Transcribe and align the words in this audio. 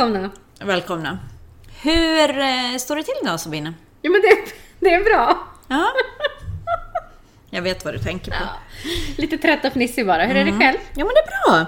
välkomna. 0.00 0.30
Välkomna. 0.60 1.18
Hur 1.82 2.38
eh, 2.38 2.76
står 2.78 2.96
det 2.96 3.02
till 3.02 3.14
idag 3.22 3.40
Sabine? 3.40 3.74
Jo 4.02 4.12
men 4.12 4.20
det, 4.20 4.36
det 4.80 4.94
är 4.94 5.04
bra. 5.04 5.38
Ja. 5.68 5.86
Jag 7.50 7.62
vet 7.62 7.84
vad 7.84 7.94
du 7.94 7.98
tänker 7.98 8.30
på. 8.30 8.36
Ja. 8.40 8.48
Lite 9.16 9.38
trött 9.38 9.64
och 9.64 9.72
fnissig 9.72 10.06
bara. 10.06 10.24
Hur 10.24 10.36
är 10.36 10.44
det 10.44 10.52
själv? 10.52 10.78
Ja, 10.94 11.04
men 11.04 11.08
det 11.14 11.20
är 11.20 11.50
bra. 11.50 11.66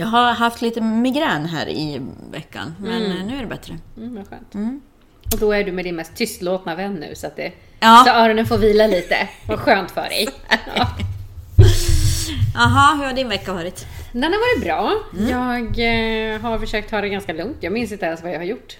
Jag 0.00 0.06
har 0.06 0.32
haft 0.32 0.62
lite 0.62 0.80
migrän 0.80 1.46
här 1.46 1.68
i 1.68 2.00
veckan, 2.30 2.74
men 2.78 3.02
eh, 3.18 3.24
nu 3.24 3.36
är 3.36 3.40
det 3.40 3.46
bättre. 3.46 3.78
Mm, 3.96 4.14
vad 4.16 4.28
skönt. 4.28 4.54
Och 5.32 5.38
då 5.40 5.52
är 5.52 5.64
du 5.64 5.72
med 5.72 5.84
din 5.84 5.96
mest 5.96 6.16
tystlåtna 6.16 6.74
vän 6.74 6.94
nu 6.94 7.14
så 7.14 7.26
att 7.26 7.36
det, 7.36 7.52
Ja. 7.80 8.02
så 8.06 8.12
öronen 8.12 8.46
får 8.46 8.58
vila 8.58 8.86
lite. 8.86 9.28
Vad 9.48 9.58
skönt 9.58 9.90
för 9.90 10.02
dig. 10.02 10.28
Ja. 10.76 10.86
Jaha, 12.54 12.94
hur 12.94 13.04
har 13.04 13.12
din 13.12 13.28
vecka 13.28 13.52
varit? 13.52 13.86
Den 14.14 14.32
har 14.32 14.38
varit 14.40 14.64
bra. 14.64 14.92
Jag 15.30 15.60
eh, 16.34 16.40
har 16.40 16.58
försökt 16.58 16.90
ta 16.90 17.00
det 17.00 17.08
ganska 17.08 17.32
lugnt. 17.32 17.56
Jag 17.60 17.72
minns 17.72 17.92
inte 17.92 18.06
ens 18.06 18.22
vad 18.22 18.32
jag 18.32 18.38
har 18.38 18.44
gjort. 18.44 18.78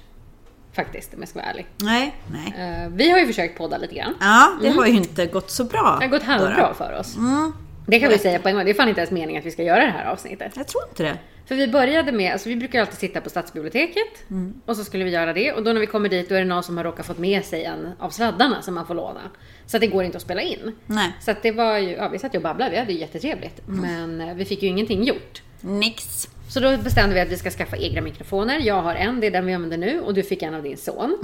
Faktiskt, 0.72 1.14
om 1.14 1.20
jag 1.20 1.28
ska 1.28 1.38
vara 1.38 1.50
ärlig. 1.50 1.66
Nej, 1.76 2.14
nej. 2.32 2.82
Eh, 2.84 2.88
vi 2.88 3.10
har 3.10 3.18
ju 3.18 3.26
försökt 3.26 3.58
podda 3.58 3.78
lite 3.78 3.94
grann. 3.94 4.14
Ja, 4.20 4.52
det 4.62 4.68
har 4.68 4.86
ju 4.86 4.92
inte 4.92 5.26
gått 5.26 5.50
så 5.50 5.64
bra. 5.64 5.96
Det 6.00 6.04
har 6.06 6.10
gått 6.10 6.22
halvbra 6.22 6.74
för 6.74 6.98
oss. 7.00 7.16
Mm, 7.16 7.52
Det 7.86 8.00
kan 8.00 8.08
vi 8.08 8.18
säga 8.18 8.38
på 8.38 8.48
en 8.48 8.54
gång. 8.54 8.64
Det 8.64 8.70
är 8.70 8.74
fan 8.74 8.88
inte 8.88 9.00
ens 9.00 9.10
meningen 9.10 9.40
att 9.40 9.46
vi 9.46 9.50
ska 9.50 9.62
göra 9.62 9.80
det 9.84 9.90
här 9.90 10.04
avsnittet. 10.04 10.52
jag 10.56 10.66
tror 10.66 10.82
inte 10.88 11.02
det. 11.02 11.18
För 11.46 11.54
vi 11.54 11.68
började 11.68 12.12
med, 12.12 12.32
alltså 12.32 12.48
vi 12.48 12.56
brukar 12.56 12.80
alltid 12.80 12.98
sitta 12.98 13.20
på 13.20 13.30
stadsbiblioteket 13.30 14.24
och 14.66 14.76
så 14.76 14.84
skulle 14.84 15.04
vi 15.04 15.10
göra 15.10 15.32
det 15.32 15.52
och 15.52 15.64
då 15.64 15.72
när 15.72 15.80
vi 15.80 15.86
kommer 15.86 16.08
dit 16.08 16.28
då 16.28 16.34
är 16.34 16.38
det 16.38 16.44
någon 16.44 16.62
som 16.62 16.76
har 16.76 16.84
råkat 16.84 17.06
fått 17.06 17.18
med 17.18 17.44
sig 17.44 17.64
en 17.64 17.88
av 17.98 18.10
sladdarna 18.10 18.62
som 18.62 18.74
man 18.74 18.86
får 18.86 18.94
låna. 18.94 19.20
Så 19.66 19.78
det 19.78 19.86
går 19.86 20.04
inte 20.04 20.16
att 20.16 20.22
spela 20.22 20.42
in. 20.42 20.72
Nej. 20.86 21.12
Så 21.20 21.34
det 21.42 21.52
var 21.52 21.78
ju, 21.78 21.90
ja 21.90 22.08
vi 22.08 22.18
satt 22.18 22.34
ju 22.34 22.38
och 22.38 22.42
babblade, 22.42 22.70
vi 22.70 22.76
hade 22.78 22.92
ju 22.92 22.98
jättetrevligt. 22.98 23.60
Men 23.66 24.20
eh, 24.20 24.34
vi 24.34 24.44
fick 24.44 24.62
ju 24.62 24.68
ingenting 24.68 25.04
gjort. 25.04 25.42
Nix. 25.60 26.28
Så 26.48 26.60
då 26.60 26.76
bestämde 26.76 27.14
vi 27.14 27.20
att 27.20 27.28
vi 27.28 27.36
ska 27.36 27.50
skaffa 27.50 27.76
egna 27.76 28.00
mikrofoner. 28.00 28.58
Jag 28.58 28.82
har 28.82 28.94
en, 28.94 29.20
det 29.20 29.26
är 29.26 29.30
den 29.30 29.46
vi 29.46 29.52
använder 29.54 29.78
nu 29.78 30.00
och 30.00 30.14
du 30.14 30.22
fick 30.22 30.42
en 30.42 30.54
av 30.54 30.62
din 30.62 30.76
son. 30.76 31.18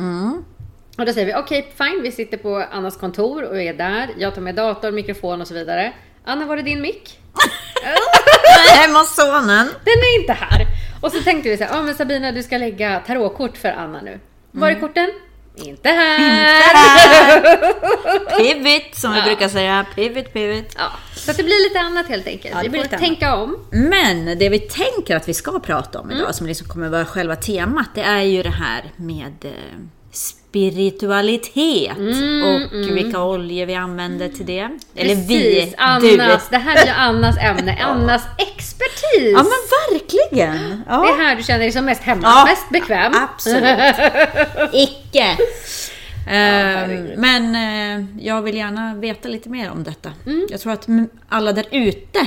Och 0.99 1.07
då 1.07 1.13
säger 1.13 1.27
vi 1.27 1.35
okej, 1.35 1.73
fine, 1.79 2.03
vi 2.03 2.13
sitter 2.13 2.37
på 2.37 2.57
Annas 2.73 2.97
kontor 2.97 3.43
och 3.43 3.63
är 3.63 3.75
där. 3.75 4.11
Jag 4.19 4.35
tar 4.35 4.43
med 4.43 4.55
dator, 4.55 4.93
mikrofon 4.93 5.41
och 5.41 5.49
så 5.49 5.55
vidare. 5.55 5.93
Anna, 6.25 6.47
var 6.47 6.57
är 6.57 6.63
din 6.63 6.81
mick? 6.81 7.19
Hemma 8.75 8.99
hos 8.99 9.15
sonen. 9.17 9.67
Den 9.85 9.93
är 9.99 10.21
inte 10.21 10.33
här. 10.33 10.67
Och 11.01 11.13
så 11.13 11.23
tänkte 11.23 11.49
vi 11.49 11.57
så 11.57 11.65
här, 11.65 11.75
ja 11.77 11.83
men 11.83 11.95
Sabina 11.95 12.33
du 12.33 12.43
ska 12.43 12.59
lägga 12.59 13.01
tarotkort 13.07 13.57
för 13.57 13.69
Anna 13.69 14.01
nu. 14.01 14.21
Var 14.53 14.69
är 14.71 14.81
korten? 14.81 15.11
Inte 15.57 15.89
här! 15.89 17.41
Pivot, 18.39 18.95
som 18.95 19.13
vi 19.13 19.19
Ja. 19.19 19.25
brukar 19.25 19.49
säga. 19.49 19.87
Pivot, 19.95 20.33
pivot. 20.33 20.75
Ja, 20.79 20.91
så 21.17 21.31
att 21.31 21.37
det 21.37 21.43
blir 21.43 21.69
lite 21.69 21.81
annat 21.81 22.07
helt 22.09 22.27
enkelt. 22.27 22.55
Ja, 22.57 22.63
det 22.63 22.69
vi 22.69 22.79
lite 22.83 22.99
tänka 22.99 23.35
om. 23.37 23.57
Men 23.71 24.39
det 24.39 24.49
vi 24.49 24.59
tänker 24.59 25.17
att 25.17 25.29
vi 25.29 25.35
ska 25.35 25.61
prata 25.61 26.01
om 26.01 26.11
idag, 26.11 26.21
Mm. 26.21 26.33
som 26.33 26.47
liksom 26.47 26.69
kommer 26.69 26.89
vara 26.89 27.05
själva 27.05 27.37
temat, 27.37 27.89
det 27.95 28.03
är 28.03 28.23
ju 28.23 28.43
det 28.43 28.51
här 28.51 28.85
med 28.97 29.53
spiritualitet 30.51 31.97
och 32.45 32.73
vilka 32.97 33.23
oljor 33.23 33.67
vi 33.67 33.75
använder 33.75 34.29
till 34.29 34.47
det. 34.47 34.69
Eller 34.95 35.15
Mm, 35.15 35.27
Precis, 35.29 35.29
vi, 35.29 35.75
Annas, 35.79 36.03
du. 36.03 36.17
det 36.51 36.57
här 36.63 36.77
är 36.83 36.87
ju 36.87 36.93
Annas 36.93 37.37
ämne, 37.39 37.79
Annas 37.83 38.23
expertis. 38.39 39.33
Ja 39.33 39.43
men 39.43 39.99
verkligen! 39.99 40.83
Ja. 40.89 41.01
Det 41.03 41.09
är 41.23 41.27
här 41.27 41.37
du 41.37 41.43
känner 41.43 41.59
dig 41.59 41.73
som 41.73 41.85
mest 41.85 42.03
hemma, 42.03 42.23
Ja, 42.23 42.45
mest 42.49 42.71
bekväm. 42.71 43.13
Absolut. 43.15 43.97
Icke! 44.73 45.37
Herregud. 46.27 47.19
men 47.19 47.55
eh, 47.55 48.07
jag 48.27 48.43
vill 48.43 48.57
gärna 48.57 48.95
veta 48.95 49.29
lite 49.29 49.49
mer 49.49 49.71
om 49.71 49.83
detta. 49.85 50.13
Mm. 50.27 50.47
Jag 50.51 50.61
tror 50.61 50.73
att 50.73 50.87
alla 51.29 51.53
där 51.53 51.67
ute 51.71 52.27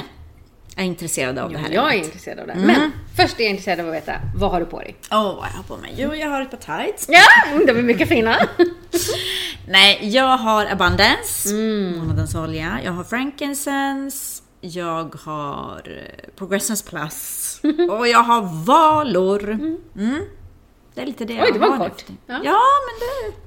är 0.75 0.84
intresserade 0.84 1.44
av 1.44 1.51
det 1.51 1.57
här. 1.57 1.69
Jag 1.72 1.94
är 1.94 1.97
intresserad 1.97 2.39
av 2.39 2.47
det. 2.47 2.56
Men 2.56 2.91
först 3.17 3.39
är 3.39 3.44
jag 3.44 3.50
intresserad 3.50 3.79
av 3.79 3.88
att 3.88 3.94
veta, 3.94 4.13
vad 4.35 4.51
har 4.51 4.59
du 4.59 4.66
på 4.66 4.79
dig? 4.79 4.95
Åh, 5.11 5.23
vad 5.35 5.45
jag 5.47 5.57
har 5.57 5.63
på 5.63 5.78
mig? 5.78 5.94
Jo, 5.97 6.16
jag 6.16 6.29
har 6.29 6.41
ett 6.41 6.51
par 6.66 6.78
tights. 6.84 7.06
Ja, 7.09 7.59
de 7.67 7.72
är 7.78 7.81
mycket 7.84 8.09
fina. 8.09 8.35
Nej, 9.67 10.00
jag 10.01 10.38
har 10.38 10.66
Abundance, 10.66 11.50
Mm. 11.50 11.97
månadens 12.00 12.35
olja. 12.35 12.79
Jag 12.83 12.91
har 12.91 13.03
Frankincense. 13.03 14.44
Jag 14.62 15.16
har 15.23 15.81
eh, 15.88 16.29
Progressence 16.35 16.89
Plus. 16.89 17.59
och 17.89 18.07
jag 18.07 18.23
har 18.23 18.66
valor. 18.66 19.50
Mm. 19.50 20.22
Det 20.95 21.01
är 21.01 21.06
lite 21.06 21.25
det 21.25 21.33
Oj, 21.33 21.39
jag 21.39 21.53
det 21.53 21.59
var 21.59 21.69
har 21.78 21.89
kort. 21.89 22.03
Ja. 22.28 22.39
Ja, 22.44 22.59
men 22.85 23.00
det, 23.00 23.38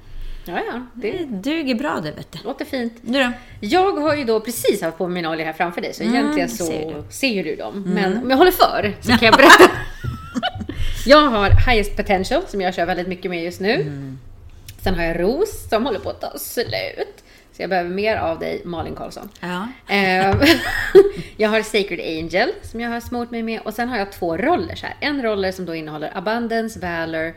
Ja, 0.48 0.60
ja, 0.72 0.86
det 0.94 1.10
det 1.12 1.24
duger 1.24 1.74
bra 1.74 2.00
det 2.02 2.10
vet 2.10 2.32
du. 2.32 2.38
låter 2.44 2.64
fint. 2.64 2.92
Du 3.02 3.18
då? 3.24 3.32
Jag 3.60 3.92
har 3.92 4.14
ju 4.14 4.24
då 4.24 4.40
precis 4.40 4.82
haft 4.82 4.98
på 4.98 5.08
mina 5.08 5.30
oljor 5.30 5.44
här 5.44 5.52
framför 5.52 5.80
dig, 5.80 5.94
så 5.94 6.02
egentligen 6.02 6.48
så 6.48 6.64
ser 6.66 6.94
du. 6.94 7.02
ser 7.10 7.28
ju 7.28 7.42
du 7.42 7.56
dem. 7.56 7.82
Men 7.86 8.22
om 8.22 8.30
jag 8.30 8.36
håller 8.36 8.50
för 8.50 8.96
så 9.00 9.08
kan 9.08 9.26
jag 9.26 9.34
berätta. 9.36 9.70
jag 11.06 11.20
har 11.30 11.50
Highest 11.70 11.96
Potential 11.96 12.42
som 12.46 12.60
jag 12.60 12.74
kör 12.74 12.86
väldigt 12.86 13.08
mycket 13.08 13.30
med 13.30 13.44
just 13.44 13.60
nu. 13.60 13.92
Sen 14.82 14.94
har 14.94 15.04
jag 15.04 15.20
Ros 15.20 15.68
som 15.70 15.86
håller 15.86 15.98
på 15.98 16.10
att 16.10 16.20
ta 16.20 16.38
slut. 16.38 17.22
Så 17.52 17.62
jag 17.62 17.70
behöver 17.70 17.90
mer 17.90 18.16
av 18.16 18.38
dig, 18.38 18.62
Malin 18.64 18.94
Karlsson. 18.94 19.28
Ja. 19.40 19.68
Ehm, 19.88 20.38
jag 21.36 21.48
har 21.48 21.62
Sacred 21.62 22.00
Angel 22.00 22.48
som 22.62 22.80
jag 22.80 22.90
har 22.90 23.00
smort 23.00 23.30
mig 23.30 23.42
med 23.42 23.60
och 23.60 23.74
sen 23.74 23.88
har 23.88 23.98
jag 23.98 24.12
två 24.12 24.36
rollers 24.36 24.82
här. 24.82 24.94
En 25.00 25.22
roller 25.22 25.52
som 25.52 25.66
då 25.66 25.74
innehåller 25.74 26.10
Abundance, 26.18 26.80
Valor 26.80 27.34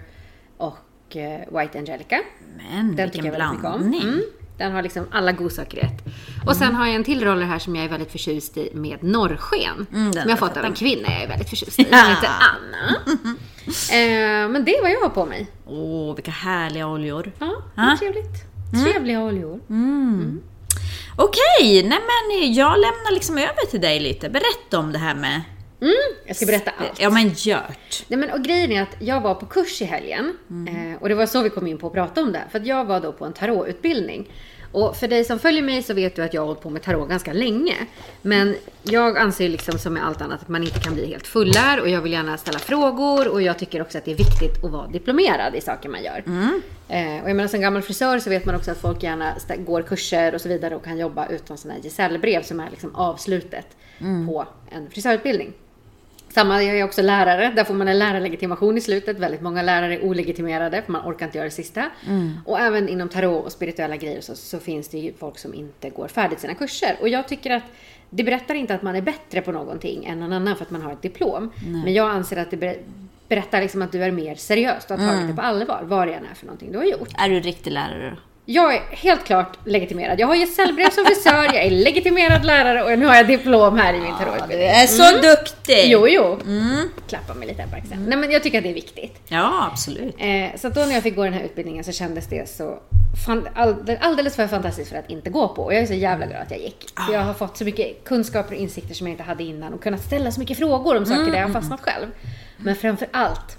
och 1.10 1.16
eh, 1.16 1.40
White 1.60 1.78
Angelica. 1.80 2.20
Men 2.58 2.96
Den 2.96 3.10
vilken 3.10 3.36
blandning. 3.36 4.02
Mm. 4.02 4.22
Den 4.58 4.72
har 4.72 4.82
liksom 4.82 5.06
alla 5.12 5.32
godsaker 5.32 5.78
i 5.78 5.82
ett. 5.82 6.04
Och 6.48 6.56
sen 6.56 6.76
har 6.76 6.86
jag 6.86 6.96
en 6.96 7.04
till 7.04 7.24
roller 7.24 7.46
här 7.46 7.60
som 7.60 7.76
jag 7.76 7.86
är 7.86 7.90
väldigt 7.90 8.12
förtjust 8.12 8.58
i 8.58 8.70
med 8.74 9.04
norrsken. 9.04 9.88
Mm, 9.94 10.14
som 10.14 10.22
har 10.22 10.30
jag 10.30 10.30
jag 10.32 10.40
fått 10.40 10.58
av 10.58 10.66
en 10.66 10.74
kvinna 10.74 11.08
jag 11.12 11.24
är 11.24 11.28
väldigt 11.28 11.50
förtjust 11.50 11.80
i. 11.80 11.84
Hon 11.92 12.00
heter 12.10 12.30
Anna. 12.30 12.96
Eh, 13.70 14.50
men 14.50 14.66
det 14.66 14.76
är 14.76 14.82
vad 14.82 14.92
jag 14.92 15.00
har 15.02 15.10
på 15.10 15.26
mig. 15.26 15.48
Åh, 15.66 16.16
vilka 16.16 16.32
härliga 16.32 16.88
oljor. 16.88 17.32
Ja, 17.40 17.46
det 17.76 17.82
Ah. 17.82 17.98
trevligt. 17.98 18.44
Trevliga 18.86 19.24
oljor. 19.24 19.60
Okej, 21.16 21.84
nej 21.84 22.00
men 22.00 22.54
jag 22.54 22.72
lämnar 22.80 23.14
liksom 23.14 23.38
över 23.38 23.70
till 23.72 23.82
dig 23.82 24.00
lite. 24.00 24.30
Berätta 24.30 24.80
om 24.80 24.92
det 24.92 24.98
här 25.00 25.16
med... 25.16 25.42
Mm, 25.82 25.94
jag 26.26 26.36
ska 26.36 26.46
berätta 26.46 26.72
allt. 26.78 27.00
Ja 27.00 27.10
men 27.10 27.28
gjort. 27.28 28.06
Nej, 28.08 28.20
men, 28.20 28.30
och 28.32 28.44
grejen 28.44 28.72
är 28.72 28.82
att 28.82 28.96
jag 29.00 29.22
var 29.22 29.36
på 29.36 29.46
kurs 29.46 29.82
i 29.82 29.86
helgen 29.86 30.38
eh, 30.68 31.02
och 31.02 31.10
det 31.10 31.16
var 31.16 31.26
så 31.26 31.42
vi 31.42 31.50
kom 31.50 31.68
in 31.68 31.78
på 31.78 31.88
att 31.88 31.94
prata 31.94 32.22
om 32.22 32.32
det. 32.32 32.44
För 32.52 32.60
att 32.60 32.66
jag 32.66 32.86
var 32.86 33.00
då 33.00 33.12
på 33.12 33.26
en 33.26 33.34
tarotutbildning. 33.34 34.30
Och 34.72 34.98
för 34.98 35.08
dig 35.08 35.24
som 35.24 35.40
följer 35.40 35.62
mig 35.62 35.84
så 35.84 35.94
vet 35.94 36.16
du 36.16 36.24
att 36.24 36.34
jag 36.34 36.42
har 36.42 36.46
hållit 36.48 36.62
på 36.62 36.70
med 36.70 36.82
tarot 36.82 37.10
ganska 37.10 37.34
länge. 37.34 37.76
Men 38.22 38.56
jag 38.84 39.18
anser 39.18 39.50
liksom 39.50 39.80
som 39.80 39.94
med 39.94 40.06
allt 40.06 40.22
annat 40.22 40.42
att 40.42 40.48
man 40.48 40.64
inte 40.64 40.80
kan 40.80 40.94
bli 40.94 41.06
helt 41.06 41.28
fullärd 41.28 41.80
och 41.80 41.90
jag 41.90 42.02
vill 42.02 42.12
gärna 42.12 42.38
ställa 42.38 42.60
frågor 42.60 43.28
och 43.28 43.42
jag 43.42 43.60
tycker 43.60 43.82
också 43.82 43.98
att 43.98 44.06
det 44.06 44.12
är 44.12 44.16
viktigt 44.16 44.64
att 44.64 44.72
vara 44.72 44.88
diplomerad 44.88 45.56
i 45.56 45.62
saker 45.62 45.90
man 45.90 46.04
gör. 46.04 46.24
Eh, 46.90 47.24
och 47.24 47.30
jag 47.30 47.36
menar 47.36 47.48
som 47.48 47.62
gammal 47.62 47.82
frisör 47.82 48.20
så 48.20 48.30
vet 48.30 48.46
man 48.46 48.56
också 48.56 48.72
att 48.72 48.78
folk 48.82 49.04
gärna 49.04 49.36
går 49.58 49.82
kurser 49.82 50.36
och 50.36 50.42
så 50.42 50.50
vidare 50.50 50.76
och 50.76 50.84
kan 50.84 50.98
jobba 50.98 51.28
utan 51.28 51.58
sådana 51.58 51.76
här 51.76 51.84
gesällbrev 51.84 52.44
som 52.44 52.60
är 52.60 52.70
liksom 52.70 52.96
avslutet 52.96 53.68
på 54.28 54.46
en 54.72 54.90
frisörutbildning. 54.90 55.54
Samma, 56.40 56.64
jag 56.64 56.80
är 56.80 56.84
också 56.84 57.02
lärare. 57.02 57.52
Där 57.56 57.64
får 57.64 57.74
man 57.74 57.88
en 57.88 58.00
lärarlegitimation 58.00 58.78
i 58.78 58.82
slutet. 58.82 59.20
Väldigt 59.20 59.42
många 59.42 59.62
lärare 59.62 59.94
är 59.96 60.04
olegitimerade 60.04 60.82
för 60.82 60.92
man 60.92 61.02
orkar 61.12 61.26
inte 61.26 61.38
göra 61.38 61.46
det 61.46 61.52
sista. 61.52 61.86
Och 62.46 62.60
även 62.60 62.90
inom 62.90 63.10
tarot 63.10 63.46
och 63.46 63.52
spirituella 63.52 63.96
grejer 63.96 64.22
så, 64.22 64.36
så 64.36 64.60
finns 64.60 64.88
det 64.90 64.98
ju 64.98 65.14
folk 65.14 65.38
som 65.38 65.54
inte 65.54 65.90
går 65.90 66.08
färdigt 66.08 66.40
sina 66.40 66.54
kurser. 66.56 66.98
Och 67.02 67.10
jag 67.10 67.28
tycker 67.28 67.52
att 67.52 67.64
det 68.10 68.24
berättar 68.24 68.56
inte 68.56 68.76
att 68.76 68.82
man 68.82 68.96
är 68.96 69.02
bättre 69.02 69.42
på 69.42 69.52
någonting 69.52 70.06
än 70.06 70.20
någon 70.20 70.34
annan 70.34 70.56
för 70.56 70.64
att 70.66 70.72
man 70.72 70.82
har 70.82 70.92
ett 70.94 71.02
diplom. 71.02 71.52
Men 71.84 71.94
jag 71.94 72.10
anser 72.10 72.38
att 72.38 72.52
det 72.52 72.58
ber- 72.58 72.78
berättar 73.28 73.62
liksom 73.62 73.82
att 73.82 73.92
du 73.92 74.04
är 74.04 74.12
mer 74.12 74.36
seriös. 74.36 74.86
Du 74.86 74.94
har 74.94 75.08
tagit 75.08 75.28
det 75.28 75.34
på 75.36 75.42
allvar, 75.42 75.82
vad 75.84 76.08
det 76.08 76.14
än 76.14 76.26
är 76.32 76.36
för 76.36 76.46
någonting 76.46 76.72
du 76.72 76.78
har 76.78 76.86
gjort. 76.86 77.10
Är 77.18 77.30
du 77.30 77.40
riktig 77.40 77.72
lärare 77.72 78.10
då? 78.10 78.16
Jag 78.52 78.76
är 78.76 78.82
helt 78.92 79.24
klart 79.26 79.58
legitimerad. 79.66 80.20
Jag 80.20 80.28
har 80.28 80.36
gesällbrev 80.36 80.90
som 80.90 81.06
frisör, 81.06 81.44
jag 81.44 81.56
är 81.56 81.70
legitimerad 81.72 82.46
lärare 82.46 82.84
och 82.84 83.00
nu 83.00 83.06
har 83.06 83.16
jag 83.16 83.28
diplom 83.28 83.78
här 83.78 83.94
i 83.94 84.00
min 84.00 84.12
Du 84.20 84.26
tarotutbildning. 84.26 84.68
är 84.70 84.88
så 84.88 85.22
duktig! 85.22 85.84
Jo, 85.86 86.08
jo. 86.08 86.40
Klappa 87.08 87.34
mig 87.34 87.48
lite 87.48 87.68
på 87.72 87.76
axeln. 87.76 88.06
Nej, 88.08 88.18
men 88.18 88.32
jag 88.32 88.44
tycker 88.44 88.58
att 88.58 88.64
det 88.64 88.70
är 88.70 88.74
viktigt. 88.74 89.22
Ja, 89.28 89.70
absolut. 89.72 90.16
Eh, 90.20 90.56
så 90.58 90.70
då 90.70 90.82
när 90.82 90.94
jag 90.94 91.04
fick 91.04 91.16
gå 91.16 91.24
den 91.24 91.34
här 91.34 91.44
utbildningen 91.44 91.84
så 91.84 91.92
kändes 91.92 92.28
det 92.28 92.50
så 92.50 92.80
alldeles 94.00 94.36
för 94.36 94.48
fantastiskt 94.48 94.90
för 94.90 94.98
att 94.98 95.10
inte 95.10 95.30
gå 95.30 95.48
på. 95.48 95.64
Och 95.64 95.74
jag 95.74 95.82
är 95.82 95.86
så 95.86 95.94
jävla 95.94 96.26
glad 96.26 96.42
att 96.42 96.52
jag 96.52 96.60
gick. 96.60 96.86
För 97.06 97.14
jag 97.14 97.22
har 97.22 97.34
fått 97.34 97.58
så 97.58 97.64
mycket 97.66 98.04
kunskaper 98.04 98.56
och 98.56 98.62
insikter 98.62 98.96
som 98.96 99.08
jag 99.08 99.14
inte 99.14 99.24
hade 99.24 99.44
innan 99.44 99.74
och 99.74 99.84
kunnat 99.84 100.02
ställa 100.02 100.32
så 100.32 100.40
mycket 100.40 100.58
frågor 100.58 100.98
om 100.98 101.06
saker 101.06 101.32
där 101.32 101.40
jag 101.40 101.48
har 101.48 101.54
fastnat 101.54 101.82
själv. 101.82 102.08
Men 102.58 102.76
framför 102.76 103.08
allt 103.12 103.58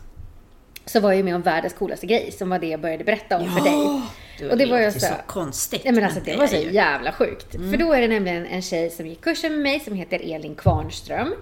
så 0.86 1.00
var 1.00 1.10
jag 1.10 1.16
ju 1.16 1.22
med 1.22 1.34
om 1.34 1.42
världens 1.42 1.74
coolaste 1.74 2.06
grej 2.06 2.32
som 2.32 2.50
var 2.50 2.58
det 2.58 2.66
jag 2.66 2.80
började 2.80 3.04
berätta 3.04 3.36
om 3.38 3.50
för 3.56 3.64
dig. 3.64 4.02
Det 4.40 4.50
Och 4.50 4.58
det 4.58 4.66
var 4.66 4.80
ju 4.80 4.92
så- 4.92 5.00
så 5.00 5.06
konstigt. 5.26 5.84
Nej 5.84 5.92
men 5.92 6.04
alltså 6.04 6.20
det 6.24 6.36
var 6.36 6.46
så 6.46 6.56
ju- 6.56 6.72
jävla 6.72 7.12
sjukt. 7.12 7.50
För 7.52 7.76
då 7.76 7.92
är 7.92 8.00
det 8.00 8.08
nämligen 8.08 8.46
en 8.46 8.62
tjej 8.62 8.90
som 8.90 9.06
gick 9.06 9.20
kursen 9.20 9.52
med 9.52 9.60
mig 9.60 9.80
som 9.80 9.94
heter 9.94 10.34
Elin 10.34 10.54
Kvarnström. 10.54 11.34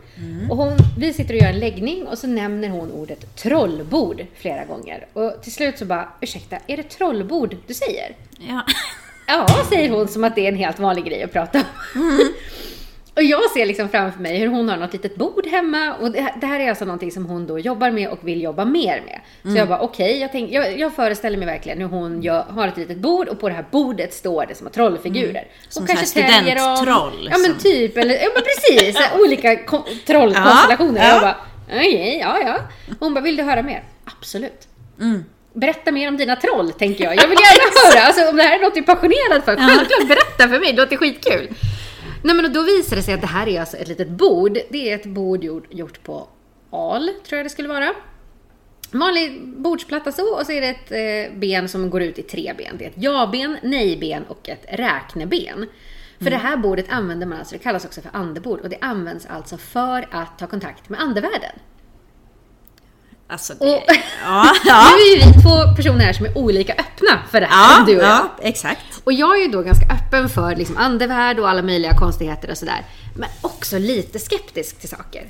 Och 0.50 0.56
hon, 0.56 0.72
vi 0.98 1.12
sitter 1.12 1.34
och 1.34 1.40
gör 1.40 1.48
en 1.48 1.58
läggning 1.58 2.06
och 2.06 2.18
så 2.18 2.26
nämner 2.26 2.68
hon 2.68 2.92
ordet 2.92 3.36
trollbord 3.36 4.26
flera 4.36 4.64
gånger. 4.64 5.06
Och 5.12 5.42
till 5.42 5.52
slut 5.52 5.78
så 5.78 5.84
bara, 5.84 6.08
ursäkta, 6.20 6.56
är 6.66 6.76
det 6.76 6.82
trollbord 6.82 7.56
du 7.66 7.74
säger? 7.74 8.16
Ja. 8.38 8.62
Ja, 9.26 9.46
säger 9.68 9.88
hon 9.90 10.08
som 10.08 10.24
att 10.24 10.34
det 10.34 10.40
är 10.40 10.48
en 10.48 10.56
helt 10.58 10.78
vanlig 10.78 11.04
grej 11.04 11.22
att 11.22 11.32
prata 11.32 11.58
om. 11.94 12.18
Och 13.18 13.24
jag 13.24 13.50
ser 13.50 13.66
liksom 13.66 13.88
framför 13.88 14.20
mig 14.20 14.38
hur 14.38 14.46
hon 14.48 14.68
har 14.68 14.76
något 14.76 14.92
litet 14.92 15.16
bord 15.16 15.46
hemma 15.46 15.94
och 15.94 16.10
det, 16.10 16.32
det 16.40 16.46
här 16.46 16.60
är 16.60 16.68
alltså 16.68 16.84
någonting 16.84 17.12
som 17.12 17.26
hon 17.26 17.46
då 17.46 17.58
jobbar 17.58 17.90
med 17.90 18.08
och 18.08 18.18
vill 18.28 18.42
jobba 18.42 18.64
mer 18.64 19.02
med. 19.06 19.20
Så 19.52 19.58
jag 19.58 19.68
bara 19.68 19.80
okej, 19.80 20.18
jag, 20.20 20.32
tänk- 20.32 20.50
jag, 20.52 20.78
jag 20.78 20.94
föreställer 20.94 21.36
mig 21.38 21.46
verkligen 21.46 21.78
hur 21.78 21.86
hon 21.86 22.22
gör, 22.22 22.42
har 22.42 22.68
ett 22.68 22.76
litet 22.76 22.96
bord 22.98 23.28
och 23.28 23.40
på 23.40 23.48
det 23.48 23.54
här 23.54 23.64
bordet 23.70 24.14
står 24.14 24.46
det 24.46 24.54
små 24.54 24.70
trollfigurer. 24.70 25.46
Som 25.68 25.82
och 25.82 25.88
här 25.90 26.04
studenttroll, 26.04 27.28
Ja 27.32 27.38
men 27.38 27.50
liksom. 27.52 27.58
typ, 27.58 27.96
eller 27.96 28.14
ja 28.14 28.28
men 28.34 28.42
precis, 28.42 28.96
här 28.98 29.20
olika 29.26 29.56
ko- 29.64 29.84
trollkonstellationer. 30.06 31.00
Ja, 31.00 31.06
ja. 31.08 31.12
Jag 31.12 31.20
bara 31.22 31.36
okej, 31.66 32.18
ja 32.20 32.38
ja. 32.46 32.58
Hon 33.00 33.14
bara 33.14 33.20
vill 33.20 33.36
du 33.36 33.42
höra 33.42 33.62
mer? 33.62 33.82
Absolut. 34.18 34.68
Mm. 35.00 35.24
Berätta 35.52 35.92
mer 35.92 36.08
om 36.08 36.16
dina 36.16 36.36
troll, 36.36 36.72
tänker 36.72 37.04
jag. 37.04 37.16
Jag 37.16 37.28
vill 37.28 37.38
gärna 37.38 37.94
höra. 37.94 38.06
Alltså, 38.06 38.28
om 38.30 38.36
det 38.36 38.42
här 38.42 38.58
är 38.58 38.62
något 38.62 38.74
du 38.74 38.80
är 38.80 38.84
passionerad 38.84 39.44
för, 39.44 39.56
självklart 39.56 40.08
berätta 40.08 40.48
för 40.48 40.60
mig. 40.60 40.72
Det 40.72 40.80
låter 40.82 40.96
skitkul. 40.96 41.48
Nej, 42.22 42.36
men 42.36 42.44
och 42.44 42.50
då 42.50 42.62
visar 42.62 42.96
det 42.96 43.02
sig 43.02 43.14
att 43.14 43.20
det 43.20 43.26
här 43.26 43.48
är 43.48 43.60
alltså 43.60 43.76
ett 43.76 43.88
litet 43.88 44.08
bord. 44.08 44.58
Det 44.70 44.90
är 44.90 44.94
ett 44.94 45.06
bord 45.06 45.44
gjort, 45.44 45.74
gjort 45.74 46.02
på 46.02 46.28
al, 46.70 47.10
tror 47.26 47.36
jag 47.36 47.46
det 47.46 47.50
skulle 47.50 47.68
vara. 47.68 47.94
Vanlig 48.92 49.48
bordsplatta 49.48 50.12
så, 50.12 50.34
och 50.38 50.46
så 50.46 50.52
är 50.52 50.60
det 50.60 50.68
ett 50.68 50.92
eh, 51.32 51.38
ben 51.38 51.68
som 51.68 51.90
går 51.90 52.02
ut 52.02 52.18
i 52.18 52.22
tre 52.22 52.54
ben. 52.58 52.74
Det 52.78 52.84
är 52.84 52.88
ett 52.88 52.94
ja-ben, 52.96 53.56
nej-ben 53.62 54.24
och 54.28 54.48
ett 54.48 54.66
räkneben. 54.68 55.66
För 56.18 56.30
det 56.30 56.36
här 56.36 56.56
bordet 56.56 56.86
använder 56.88 57.26
man 57.26 57.38
alltså, 57.38 57.54
det 57.54 57.62
kallas 57.62 57.84
också 57.84 58.00
för 58.00 58.10
andebord, 58.12 58.60
och 58.60 58.68
det 58.68 58.78
används 58.80 59.26
alltså 59.26 59.56
för 59.56 60.08
att 60.10 60.38
ta 60.38 60.46
kontakt 60.46 60.88
med 60.88 61.00
andevärlden. 61.00 61.52
Alltså 63.30 63.52
Och- 63.52 63.58
det... 63.66 63.82
Ja, 64.24 64.52
ja. 64.64 64.90
Nu 64.96 65.02
är 65.02 65.16
ju 65.26 65.32
vi 65.32 65.42
två 65.42 65.74
personer 65.76 66.04
här 66.04 66.12
som 66.12 66.26
är 66.26 66.38
olika 66.38 66.72
öppna 66.72 67.18
för 67.30 67.40
det 67.40 67.46
här, 67.46 67.78
Ja, 67.80 67.84
du 67.86 67.96
och 67.96 68.02
jag. 68.02 68.10
ja, 68.10 68.30
exakt. 68.42 68.80
Och 69.04 69.12
jag 69.12 69.36
är 69.38 69.42
ju 69.42 69.48
då 69.48 69.62
ganska 69.62 69.86
öppen 69.86 70.28
för 70.28 70.56
liksom 70.56 70.76
andevärld 70.76 71.38
och 71.38 71.48
alla 71.48 71.62
möjliga 71.62 71.96
konstigheter 71.98 72.50
och 72.50 72.58
sådär. 72.58 72.84
Men 73.16 73.28
också 73.40 73.78
lite 73.78 74.18
skeptisk 74.18 74.80
till 74.80 74.88
saker. 74.88 75.24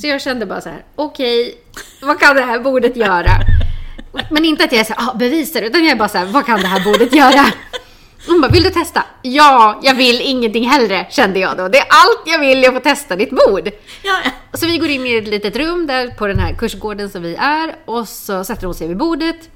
Så 0.00 0.06
jag 0.06 0.20
kände 0.22 0.46
bara 0.46 0.60
så 0.60 0.68
här: 0.68 0.82
okej, 0.96 1.54
vad 2.02 2.20
kan 2.20 2.36
det 2.36 2.42
här 2.42 2.58
bordet 2.58 2.96
göra? 2.96 3.30
Men 4.30 4.44
inte 4.44 4.64
att 4.64 4.72
jag 4.72 4.80
är 4.80 4.84
såhär, 4.84 5.08
ah, 5.10 5.14
bevisa 5.14 5.60
det, 5.60 5.66
utan 5.66 5.82
jag 5.84 5.92
är 5.92 5.96
bara 5.96 6.08
så 6.08 6.18
här, 6.18 6.26
vad 6.26 6.46
kan 6.46 6.60
det 6.60 6.66
här 6.66 6.84
bordet 6.84 7.14
göra? 7.14 7.44
Hon 8.26 8.40
bara, 8.40 8.52
vill 8.52 8.62
du 8.62 8.70
testa? 8.70 9.04
Ja, 9.22 9.80
jag 9.82 9.94
vill 9.94 10.20
ingenting 10.20 10.68
hellre, 10.68 11.06
kände 11.10 11.38
jag 11.38 11.56
då. 11.56 11.68
Det 11.68 11.78
är 11.78 11.86
allt 11.88 12.22
jag 12.26 12.38
vill, 12.38 12.62
jag 12.62 12.72
får 12.72 12.80
testa 12.80 13.16
ditt 13.16 13.30
bord. 13.30 13.70
Ja, 14.02 14.20
ja. 14.24 14.30
Så 14.52 14.66
vi 14.66 14.78
går 14.78 14.88
in 14.88 15.06
i 15.06 15.14
ett 15.14 15.28
litet 15.28 15.56
rum 15.56 15.86
där 15.86 16.10
på 16.10 16.26
den 16.26 16.38
här 16.38 16.54
kursgården 16.54 17.10
som 17.10 17.22
vi 17.22 17.34
är 17.34 17.76
och 17.84 18.08
så 18.08 18.44
sätter 18.44 18.66
hon 18.66 18.74
sig 18.74 18.88
vid 18.88 18.96
bordet. 18.96 19.50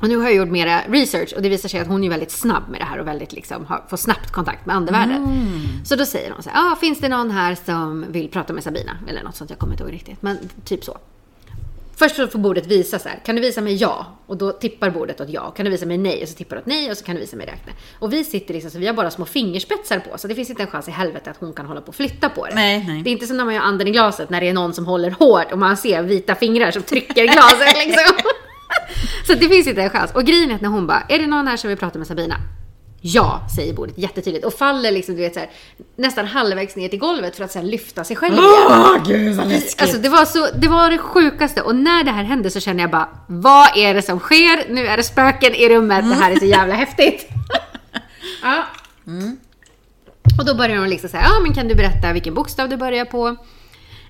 Och 0.00 0.08
nu 0.08 0.16
har 0.16 0.24
jag 0.24 0.34
gjort 0.34 0.48
mera 0.48 0.80
research 0.88 1.32
och 1.36 1.42
det 1.42 1.48
visar 1.48 1.68
sig 1.68 1.80
att 1.80 1.86
hon 1.88 2.04
är 2.04 2.10
väldigt 2.10 2.30
snabb 2.30 2.62
med 2.70 2.80
det 2.80 2.84
här 2.84 2.98
och 3.00 3.06
väldigt 3.06 3.32
liksom 3.32 3.66
har, 3.66 3.84
får 3.90 3.96
snabbt 3.96 4.30
kontakt 4.32 4.66
med 4.66 4.76
andevärlden. 4.76 5.22
Så 5.84 5.96
då 5.96 6.06
säger 6.06 6.30
hon 6.30 6.42
så 6.42 6.50
här, 6.50 6.72
ah, 6.72 6.76
finns 6.76 6.98
det 7.00 7.08
någon 7.08 7.30
här 7.30 7.56
som 7.66 8.04
vill 8.08 8.28
prata 8.28 8.52
med 8.52 8.62
Sabina? 8.62 8.96
Eller 9.08 9.22
något 9.22 9.36
sånt, 9.36 9.50
jag 9.50 9.58
kommer 9.58 9.72
inte 9.72 9.84
ihåg 9.84 9.92
riktigt. 9.92 10.22
Men 10.22 10.38
typ 10.64 10.84
så. 10.84 10.98
Först 11.96 12.16
så 12.16 12.28
får 12.28 12.38
bordet 12.38 12.66
visa 12.66 12.98
så 12.98 13.08
här, 13.08 13.20
kan 13.24 13.36
du 13.36 13.42
visa 13.42 13.60
mig 13.60 13.74
ja? 13.74 14.06
Och 14.26 14.36
då 14.36 14.52
tippar 14.52 14.90
bordet 14.90 15.20
åt 15.20 15.28
ja. 15.30 15.50
Kan 15.50 15.64
du 15.64 15.70
visa 15.70 15.86
mig 15.86 15.98
nej? 15.98 16.22
Och 16.22 16.28
så 16.28 16.34
tippar 16.34 16.56
det 16.56 16.62
åt 16.62 16.66
nej 16.66 16.90
och 16.90 16.96
så 16.96 17.04
kan 17.04 17.14
du 17.14 17.20
visa 17.20 17.36
mig 17.36 17.46
räkna. 17.46 17.72
Och 17.98 18.12
vi 18.12 18.24
sitter 18.24 18.54
liksom 18.54 18.70
så 18.70 18.78
vi 18.78 18.86
har 18.86 18.94
bara 18.94 19.10
små 19.10 19.24
fingerspetsar 19.24 19.98
på 19.98 20.18
så 20.18 20.28
det 20.28 20.34
finns 20.34 20.50
inte 20.50 20.62
en 20.62 20.68
chans 20.68 20.88
i 20.88 20.90
helvete 20.90 21.30
att 21.30 21.36
hon 21.36 21.52
kan 21.52 21.66
hålla 21.66 21.80
på 21.80 21.88
och 21.88 21.94
flytta 21.94 22.28
på 22.28 22.46
det. 22.46 22.54
Nej, 22.54 22.84
nej. 22.88 23.02
Det 23.02 23.10
är 23.10 23.12
inte 23.12 23.26
som 23.26 23.36
när 23.36 23.44
man 23.44 23.54
gör 23.54 23.62
anden 23.62 23.88
i 23.88 23.90
glaset 23.90 24.30
när 24.30 24.40
det 24.40 24.48
är 24.48 24.54
någon 24.54 24.74
som 24.74 24.86
håller 24.86 25.10
hårt 25.10 25.52
och 25.52 25.58
man 25.58 25.76
ser 25.76 26.02
vita 26.02 26.34
fingrar 26.34 26.70
som 26.70 26.82
trycker 26.82 27.24
glaset 27.24 27.76
liksom. 27.86 28.16
Så 29.26 29.34
det 29.34 29.48
finns 29.48 29.66
inte 29.66 29.82
en 29.82 29.90
chans. 29.90 30.14
Och 30.14 30.24
grejen 30.24 30.50
är 30.50 30.54
att 30.54 30.60
när 30.60 30.68
hon 30.68 30.86
bara, 30.86 31.02
är 31.08 31.18
det 31.18 31.26
någon 31.26 31.46
här 31.46 31.56
som 31.56 31.68
vill 31.68 31.78
prata 31.78 31.98
med 31.98 32.06
Sabina? 32.06 32.36
Ja, 33.04 33.46
säger 33.56 33.74
bordet 33.74 33.98
jättetydligt 33.98 34.44
och 34.44 34.54
faller 34.54 34.90
liksom, 34.90 35.14
du 35.14 35.20
vet, 35.20 35.34
så 35.34 35.40
här, 35.40 35.50
nästan 35.96 36.26
halvvägs 36.26 36.76
ner 36.76 36.88
till 36.88 36.98
golvet 36.98 37.36
för 37.36 37.44
att 37.44 37.52
sen 37.52 37.70
lyfta 37.70 38.04
sig 38.04 38.16
själv 38.16 38.34
igen. 38.34 38.46
Åh, 38.68 38.96
gud 39.06 39.36
vad 39.36 39.48
läskigt. 39.48 39.82
Alltså 39.82 39.98
det 39.98 40.08
var, 40.08 40.24
så, 40.24 40.48
det 40.54 40.68
var 40.68 40.90
det 40.90 40.98
sjukaste 40.98 41.62
och 41.62 41.76
när 41.76 42.04
det 42.04 42.10
här 42.10 42.24
hände 42.24 42.50
så 42.50 42.60
kände 42.60 42.82
jag 42.82 42.90
bara, 42.90 43.08
vad 43.26 43.76
är 43.76 43.94
det 43.94 44.02
som 44.02 44.18
sker? 44.18 44.72
Nu 44.72 44.86
är 44.86 44.96
det 44.96 45.02
spöken 45.02 45.54
i 45.54 45.68
rummet, 45.68 46.04
det 46.08 46.14
här 46.14 46.30
är 46.30 46.36
så 46.36 46.44
jävla 46.44 46.74
häftigt. 46.74 47.28
ja. 48.42 48.64
Och 50.38 50.44
då 50.46 50.54
börjar 50.54 50.78
hon 50.78 50.90
liksom 50.90 51.10
säga, 51.10 51.22
ja 51.22 51.40
men 51.42 51.54
kan 51.54 51.68
du 51.68 51.74
berätta 51.74 52.12
vilken 52.12 52.34
bokstav 52.34 52.68
du 52.68 52.76
börjar 52.76 53.04
på? 53.04 53.36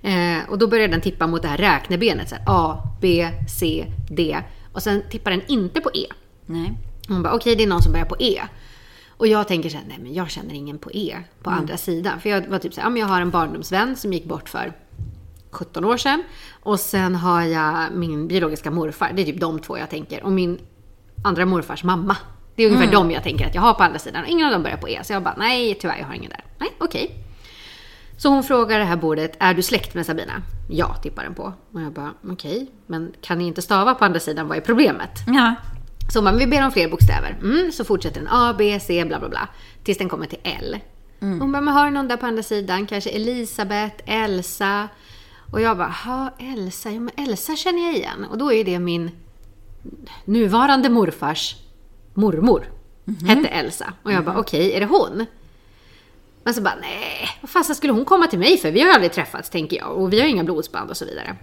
Eh, 0.02 0.48
och 0.48 0.58
då 0.58 0.66
börjar 0.66 0.88
den 0.88 1.00
tippa 1.00 1.26
mot 1.26 1.42
det 1.42 1.48
här 1.48 1.56
räknebenet, 1.56 2.28
så 2.28 2.34
här, 2.34 2.44
A, 2.46 2.82
B, 3.00 3.28
C, 3.60 3.86
D. 4.10 4.38
Och 4.72 4.82
sen 4.82 5.02
tippar 5.10 5.30
den 5.30 5.42
inte 5.48 5.80
på 5.80 5.90
E. 5.94 6.06
Nej. 6.46 6.72
Hon 7.08 7.22
bara, 7.22 7.34
okej 7.34 7.56
det 7.56 7.62
är 7.62 7.66
någon 7.66 7.82
som 7.82 7.92
börjar 7.92 8.06
på 8.06 8.16
E. 8.18 8.42
Och 9.22 9.28
jag 9.28 9.48
tänker 9.48 9.70
så 9.70 9.76
här, 9.76 9.84
nej 9.88 9.98
men 10.02 10.14
jag 10.14 10.30
känner 10.30 10.54
ingen 10.54 10.78
på 10.78 10.92
E 10.92 11.18
på 11.42 11.50
andra 11.50 11.76
sidan. 11.76 12.20
För 12.20 12.28
jag 12.28 12.46
var 12.46 12.58
typ 12.58 12.74
så 12.74 12.80
här, 12.80 12.86
ja 12.86 12.90
men 12.90 13.00
jag 13.00 13.06
har 13.06 13.20
en 13.20 13.30
barndomsvän 13.30 13.96
som 13.96 14.12
gick 14.12 14.24
bort 14.24 14.48
för 14.48 14.72
17 15.50 15.84
år 15.84 15.96
sedan. 15.96 16.22
Och 16.62 16.80
sen 16.80 17.14
har 17.14 17.42
jag 17.42 17.92
min 17.92 18.28
biologiska 18.28 18.70
morfar, 18.70 19.12
det 19.14 19.22
är 19.22 19.26
typ 19.26 19.40
de 19.40 19.58
två 19.58 19.78
jag 19.78 19.90
tänker. 19.90 20.24
Och 20.24 20.32
min 20.32 20.58
andra 21.24 21.46
morfars 21.46 21.84
mamma. 21.84 22.16
Det 22.56 22.62
är 22.62 22.66
ungefär 22.66 22.92
de 22.92 23.10
jag 23.10 23.22
tänker 23.22 23.46
att 23.46 23.54
jag 23.54 23.62
har 23.62 23.74
på 23.74 23.82
andra 23.82 23.98
sidan. 23.98 24.22
Och 24.22 24.28
ingen 24.28 24.46
av 24.46 24.52
dem 24.52 24.62
börjar 24.62 24.76
på 24.76 24.88
E. 24.88 25.00
Så 25.04 25.12
jag 25.12 25.22
bara, 25.22 25.34
nej 25.38 25.78
tyvärr 25.80 25.98
jag 25.98 26.06
har 26.06 26.14
ingen 26.14 26.30
där. 26.30 26.44
Nej, 26.58 26.70
okej. 26.78 27.24
Så 28.18 28.28
hon 28.28 28.42
frågar 28.42 28.78
det 28.78 28.84
här 28.84 28.96
bordet, 28.96 29.36
är 29.38 29.54
du 29.54 29.62
släkt 29.62 29.94
med 29.94 30.06
Sabina? 30.06 30.42
Ja, 30.70 30.94
tippar 30.94 31.22
den 31.22 31.34
på. 31.34 31.52
Och 31.72 31.80
jag 31.80 31.92
bara, 31.92 32.14
okej, 32.28 32.70
men 32.86 33.12
kan 33.20 33.38
ni 33.38 33.46
inte 33.46 33.62
stava 33.62 33.94
på 33.94 34.04
andra 34.04 34.20
sidan? 34.20 34.48
Vad 34.48 34.56
är 34.56 34.60
problemet? 34.60 35.10
Ja. 35.26 35.54
Så 36.08 36.22
bara, 36.22 36.34
vi 36.34 36.46
ber 36.46 36.64
om 36.64 36.72
fler 36.72 36.88
bokstäver. 36.88 37.38
Mm, 37.42 37.72
så 37.72 37.84
fortsätter 37.84 38.20
den 38.20 38.28
A, 38.32 38.54
B, 38.58 38.80
C, 38.80 39.04
bla 39.04 39.18
bla 39.18 39.28
bla. 39.28 39.48
Tills 39.84 39.98
den 39.98 40.08
kommer 40.08 40.26
till 40.26 40.38
L. 40.42 40.78
Hon 41.20 41.52
bara, 41.52 41.60
men 41.60 41.74
har 41.74 41.84
du 41.84 41.90
någon 41.90 42.08
där 42.08 42.16
på 42.16 42.26
andra 42.26 42.42
sidan? 42.42 42.86
Kanske 42.86 43.10
Elisabeth, 43.10 43.94
Elsa? 44.06 44.88
Och 45.52 45.60
jag 45.60 45.76
bara, 45.76 45.88
ha 45.88 46.34
Elsa? 46.38 46.90
Ja 46.90 47.00
men 47.00 47.14
Elsa 47.28 47.56
känner 47.56 47.86
jag 47.86 47.94
igen. 47.94 48.24
Och 48.30 48.38
då 48.38 48.52
är 48.52 48.64
det 48.64 48.78
min 48.78 49.10
nuvarande 50.24 50.88
morfars 50.88 51.56
mormor. 52.14 52.64
Hette 53.26 53.48
Elsa. 53.48 53.92
Och 54.02 54.12
jag 54.12 54.24
bara, 54.24 54.38
okej, 54.38 54.72
är 54.72 54.80
det 54.80 54.86
hon? 54.86 55.26
Men 56.44 56.54
så 56.54 56.60
bara, 56.62 56.74
nej, 56.80 57.28
vad 57.40 57.50
fasen 57.50 57.76
skulle 57.76 57.92
hon 57.92 58.04
komma 58.04 58.26
till 58.26 58.38
mig 58.38 58.58
för? 58.58 58.70
Vi 58.70 58.80
har 58.80 58.86
ju 58.88 58.94
aldrig 58.94 59.12
träffats, 59.12 59.50
tänker 59.50 59.76
jag. 59.76 59.90
Och 59.90 60.12
vi 60.12 60.18
har 60.20 60.26
ju 60.26 60.32
inga 60.32 60.44
blodsband 60.44 60.90
och 60.90 60.96
så 60.96 61.04
vidare. 61.04 61.36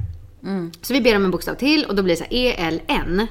Så 0.82 0.94
vi 0.94 1.02
ber 1.02 1.16
om 1.16 1.26
en 1.26 1.32
bokstav 1.32 1.56
till 1.56 1.86
och 1.86 1.96
då 1.96 2.04
blir 2.04 2.14
det 2.14 2.18
så 2.18 2.24
här 2.24 2.34
E-L-N. 2.34 3.28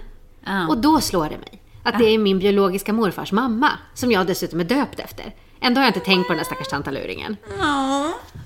Ja. 0.49 0.69
Och 0.69 0.79
då 0.79 1.01
slår 1.01 1.25
det 1.25 1.39
mig 1.39 1.63
att 1.83 1.99
det 1.99 2.05
är 2.15 2.19
min 2.19 2.39
biologiska 2.39 2.93
morfars 2.93 3.33
mamma, 3.33 3.71
som 3.95 4.13
jag 4.13 4.27
dessutom 4.27 4.61
är 4.61 4.65
döpt 4.65 5.01
efter. 5.01 5.35
Ändå 5.61 5.81
har 5.81 5.87
jag 5.87 5.91
inte 5.97 6.07
tänkt 6.07 6.27
på 6.27 6.33
den 6.33 6.39
där 6.39 6.45
stackars 6.45 6.69
tantaluringen. 6.69 7.37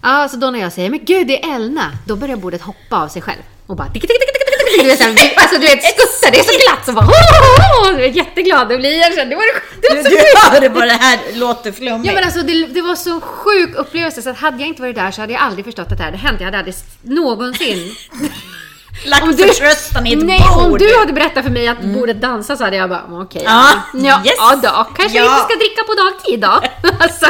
Ja. 0.02 0.28
Så 0.30 0.36
då 0.36 0.50
när 0.50 0.58
jag 0.60 0.72
säger 0.72 0.90
men 0.90 1.04
gud 1.04 1.26
det 1.26 1.44
är 1.44 1.54
Elna, 1.54 1.90
då 2.06 2.16
börjar 2.16 2.36
bordet 2.36 2.62
hoppa 2.62 2.96
av 2.96 3.08
sig 3.08 3.22
själv. 3.22 3.40
Och 3.66 3.76
bara 3.76 3.88
tick, 3.88 4.02
tick, 4.02 4.10
tick, 4.10 4.42
du 4.80 4.86
vet, 4.86 4.98
så 4.98 5.04
här, 5.04 5.12
vi- 5.12 5.34
alltså 5.36 5.54
du 5.60 5.66
vet 5.66 5.82
skuttar, 5.84 6.30
det 6.32 6.38
är 6.38 6.42
så 6.42 6.58
glatt 6.66 6.86
så 6.86 6.92
bara 6.92 7.06
oh, 7.06 7.90
oh, 7.92 7.94
oh, 7.96 8.16
jätteglad 8.16 8.72
och 8.72 8.78
blir 8.78 9.00
jag 9.00 9.28
det 9.28 9.34
var, 9.36 9.42
det 9.82 9.94
var 9.96 10.02
så 10.02 10.08
du 10.10 10.54
hörde 10.54 10.68
vad 10.68 10.88
det 10.88 10.92
här 10.92 11.18
låter 11.34 11.72
flummigt. 11.72 12.06
Ja 12.06 12.12
men 12.14 12.24
alltså 12.24 12.42
det, 12.42 12.66
det 12.66 12.82
var 12.82 12.94
så 12.96 13.20
sjuk 13.20 13.74
upplevelse 13.76 14.22
så 14.22 14.30
att 14.30 14.38
hade 14.38 14.58
jag 14.58 14.68
inte 14.68 14.82
varit 14.82 14.96
där 14.96 15.10
så 15.10 15.20
hade 15.20 15.32
jag 15.32 15.42
aldrig 15.42 15.64
förstått 15.64 15.92
att 15.92 15.98
det 15.98 16.04
här 16.04 16.10
hade 16.10 16.16
hänt. 16.22 16.40
Jag 16.40 16.44
hade 16.44 16.58
aldrig 16.58 16.74
någonsin 17.02 17.94
Lagt 19.06 19.22
Om 19.22 19.30
du- 19.36 19.36
förtröstan 19.46 20.06
i 20.06 20.12
ett 20.12 20.24
Nej, 20.24 20.38
bord. 20.54 20.62
om 20.72 20.78
du 20.78 20.98
hade 20.98 21.12
berättat 21.12 21.44
för 21.44 21.50
mig 21.50 21.68
att 21.68 21.80
bordet 21.80 22.20
dansar 22.20 22.56
så 22.56 22.64
hade 22.64 22.76
jag 22.76 22.88
bara, 22.90 23.04
okej. 23.10 23.42
Ja, 23.44 23.64
ja, 23.94 24.22
yes. 24.24 24.34
ja 24.38 24.56
då. 24.62 24.84
Kanske 24.96 25.18
Ja. 25.18 25.24
vi 25.24 25.28
inte 25.30 25.42
ska 25.44 25.56
dricka 25.58 25.82
på 25.86 25.94
dagtid 25.94 26.40
då. 26.40 26.60
alltså, 27.04 27.26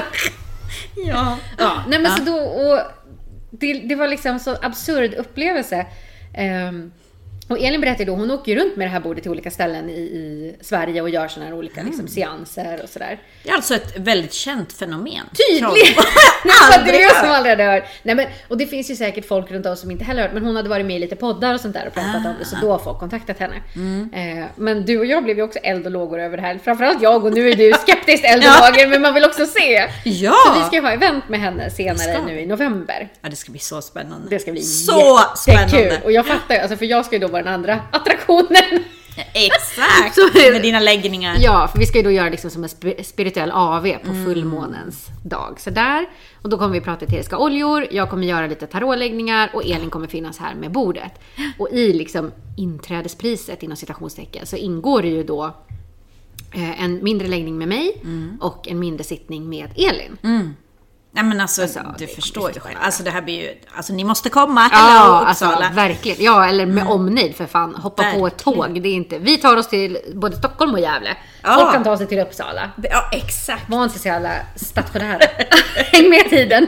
Ja. 0.96 1.36
ja, 1.58 1.72
nej 1.88 1.98
men 1.98 2.16
så 2.16 2.22
då, 2.22 2.34
och 2.38 2.80
det, 3.50 3.72
det 3.74 3.94
var 3.94 4.08
liksom 4.08 4.38
så 4.38 4.56
absurd 4.62 5.14
upplevelse. 5.14 5.86
Ehm, 6.34 6.92
och 7.52 7.58
Elin 7.58 7.80
berättade 7.80 8.04
då, 8.04 8.14
hon 8.14 8.30
åker 8.30 8.52
ju 8.52 8.58
runt 8.58 8.76
med 8.76 8.86
det 8.86 8.90
här 8.90 9.00
bordet 9.00 9.22
till 9.22 9.30
olika 9.30 9.50
ställen 9.50 9.90
i, 9.90 9.92
i 9.92 10.54
Sverige 10.60 11.02
och 11.02 11.10
gör 11.10 11.28
sådana 11.28 11.50
här 11.50 11.58
olika 11.58 11.82
liksom, 11.82 12.08
seanser 12.08 12.80
och 12.82 12.88
sådär. 12.88 13.18
Det 13.42 13.50
är 13.50 13.54
alltså 13.54 13.74
ett 13.74 13.98
väldigt 13.98 14.32
känt 14.32 14.72
fenomen. 14.72 15.26
Nej, 16.44 16.78
för 16.78 16.92
det 16.92 16.98
är 16.98 17.02
jag 17.02 17.16
som 17.16 17.30
aldrig 17.30 17.50
hade 17.50 17.64
hört. 17.64 17.84
Nej, 18.02 18.14
men, 18.14 18.26
och 18.48 18.58
det 18.58 18.66
finns 18.66 18.90
ju 18.90 18.96
säkert 18.96 19.28
folk 19.28 19.50
runt 19.50 19.66
om 19.66 19.76
som 19.76 19.90
inte 19.90 20.04
heller 20.04 20.22
hört, 20.22 20.32
men 20.34 20.44
hon 20.44 20.56
hade 20.56 20.68
varit 20.68 20.86
med 20.86 20.96
i 20.96 20.98
lite 20.98 21.16
poddar 21.16 21.54
och 21.54 21.60
sånt 21.60 21.74
där 21.74 21.86
och 21.86 21.94
pratat 21.94 22.26
om 22.26 22.34
det, 22.38 22.44
så 22.44 22.56
då 22.60 22.70
har 22.70 22.78
folk 22.78 22.98
kontaktat 22.98 23.38
henne. 23.38 23.54
Eh, 24.12 24.46
men 24.56 24.84
du 24.84 24.98
och 24.98 25.06
jag 25.06 25.24
blev 25.24 25.36
ju 25.36 25.42
också 25.42 25.58
eld 25.58 25.86
och 25.86 25.92
lågor 25.92 26.20
över 26.20 26.36
det 26.36 26.42
här. 26.42 26.58
Framförallt 26.64 27.02
jag 27.02 27.24
och 27.24 27.32
nu 27.32 27.50
är 27.50 27.56
du 27.56 27.72
skeptiskt 27.72 28.24
eld 28.24 28.44
och 28.44 28.50
lågor, 28.76 28.88
men 28.90 29.02
man 29.02 29.14
vill 29.14 29.24
också 29.24 29.46
se. 29.46 29.88
Ja! 30.04 30.34
Så 30.46 30.60
vi 30.60 30.66
ska 30.66 30.76
ju 30.76 30.82
ha 30.82 30.92
event 30.92 31.28
med 31.28 31.40
henne 31.40 31.70
senare 31.70 32.22
nu 32.26 32.40
i 32.40 32.46
november. 32.46 33.08
Ja, 33.20 33.28
det 33.28 33.36
ska 33.36 33.50
bli 33.50 33.60
så 33.60 33.82
spännande. 33.82 34.28
Det 34.30 34.38
ska 34.38 34.52
bli 34.52 34.62
så 34.62 35.20
jättekul. 35.46 35.70
spännande. 35.70 36.00
Och 36.04 36.12
jag 36.12 36.26
fattar 36.26 36.54
ju, 36.54 36.60
alltså 36.60 36.76
för 36.76 36.86
jag 36.86 37.06
ska 37.06 37.16
ju 37.16 37.20
då 37.20 37.28
vara 37.28 37.41
den 37.42 37.54
andra 37.54 37.80
attraktionen. 37.92 38.84
Exakt! 39.34 40.14
Så. 40.14 40.52
Med 40.52 40.62
dina 40.62 40.80
läggningar. 40.80 41.36
Ja, 41.40 41.68
för 41.72 41.78
vi 41.78 41.86
ska 41.86 41.98
ju 41.98 42.04
då 42.04 42.10
göra 42.10 42.28
liksom 42.28 42.50
som 42.50 42.62
en 42.64 42.68
sp- 42.68 43.02
spirituell 43.02 43.50
AV 43.50 43.92
på 44.04 44.12
fullmånens 44.24 45.06
dag. 45.24 45.60
Så 45.60 45.70
där. 45.70 46.06
Och 46.42 46.48
då 46.48 46.58
kommer 46.58 46.72
vi 46.72 46.80
prata 46.80 47.04
eteriska 47.04 47.38
oljor, 47.38 47.86
jag 47.90 48.10
kommer 48.10 48.26
göra 48.26 48.46
lite 48.46 48.66
tarotläggningar 48.66 49.50
och 49.54 49.64
Elin 49.64 49.90
kommer 49.90 50.06
finnas 50.06 50.38
här 50.38 50.54
med 50.54 50.72
bordet. 50.72 51.12
Och 51.58 51.68
i 51.72 51.92
liksom 51.92 52.30
inträdespriset 52.56 53.62
inom 53.62 53.76
citationstecken 53.76 54.46
så 54.46 54.56
ingår 54.56 55.02
det 55.02 55.08
ju 55.08 55.22
då 55.22 55.44
eh, 56.54 56.82
en 56.84 57.04
mindre 57.04 57.28
läggning 57.28 57.58
med 57.58 57.68
mig 57.68 58.02
och 58.40 58.68
en 58.68 58.78
mindre 58.78 59.04
sittning 59.04 59.48
med 59.48 59.70
Elin. 59.76 60.16
Nej 61.14 61.24
men 61.24 61.40
alltså, 61.40 61.62
Alltså, 61.62 61.80
du 61.98 62.06
förstår 62.06 62.52
ju 62.54 62.60
själv. 62.60 62.76
Alltså 62.82 63.02
det 63.02 63.10
här 63.10 63.22
blir 63.22 63.40
ju, 63.42 63.54
alltså 63.76 63.92
ni 63.92 64.04
måste 64.04 64.28
komma. 64.30 64.70
Ja, 64.72 65.24
alltså 65.26 65.44
verkligen. 65.72 66.24
Ja, 66.24 66.46
eller 66.48 66.66
med 66.66 66.86
omnejd 66.88 67.36
för 67.36 67.46
fan. 67.46 67.74
Hoppa 67.74 68.02
på 68.02 68.26
ett 68.26 68.32
Verkligen. 68.46 68.58
tåg. 68.58 68.82
Det 68.82 68.88
är 68.88 68.94
inte... 68.94 69.18
Vi 69.18 69.36
tar 69.38 69.56
oss 69.56 69.68
till 69.68 69.98
både 70.14 70.36
Stockholm 70.36 70.74
och 70.74 70.80
Gävle. 70.80 71.16
Ja. 71.42 71.54
Folk 71.54 71.72
kan 71.72 71.84
ta 71.84 71.96
sig 71.96 72.06
till 72.06 72.18
Uppsala. 72.18 72.70
Ja, 72.82 73.08
exakt. 73.12 73.68
Var 73.68 73.84
inte 73.84 73.98
så 73.98 74.08
jävla 74.08 74.30
stationära. 74.56 75.20
Häng 75.92 76.10
med 76.10 76.30
tiden. 76.30 76.66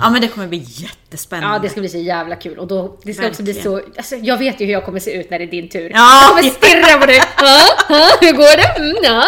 Ja 0.00 0.10
men 0.10 0.20
det 0.20 0.28
kommer 0.28 0.46
bli 0.46 0.64
jättespännande. 0.68 1.56
Ja, 1.56 1.62
det 1.62 1.68
ska 1.68 1.80
bli 1.80 1.88
så 1.88 1.98
jävla 1.98 2.36
kul. 2.36 2.58
Och 2.58 2.66
då, 2.66 2.98
det 3.02 3.14
ska 3.14 3.26
också 3.28 3.42
bli 3.42 3.54
så... 3.54 3.74
Verkligen. 3.74 3.96
Alltså, 3.96 4.16
jag 4.16 4.38
vet 4.38 4.60
ju 4.60 4.64
hur 4.66 4.72
jag 4.72 4.84
kommer 4.84 5.00
se 5.00 5.12
ut 5.20 5.30
när 5.30 5.38
det 5.38 5.44
är 5.44 5.50
din 5.50 5.68
tur. 5.68 5.90
Ja. 5.94 6.20
Jag 6.22 6.28
kommer 6.28 6.42
stirra 6.42 6.98
på 7.00 7.06
dig. 7.06 7.18
Hur 8.20 8.32
går 8.32 8.56
det? 8.56 8.90
Mm, 8.90 8.96
ja. 9.02 9.24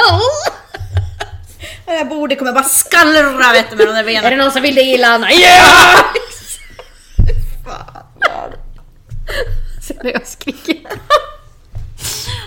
Det 1.87 1.93
här 1.93 2.05
bordet 2.05 2.39
kommer 2.39 2.53
bara 2.53 2.65
skallra 2.65 3.53
vet 3.53 3.71
du 3.71 3.77
med 3.77 3.87
de 3.87 3.93
där 3.93 4.01
Är 4.01 4.05
benen. 4.05 4.31
det 4.31 4.37
någon 4.37 4.53
som 4.53 4.63
vill 4.63 4.75
det 4.75 4.83
illa? 4.83 5.31
Ja! 5.31 6.13
Sen 9.83 9.97
när 10.03 10.13
jag 10.13 10.27
skriker. 10.27 10.77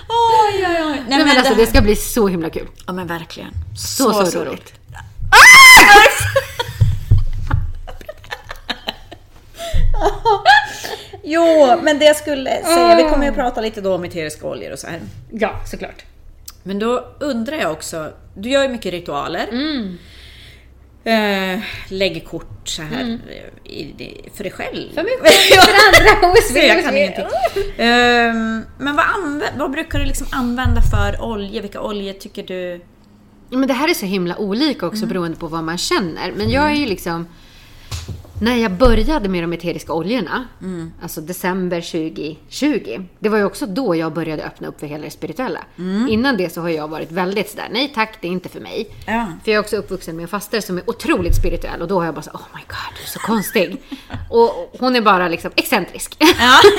Oj, 0.08 0.66
oj, 0.68 0.82
oj. 0.82 0.82
Nej, 0.84 1.04
Nej, 1.08 1.24
men 1.24 1.36
alltså 1.36 1.54
det 1.54 1.60
det 1.60 1.66
ska 1.66 1.80
bli 1.80 1.96
så 1.96 2.28
himla 2.28 2.50
kul. 2.50 2.66
Ja 2.86 2.92
men 2.92 3.06
verkligen. 3.06 3.50
Så, 3.76 4.26
så, 4.26 4.44
roligt. 4.44 4.72
Jo, 11.22 11.78
men 11.82 11.98
det 11.98 12.04
jag 12.04 12.16
skulle 12.16 12.62
säga, 12.64 12.96
vi 12.96 13.02
kommer 13.02 13.26
ju 13.26 13.32
prata 13.32 13.60
lite 13.60 13.80
då 13.80 13.94
om 13.94 14.04
eteriska 14.04 14.46
oljor 14.46 14.72
och 14.72 14.78
så 14.78 14.86
här. 14.86 15.00
Ja, 15.30 15.60
såklart. 15.70 16.04
Men 16.62 16.78
då 16.78 17.06
undrar 17.20 17.56
jag 17.56 17.72
också, 17.72 18.12
du 18.34 18.48
gör 18.48 18.62
ju 18.62 18.68
mycket 18.68 18.92
ritualer. 18.92 19.46
Mm. 19.52 19.98
Eh, 21.04 21.60
lägger 21.88 22.20
kort 22.20 22.68
så 22.68 22.82
här 22.82 23.18
eh, 23.28 23.72
i, 23.72 24.20
för 24.34 24.44
dig 24.44 24.52
själv. 24.52 24.94
För 24.94 25.02
mig 25.02 25.12
själv, 25.20 25.60
för 25.62 26.20
andra. 26.26 26.36
Så 26.52 26.58
jag 26.58 26.84
kan 26.84 26.96
ingenting. 26.96 27.24
Ehm, 27.78 28.64
men 28.78 28.96
vad, 28.96 29.04
anvä- 29.06 29.58
vad 29.58 29.70
brukar 29.70 29.98
du 29.98 30.04
liksom 30.04 30.26
använda 30.30 30.82
för 30.82 31.22
olja? 31.22 31.62
Vilka 31.62 31.80
oljor 31.80 32.12
tycker 32.12 32.42
du? 32.42 32.80
Ja, 33.50 33.58
Men 33.58 33.68
det 33.68 33.74
här 33.74 33.90
är 33.90 33.94
så 33.94 34.06
himla 34.06 34.36
olika 34.38 34.86
också 34.86 35.06
beroende 35.06 35.36
på 35.36 35.46
vad 35.48 35.64
man 35.64 35.78
känner. 35.78 36.32
Men 36.36 36.50
jag 36.50 36.70
är 36.70 36.74
ju 36.74 36.86
liksom... 36.86 37.26
När 38.40 38.56
jag 38.56 38.72
började 38.72 39.28
med 39.28 39.42
de 39.42 39.52
eteriska 39.52 39.92
oljorna, 39.92 40.44
alltså 41.02 41.20
december 41.20 41.80
2020, 41.80 43.06
det 43.18 43.28
var 43.28 43.38
ju 43.38 43.44
också 43.44 43.66
då 43.66 43.96
jag 43.96 44.12
började 44.12 44.44
öppna 44.44 44.68
upp 44.68 44.80
för 44.80 44.86
hela 44.86 45.04
det 45.04 45.10
spirituella. 45.10 45.60
Innan 46.08 46.36
det 46.36 46.52
så 46.52 46.60
har 46.60 46.68
jag 46.68 46.88
varit 46.88 47.12
väldigt 47.12 47.50
sådär, 47.50 47.68
nej 47.70 47.92
tack, 47.94 48.18
det 48.20 48.26
är 48.26 48.32
inte 48.32 48.48
för 48.48 48.60
mig. 48.60 48.88
Ja. 49.06 49.26
För 49.44 49.50
jag 49.50 49.56
är 49.56 49.60
också 49.60 49.76
uppvuxen 49.76 50.16
med 50.16 50.22
en 50.22 50.28
faster 50.28 50.60
som 50.60 50.78
är 50.78 50.90
otroligt 50.90 51.36
spirituell 51.36 51.82
och 51.82 51.88
då 51.88 51.98
har 51.98 52.04
jag 52.04 52.14
bara 52.14 52.22
så, 52.22 52.30
oh 52.30 52.46
my 52.54 52.60
god, 52.68 52.96
du 52.96 53.02
är 53.02 53.06
så 53.06 53.18
konstig. 53.18 53.82
och 54.30 54.76
hon 54.78 54.96
är 54.96 55.00
bara 55.00 55.28
liksom 55.28 55.50
excentrisk. 55.56 56.16
Ja. 56.18 56.58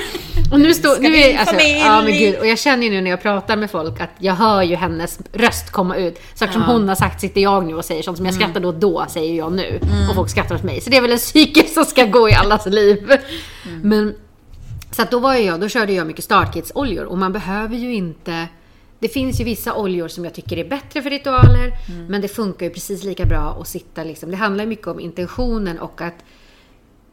Och 0.52 0.60
nu 0.60 0.74
står, 0.74 1.00
nu 1.00 1.16
är, 1.16 1.38
alltså, 1.38 1.56
ja 1.56 2.02
men 2.02 2.14
gud, 2.14 2.40
och 2.40 2.48
jag 2.48 2.60
känner 2.60 2.84
ju 2.84 2.90
nu 2.90 3.02
när 3.02 3.10
jag 3.10 3.22
pratar 3.22 3.58
med 3.58 3.72
folk 3.72 4.02
att 4.02 4.10
jag 4.20 4.34
hör 4.34 4.62
ju 4.62 4.76
hennes 4.76 5.20
röst 5.34 5.72
komma 5.72 5.96
ut. 5.96 6.20
Saker 6.34 6.54
som 6.54 6.62
hon 6.62 6.90
har 6.90 6.96
sagt 6.96 7.22
sitter 7.22 7.42
jag 7.42 7.66
nu 7.66 7.76
och 7.76 7.86
säger, 7.86 8.04
sånt 8.04 8.18
som 8.18 8.26
jag 8.26 8.36
skrattar 8.36 8.60
då 8.60 8.72
då 8.72 9.06
säger 9.10 9.38
jag 9.38 9.54
nu. 9.54 9.80
Och 10.10 10.16
folk 10.16 10.30
skrattar 10.30 10.56
åt 10.56 10.64
mig. 10.64 10.82
Så 10.82 10.90
det 10.90 10.98
är 10.98 11.02
väl 11.02 11.12
en 11.12 11.20
cykel 11.52 11.70
som 11.70 11.86
ska 11.86 12.06
gå 12.06 12.30
i 12.30 12.34
allas 12.34 12.66
liv. 12.66 13.12
Men, 13.84 14.16
så 14.92 15.04
då 15.12 15.20
var 15.20 15.36
jag, 15.36 15.60
då 15.60 15.68
körde 15.68 15.94
jag 15.94 16.08
mycket 16.08 16.24
startkits-oljor 16.24 17.06
och 17.06 17.18
man 17.18 17.34
behöver 17.34 17.76
ju 17.76 17.94
inte 17.94 18.48
det 19.00 19.08
finns 19.08 19.40
ju 19.40 19.44
vissa 19.44 19.76
oljor 19.76 20.08
som 20.08 20.24
jag 20.24 20.34
tycker 20.34 20.58
är 20.58 20.70
bättre 20.70 21.02
för 21.02 21.10
ritualer, 21.10 21.72
men 22.10 22.22
det 22.22 22.28
funkar 22.28 22.66
ju 22.66 22.72
precis 22.72 23.04
lika 23.04 23.26
bra 23.26 23.58
att 23.62 23.68
sitta 23.68 24.04
liksom. 24.04 24.32
Det 24.32 24.38
handlar 24.38 24.64
ju 24.64 24.70
mycket 24.70 24.88
om 24.88 25.00
intentionen 25.00 25.80
och 25.80 26.02
att 26.02 26.24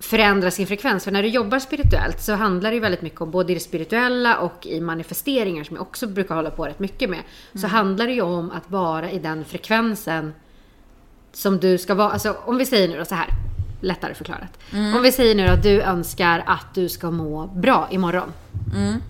förändra 0.00 0.50
sin 0.50 0.66
frekvens. 0.66 1.04
För 1.04 1.11
när 1.11 1.23
du 1.23 1.28
jobbar 1.28 1.59
spirituellt 1.59 2.23
så 2.23 2.33
handlar 2.33 2.71
det 2.71 2.75
ju 2.75 2.80
väldigt 2.80 3.02
mycket 3.02 3.21
om 3.21 3.30
både 3.30 3.52
i 3.52 3.54
det 3.54 3.61
spirituella 3.61 4.38
och 4.38 4.66
i 4.66 4.80
manifesteringar 4.80 5.64
som 5.64 5.76
jag 5.76 5.83
också 5.83 6.07
brukar 6.07 6.35
hålla 6.35 6.50
på 6.50 6.66
rätt 6.66 6.78
mycket 6.78 7.11
med. 7.11 7.21
Så 7.54 7.66
handlar 7.66 8.07
det 8.07 8.12
ju 8.12 8.23
om 8.23 8.50
att 8.50 8.71
vara 8.71 9.11
i 9.11 9.18
den 9.18 9.45
frekvensen 9.45 10.35
som 11.33 11.59
du 11.59 11.78
ska 11.78 11.95
vara. 11.95 12.11
Alltså 12.11 12.37
om 12.45 12.57
vi 12.57 12.66
säger 12.66 12.88
nu 12.88 12.99
då 12.99 13.04
så 13.04 13.14
här, 13.14 13.28
lättare 13.80 14.14
förklarat. 14.14 14.58
Om 14.73 15.02
vi 15.02 15.12
säger 15.12 15.35
nu 15.35 15.47
att 15.47 15.62
du 15.62 15.82
önskar 15.82 16.42
att 16.47 16.75
du 16.75 16.88
ska 16.88 17.11
må 17.11 17.47
bra 17.47 17.88
imorgon. 17.90 18.32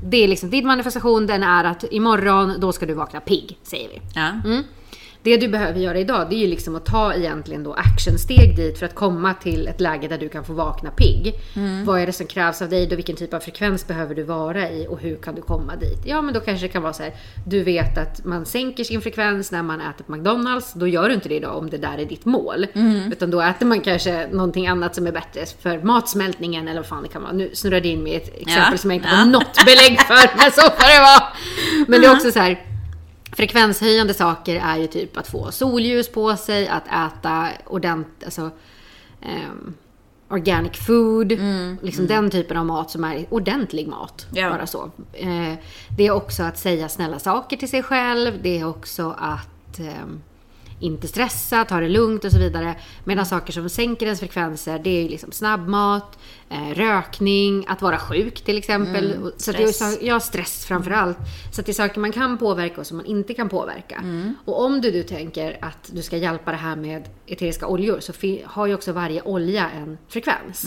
Det 0.05 0.25
är 0.25 0.29
liksom 0.29 0.51
din 0.51 0.67
manifestation, 0.67 1.27
den 1.27 1.43
är 1.43 1.65
att 1.65 1.85
imorgon 1.91 2.61
då 2.61 2.73
ska 2.73 2.87
du 2.87 2.95
vakna 2.95 3.21
pigg, 3.21 3.59
säger 3.63 3.89
vi. 3.89 4.01
Ja. 4.15 4.29
Mm. 4.45 4.65
Det 5.29 5.37
du 5.37 5.49
behöver 5.49 5.81
göra 5.81 5.99
idag, 5.99 6.27
det 6.31 6.35
är 6.37 6.39
ju 6.39 6.47
liksom 6.47 6.77
att 6.77 6.87
ta 6.87 7.15
egentligen 7.15 7.63
då 7.65 7.73
actionsteg 7.73 8.57
dit 8.57 8.79
för 8.79 8.87
att 8.87 8.95
komma 8.95 9.35
till 9.35 9.69
ett 9.69 9.81
läge 9.81 10.09
där 10.09 10.19
du 10.19 10.29
kan 10.29 10.45
få 10.45 10.53
vakna 10.53 10.91
pigg. 10.91 11.35
Vad 11.85 12.01
är 12.01 12.07
det 12.07 12.13
som 12.13 12.27
krävs 12.27 12.63
av 12.63 12.69
dig 12.69 12.87
då? 12.87 12.97
Vilken 12.97 13.17
typ 13.17 13.35
av 13.35 13.41
frekvens 13.41 13.87
behöver 13.87 14.15
du 14.15 14.23
vara 14.23 14.71
i 14.71 14.87
och 14.89 15.01
hur 15.01 15.17
kan 15.17 15.35
du 15.35 15.43
komma 15.43 15.77
dit? 15.77 15.99
Ja, 16.05 16.23
men 16.23 16.35
då 16.35 16.41
kanske 16.41 16.67
det 16.67 16.73
kan 16.73 16.83
vara 16.83 16.93
så 16.93 17.03
här. 17.03 17.13
Du 17.47 17.63
vet 17.63 17.99
att 17.99 18.25
man 18.25 18.47
sänker 18.47 18.85
sin 18.85 19.01
frekvens 19.01 19.53
när 19.53 19.63
man 19.63 19.81
äter 19.81 20.05
på 20.05 20.13
McDonalds. 20.13 20.73
Då 20.73 20.87
gör 20.87 21.09
du 21.09 21.15
inte 21.15 21.29
det 21.29 21.35
idag 21.37 21.57
om 21.57 21.71
det 21.71 21.79
där 21.79 21.99
är 21.99 22.05
ditt 22.05 22.25
mål. 22.25 22.67
Utan 23.13 23.31
då 23.31 23.41
äter 23.41 23.67
man 23.67 23.81
kanske 23.81 24.29
någonting 24.33 24.67
annat 24.67 24.95
som 24.95 25.07
är 25.07 25.13
bättre 25.13 25.47
för 25.61 25.83
matsmältningen 25.83 26.69
eller 26.69 26.81
vad 26.81 26.89
fan 26.89 27.03
det 27.03 27.09
kan 27.09 27.23
vara. 27.23 27.33
Nu 27.33 27.51
snurrade 27.55 27.89
jag 27.89 27.97
in 27.97 28.03
med 28.03 28.17
ett 28.17 28.29
exempel 28.29 28.73
Ja, 28.73 28.79
som 28.79 28.91
jag 28.91 28.97
inte 28.97 29.09
ja. 29.09 29.17
har 29.17 29.27
något 29.27 29.65
belägg 29.65 30.01
för, 30.01 30.37
men 30.39 30.51
så 30.53 30.61
får 30.61 30.95
det 30.97 31.01
vara. 31.01 31.33
Men 31.89 32.01
det 32.01 32.07
är 32.07 32.13
också 32.13 32.31
så 32.31 32.39
här. 32.39 32.65
Frekvenshöjande 33.39 34.15
saker 34.15 34.57
är 34.57 34.77
ju 34.77 34.87
typ 34.87 35.17
att 35.17 35.29
få 35.29 35.53
solljus 35.53 36.09
på 36.13 36.37
sig, 36.37 36.69
att 36.69 36.87
äta 36.87 37.49
ordentligt, 37.67 38.25
alltså 38.25 38.51
ehm, 39.23 39.75
organic 40.29 40.87
food, 40.87 41.33
liksom 41.83 42.07
den 42.07 42.31
typen 42.31 42.57
av 42.57 42.67
mat 42.67 42.91
som 42.91 43.05
är 43.05 43.27
ordentlig 43.31 43.89
mat. 43.89 44.27
Ja. 44.35 44.51
Bara 44.51 44.67
så. 44.67 44.91
Eh, 45.13 45.55
det 45.97 46.07
är 46.07 46.11
också 46.11 46.43
att 46.43 46.59
säga 46.59 46.89
snälla 46.89 47.19
saker 47.19 47.57
till 47.57 47.69
sig 47.69 47.83
själv, 47.83 48.43
det 48.43 48.59
är 48.59 48.69
också 48.69 49.15
att 49.19 49.79
ehm, 49.79 50.23
inte 50.81 51.09
stressa, 51.09 51.65
ta 51.65 51.81
det 51.81 51.89
lugnt 51.89 52.25
och 52.25 52.33
så 52.33 52.39
vidare. 52.39 52.75
Medan 53.05 53.27
saker 53.27 53.53
som 53.53 53.69
sänker 53.69 54.07
ens 54.07 54.21
frekvenser, 54.21 54.79
det 54.79 54.91
är 54.91 55.03
ju 55.03 55.09
liksom 55.09 55.33
snabbmat, 55.33 56.19
eh, 56.51 56.75
rökning, 56.75 57.65
att 57.69 57.83
vara 57.83 57.99
sjuk 57.99 58.41
till 58.41 58.59
exempel. 58.59 59.13
Och- 59.23 59.33
så 59.37 59.53
det 59.53 59.59
är 59.81 60.07
ja, 60.07 60.21
stress 60.21 60.67
framför 60.67 60.91
allt. 60.91 61.19
Så 61.53 61.63
det 61.63 61.71
är 61.73 61.75
saker 61.75 62.01
man 62.01 62.13
kan 62.13 62.39
påverka 62.39 62.81
och 62.81 62.87
som 62.87 62.97
man 62.97 63.07
inte 63.07 63.35
kan 63.35 63.49
påverka. 63.49 64.03
Och 64.45 64.65
om 64.65 64.81
du, 64.81 64.91
du 64.91 65.03
tänker 65.03 65.59
att 65.61 65.91
du 65.93 66.03
ska 66.03 66.17
hjälpa 66.17 66.51
det 66.51 66.57
här 66.57 66.77
med 66.77 67.09
eteriska 67.27 67.67
oljor 67.67 68.01
så 68.01 68.13
har 68.45 68.67
ju 68.67 68.75
också 68.75 68.93
varje 68.93 69.23
olja 69.23 69.71
en 69.71 69.99
frekvens. 70.09 70.65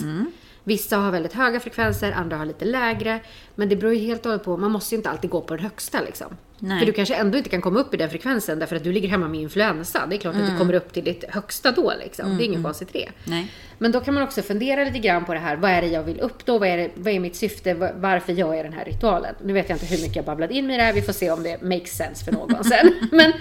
Vissa 0.64 0.96
har 0.96 1.10
väldigt 1.10 1.32
höga 1.32 1.60
frekvenser, 1.60 2.12
andra 2.12 2.36
har 2.36 2.46
lite 2.46 2.64
lägre. 2.64 3.20
Men 3.54 3.68
det 3.68 3.76
beror 3.76 3.94
ju 3.94 3.98
helt 4.00 4.26
och 4.26 4.30
hållet 4.32 4.44
på, 4.44 4.56
man 4.56 4.70
måste 4.70 4.94
ju 4.94 4.96
inte 4.96 5.10
alltid 5.10 5.30
gå 5.30 5.40
på 5.40 5.54
den 5.56 5.62
högsta 5.64 6.00
liksom. 6.00 6.36
Nej. 6.58 6.78
För 6.78 6.86
du 6.86 6.92
kanske 6.92 7.14
ändå 7.14 7.38
inte 7.38 7.50
kan 7.50 7.60
komma 7.60 7.80
upp 7.80 7.94
i 7.94 7.96
den 7.96 8.10
frekvensen 8.10 8.58
därför 8.58 8.76
att 8.76 8.84
du 8.84 8.92
ligger 8.92 9.08
hemma 9.08 9.28
med 9.28 9.40
influensa. 9.40 10.06
Det 10.10 10.16
är 10.16 10.18
klart 10.18 10.34
att 10.34 10.40
du 10.52 10.58
kommer 10.58 10.74
upp 10.74 10.92
till 10.92 11.04
ditt 11.04 11.24
högsta 11.28 11.72
då 11.72 11.92
liksom. 12.00 12.36
Det 12.38 12.44
är 12.44 12.46
inget 12.46 12.62
konstigt 12.62 12.96
i 12.96 12.98
det. 12.98 13.32
Men 13.78 13.92
då 13.92 14.00
kan 14.00 14.14
man 14.14 14.22
också 14.22 14.42
fundera 14.42 14.84
lite 14.84 14.98
grann 14.98 15.24
på 15.24 15.32
det 15.34 15.40
här. 15.40 15.56
Vad 15.56 15.70
är 15.70 15.82
det 15.82 15.88
jag 15.88 16.02
vill 16.02 16.20
uppnå? 16.20 16.58
Vad 16.58 16.68
är, 16.68 16.76
det, 16.76 16.90
vad 16.94 17.12
är 17.14 17.20
mitt 17.20 17.36
syfte? 17.36 17.74
Va- 17.74 17.90
Varför 17.96 18.32
gör 18.32 18.54
jag 18.54 18.64
den 18.66 18.72
här 18.72 18.84
ritualen? 18.84 19.34
Nu 19.44 19.52
vet 19.52 19.68
jag 19.68 19.76
inte 19.76 19.86
hur 19.86 19.98
mycket 20.02 20.16
jag 20.16 20.24
babblade 20.24 20.54
in 20.54 20.66
med 20.66 20.78
det 20.78 20.82
här. 20.82 20.92
Vi 20.92 21.02
får 21.02 21.12
se 21.12 21.30
om 21.30 21.42
det 21.42 21.62
makes 21.62 21.96
sense 21.96 22.24
för 22.24 22.32
någon 22.32 22.64
sen. 22.64 22.94
Men 23.12 23.32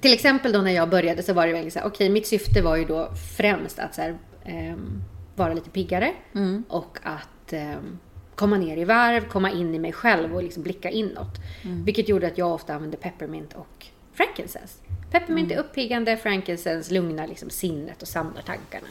till 0.00 0.12
exempel 0.12 0.52
då 0.52 0.58
när 0.60 0.72
jag 0.72 0.88
började 0.90 1.22
så 1.22 1.32
var 1.32 1.46
det 1.46 1.52
väl 1.52 1.70
så 1.70 1.78
här, 1.78 1.86
okej 1.86 2.08
mitt 2.08 2.26
syfte 2.26 2.62
var 2.62 2.76
ju 2.76 2.84
då 2.84 3.08
främst 3.36 3.78
att 3.78 3.94
så 3.94 4.00
här, 4.02 4.14
ehm, 4.44 5.02
vara 5.34 5.54
lite 5.54 5.70
piggare 5.70 6.12
och 6.68 6.98
att 7.02 7.52
ehm, 7.52 7.98
komma 8.34 8.56
ner 8.56 8.76
i 8.76 8.84
varv, 8.84 9.28
komma 9.28 9.50
in 9.50 9.74
i 9.74 9.78
mig 9.78 9.92
själv 9.92 10.34
och 10.34 10.42
liksom 10.42 10.62
blicka 10.62 10.90
inåt. 10.90 11.38
Vilket 11.84 12.08
gjorde 12.08 12.26
att 12.26 12.38
jag 12.38 12.54
ofta 12.54 12.74
använde 12.74 12.96
peppermint 12.96 13.52
och 13.52 13.86
frankincense. 14.12 14.74
Peppermint 15.10 15.52
är 15.52 15.58
uppiggande, 15.58 16.16
frankincense 16.16 16.94
lugnar 16.94 17.26
liksom 17.26 17.50
sinnet 17.50 18.02
och 18.02 18.08
samlar 18.08 18.42
tankarna. 18.42 18.86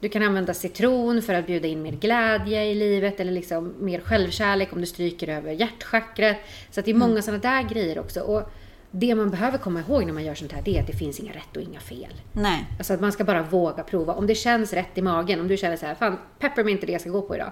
Du 0.00 0.08
kan 0.08 0.22
använda 0.22 0.54
citron 0.54 1.22
för 1.22 1.34
att 1.34 1.46
bjuda 1.46 1.68
in 1.68 1.82
mer 1.82 1.92
glädje 1.92 2.64
i 2.64 2.74
livet 2.74 3.20
eller 3.20 3.32
liksom 3.32 3.74
mer 3.78 4.00
självkärlek 4.00 4.72
om 4.72 4.80
du 4.80 4.86
stryker 4.86 5.28
över 5.28 5.52
hjärtchakrat. 5.52 6.36
Så 6.70 6.80
det 6.80 6.90
är 6.90 6.94
många 6.94 7.22
sådana 7.22 7.42
där 7.42 7.62
grejer 7.62 7.98
också. 7.98 8.20
Och 8.20 8.50
det 8.90 9.14
man 9.14 9.30
behöver 9.30 9.58
komma 9.58 9.80
ihåg 9.80 10.06
när 10.06 10.12
man 10.12 10.24
gör 10.24 10.34
sånt 10.34 10.52
här, 10.52 10.62
det 10.64 10.76
är 10.76 10.80
att 10.80 10.86
det 10.86 10.92
finns 10.92 11.20
inga 11.20 11.32
rätt 11.32 11.56
och 11.56 11.62
inga 11.62 11.80
fel. 11.80 12.12
Nej. 12.32 12.66
Alltså 12.78 12.94
att 12.94 13.00
man 13.00 13.12
ska 13.12 13.24
bara 13.24 13.42
våga 13.42 13.82
prova. 13.82 14.14
Om 14.14 14.26
det 14.26 14.34
känns 14.34 14.72
rätt 14.72 14.98
i 14.98 15.02
magen, 15.02 15.40
om 15.40 15.48
du 15.48 15.56
känner 15.56 15.76
så 15.76 15.86
här, 15.86 15.94
fan 15.94 16.18
peppermint 16.38 16.82
är 16.82 16.86
det 16.86 16.92
jag 16.92 17.00
ska 17.00 17.10
gå 17.10 17.22
på 17.22 17.34
idag. 17.34 17.50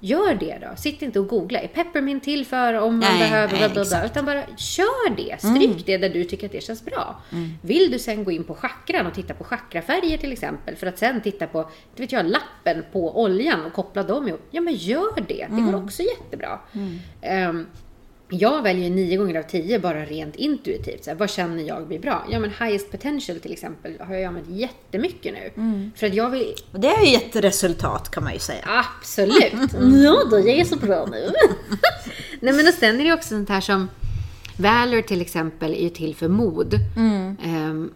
Gör 0.00 0.34
det 0.34 0.58
då. 0.60 0.76
Sitt 0.76 1.02
inte 1.02 1.20
och 1.20 1.28
googla. 1.28 1.60
Är 1.60 1.68
peppermint 1.68 2.24
till 2.24 2.46
för 2.46 2.74
om 2.74 2.98
man 2.98 3.00
Nej, 3.00 3.18
behöver 3.18 3.58
nej, 3.60 3.70
bla, 3.70 3.84
bla. 3.84 4.04
Utan 4.06 4.24
bara 4.24 4.42
kör 4.56 5.16
det. 5.16 5.36
Stryk 5.38 5.86
det 5.86 5.98
där 5.98 6.08
du 6.08 6.24
tycker 6.24 6.46
att 6.46 6.52
det 6.52 6.62
känns 6.62 6.84
bra. 6.84 7.22
Vill 7.62 7.90
du 7.90 7.98
sen 7.98 8.24
gå 8.24 8.30
in 8.30 8.44
på 8.44 8.54
chakran 8.54 9.06
och 9.06 9.14
titta 9.14 9.34
på 9.34 9.44
chakrafärger 9.44 10.18
till 10.18 10.32
exempel. 10.32 10.76
För 10.76 10.86
att 10.86 10.98
sen 10.98 11.20
titta 11.20 11.46
på, 11.46 11.58
inte 11.58 12.02
vet 12.02 12.12
jag, 12.12 12.26
lappen 12.26 12.84
på 12.92 13.22
oljan 13.22 13.64
och 13.64 13.72
koppla 13.72 14.02
dem 14.02 14.28
ihop. 14.28 14.46
Ja 14.50 14.60
men 14.60 14.74
gör 14.74 15.20
det. 15.28 15.46
Det 15.50 15.60
går 15.60 15.84
också 15.84 16.02
jättebra. 16.02 16.58
Ehm, 17.22 17.66
Jag 18.30 18.62
väljer 18.62 18.90
nio 18.90 19.16
gånger 19.16 19.38
av 19.38 19.42
tio 19.42 19.78
bara 19.78 20.04
rent 20.04 20.36
intuitivt. 20.36 21.04
Så 21.04 21.10
här, 21.10 21.16
vad 21.16 21.30
känner 21.30 21.62
jag 21.62 21.86
blir 21.86 21.98
bra? 21.98 22.26
Ja 22.30 22.38
men 22.38 22.50
highest 22.50 22.90
potential 22.90 23.40
till 23.40 23.52
exempel 23.52 24.00
har 24.00 24.14
jag 24.14 24.24
använt 24.24 24.48
jättemycket 24.48 25.34
nu. 25.34 25.62
Mm. 25.62 25.90
För 25.96 26.06
att 26.06 26.14
jag 26.14 26.30
vill... 26.30 26.54
Och 26.72 26.80
det 26.80 26.88
har 26.88 27.04
ju 27.04 27.10
gett 27.10 27.36
resultat 27.36 28.10
kan 28.10 28.24
man 28.24 28.32
ju 28.32 28.38
säga. 28.38 28.64
Absolut! 28.66 29.72
Ja, 30.04 30.24
då 30.30 30.36
är 30.38 30.58
jag 30.58 30.66
så 30.66 30.76
bra 30.76 31.06
nu. 31.10 31.32
Nej 32.40 32.54
men 32.54 32.66
och 32.66 32.74
sen 32.74 33.00
är 33.00 33.04
det 33.04 33.12
också 33.12 33.28
sånt 33.28 33.48
här 33.48 33.60
som 33.60 33.88
Valor 34.56 35.02
till 35.02 35.20
exempel 35.20 35.74
är 35.74 35.82
ju 35.82 35.90
till 35.90 36.14
för 36.14 36.28
mod. 36.28 36.74
Ehm, 37.44 37.90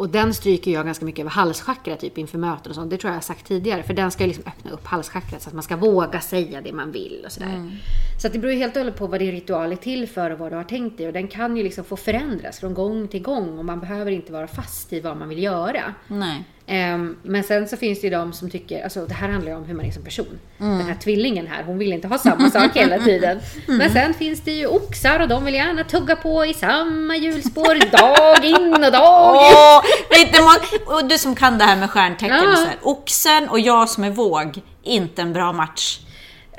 och 0.00 0.08
den 0.08 0.34
stryker 0.34 0.70
jag 0.70 0.86
ganska 0.86 1.04
mycket 1.04 1.20
över 1.20 1.30
halschakrat 1.30 2.00
typ 2.00 2.18
inför 2.18 2.38
möten 2.38 2.70
och 2.70 2.74
sånt. 2.74 2.90
Det 2.90 2.96
tror 2.96 3.08
jag 3.08 3.12
jag 3.12 3.16
har 3.16 3.22
sagt 3.22 3.46
tidigare. 3.46 3.82
För 3.82 3.94
den 3.94 4.10
ska 4.10 4.22
ju 4.22 4.28
liksom 4.28 4.44
öppna 4.46 4.70
upp 4.70 4.86
halschakrat 4.86 5.42
så 5.42 5.48
att 5.48 5.54
man 5.54 5.62
ska 5.62 5.76
våga 5.76 6.20
säga 6.20 6.60
det 6.60 6.72
man 6.72 6.92
vill 6.92 7.22
och 7.24 7.32
sådär. 7.32 7.78
Så 8.20 8.26
att 8.26 8.32
det 8.32 8.38
beror 8.38 8.52
ju 8.52 8.58
helt 8.58 8.76
och 8.76 8.80
hållet 8.80 8.96
på 8.96 9.06
vad 9.06 9.20
din 9.20 9.32
ritual 9.32 9.72
är 9.72 9.76
till 9.76 10.08
för 10.08 10.30
och 10.30 10.38
vad 10.38 10.52
du 10.52 10.56
har 10.56 10.64
tänkt 10.64 10.98
dig. 10.98 11.06
Och 11.06 11.12
den 11.12 11.28
kan 11.28 11.56
ju 11.56 11.62
liksom 11.62 11.84
få 11.84 11.96
förändras 11.96 12.60
från 12.60 12.74
gång 12.74 13.08
till 13.08 13.22
gång 13.22 13.58
och 13.58 13.64
man 13.64 13.80
behöver 13.80 14.10
inte 14.10 14.32
vara 14.32 14.46
fast 14.46 14.92
i 14.92 15.00
vad 15.00 15.16
man 15.16 15.28
vill 15.28 15.42
göra. 15.42 15.94
Nej. 16.08 16.44
Ehm, 16.72 17.16
men 17.22 17.44
sen 17.44 17.68
så 17.68 17.76
finns 17.76 18.00
det 18.00 18.06
ju 18.06 18.10
de 18.10 18.32
som 18.32 18.50
tycker, 18.50 18.82
alltså 18.84 19.06
det 19.06 19.14
här 19.14 19.28
handlar 19.28 19.50
ju 19.52 19.56
om 19.58 19.64
hur 19.64 19.74
man 19.74 19.86
är 19.86 19.90
som 19.90 20.02
person. 20.04 20.38
Den 20.58 20.80
här 20.80 20.94
tvillingen 20.94 21.46
här, 21.46 21.62
hon 21.62 21.78
vill 21.78 21.92
inte 21.92 22.08
ha 22.08 22.18
samma 22.18 22.50
sak 22.50 22.76
hela 22.76 22.98
tiden. 23.04 23.40
Men 23.66 23.90
sen 23.92 24.14
finns 24.14 24.40
det 24.40 24.50
ju 24.52 24.66
oxar 24.66 25.20
och 25.20 25.28
de 25.28 25.44
vill 25.44 25.54
gärna 25.54 25.84
tugga 25.84 26.16
på 26.16 26.46
i 26.46 26.54
samma 26.54 27.16
hjulspår 27.16 27.90
dag 27.90 28.44
in 28.44 28.84
och 28.84 28.92
dag 28.92 29.82
ut. 30.20 30.40
Må- 30.40 30.94
och 30.94 31.04
du 31.08 31.18
som 31.18 31.34
kan 31.34 31.58
det 31.58 31.64
här 31.64 31.76
med 31.76 31.90
stjärntecken 31.90 32.36
Ja. 32.44 32.50
och 32.52 32.58
så 32.58 32.64
här. 32.64 32.76
Oxen 32.82 33.48
och 33.48 33.60
jag 33.60 33.88
som 33.88 34.04
är 34.04 34.10
våg, 34.10 34.60
inte 34.82 35.22
en 35.22 35.32
bra 35.32 35.52
match. 35.52 35.98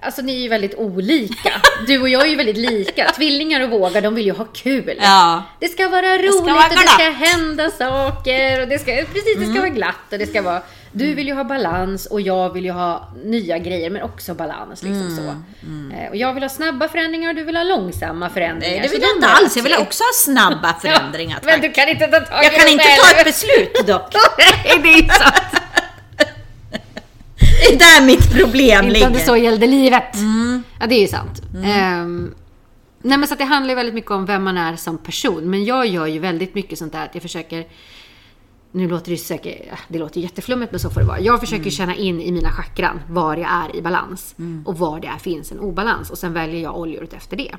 Alltså 0.04 0.22
ni 0.22 0.36
är 0.36 0.40
ju 0.40 0.50
väldigt 0.50 0.76
olika. 0.76 1.62
Du 1.88 2.02
och 2.02 2.10
jag 2.10 2.22
är 2.26 2.30
ju 2.30 2.36
väldigt 2.36 2.58
lika. 2.58 3.12
Tvillingar 3.16 3.62
och 3.62 3.70
vågar, 3.70 4.02
de 4.02 4.16
vill 4.16 4.26
ju 4.26 4.32
ha 4.32 4.46
kul. 4.46 4.96
Ja. 5.02 5.44
Det 5.60 5.68
ska 5.68 5.88
vara 5.90 6.18
roligt 6.18 6.34
ska 6.36 6.54
vara 6.54 6.66
och 6.66 6.72
det 6.72 6.88
ska 6.88 7.04
hända 7.10 7.72
saker. 7.72 8.62
Och 8.62 8.68
det 8.68 8.80
ska, 8.80 8.92
precis, 8.92 9.36
det 9.36 9.42
ska 9.42 9.44
Mm. 9.44 9.60
vara 9.60 9.70
glatt 9.70 9.96
och 10.12 10.18
det 10.18 10.28
ska 10.28 10.42
vara... 10.42 10.62
Du 10.94 11.14
vill 11.14 11.28
ju 11.28 11.34
ha 11.34 11.44
balans 11.44 12.06
och 12.06 12.22
jag 12.22 12.54
vill 12.54 12.66
ju 12.66 12.72
ha 12.72 13.10
nya 13.24 13.58
grejer 13.58 13.90
men 13.90 14.02
också 14.02 14.34
balans. 14.34 14.84
Liksom 14.84 15.02
Mm. 15.02 15.18
så. 15.18 15.24
Eh, 15.98 16.10
Och 16.10 16.16
jag 16.16 16.34
vill 16.34 16.44
ha 16.44 16.50
snabba 16.50 16.88
förändringar 16.90 17.30
och 17.30 17.36
du 17.36 17.44
vill 17.44 17.56
ha 17.56 17.64
långsamma 17.64 18.30
förändringar. 18.30 18.74
Nej, 18.76 18.82
det 18.88 18.94
vill 18.94 19.02
jag 19.02 19.16
inte 19.18 19.28
alls. 19.28 19.56
Jag 19.56 19.64
vill 19.64 19.76
också 19.78 20.04
ha 20.04 20.12
snabba 20.14 20.74
förändringar. 20.82 21.40
Ja, 21.42 21.46
men 21.52 21.62
du 21.62 21.72
kan 21.72 21.90
inte 21.90 22.08
ta 22.08 22.20
tag 22.20 22.44
i 22.44 22.46
Jag 22.46 22.54
kan 22.56 22.66
det 22.66 22.72
inte 22.72 22.84
ta 22.84 23.18
ett 23.20 23.26
beslut 23.26 23.88
dock. 23.88 24.14
Nej, 24.38 24.80
det 24.84 24.90
är 24.90 25.14
sant. 25.14 25.61
Det 27.62 27.74
är 27.74 27.78
där 27.80 28.06
mitt 28.06 28.32
problem 28.32 28.86
Inte 28.86 29.06
om 29.06 29.14
det 29.14 29.20
ligger. 29.20 29.26
så 29.26 29.38
gällde 29.38 29.68
livet. 29.68 30.16
Ja, 30.80 30.88
det 30.88 30.96
är 30.96 31.02
ju 31.02 31.08
sant. 31.08 31.42
Ehm, 31.66 32.34
nej, 33.02 33.18
men 33.18 33.28
så 33.28 33.34
att 33.34 33.40
det 33.40 33.46
handlar 33.46 33.70
ju 33.70 33.76
väldigt 33.76 33.96
mycket 33.96 34.12
om 34.12 34.26
vem 34.26 34.44
man 34.44 34.58
är 34.58 34.76
som 34.76 34.98
person. 34.98 35.50
Men 35.50 35.66
jag 35.66 35.86
gör 35.88 36.06
ju 36.06 36.20
väldigt 36.20 36.56
mycket 36.56 36.80
sånt 36.80 36.92
där 36.94 37.06
att 37.06 37.16
jag 37.16 37.22
försöker 37.22 37.68
nu 38.74 38.88
låter 38.88 39.06
det 39.06 39.12
ju 39.12 39.18
säkert, 39.18 39.80
det 39.88 40.00
låter 40.00 40.22
jätteflummigt 40.22 40.72
men 40.72 40.80
så 40.80 40.90
får 40.90 41.02
det 41.02 41.08
vara. 41.08 41.20
Jag 41.20 41.40
försöker 41.40 41.70
känna 41.70 41.96
in 41.96 42.22
i 42.22 42.32
mina 42.32 42.52
chakran 42.52 43.02
var 43.10 43.38
jag 43.38 43.52
är 43.52 43.76
i 43.76 43.82
balans 43.82 44.36
och 44.66 44.78
var 44.78 45.00
det 45.00 45.08
är 45.08 45.18
finns 45.18 45.52
en 45.52 45.60
obalans 45.60 46.10
och 46.10 46.18
sen 46.18 46.34
väljer 46.34 46.62
jag 46.62 46.78
oljor 46.80 47.08
efter 47.18 47.38
det. 47.38 47.56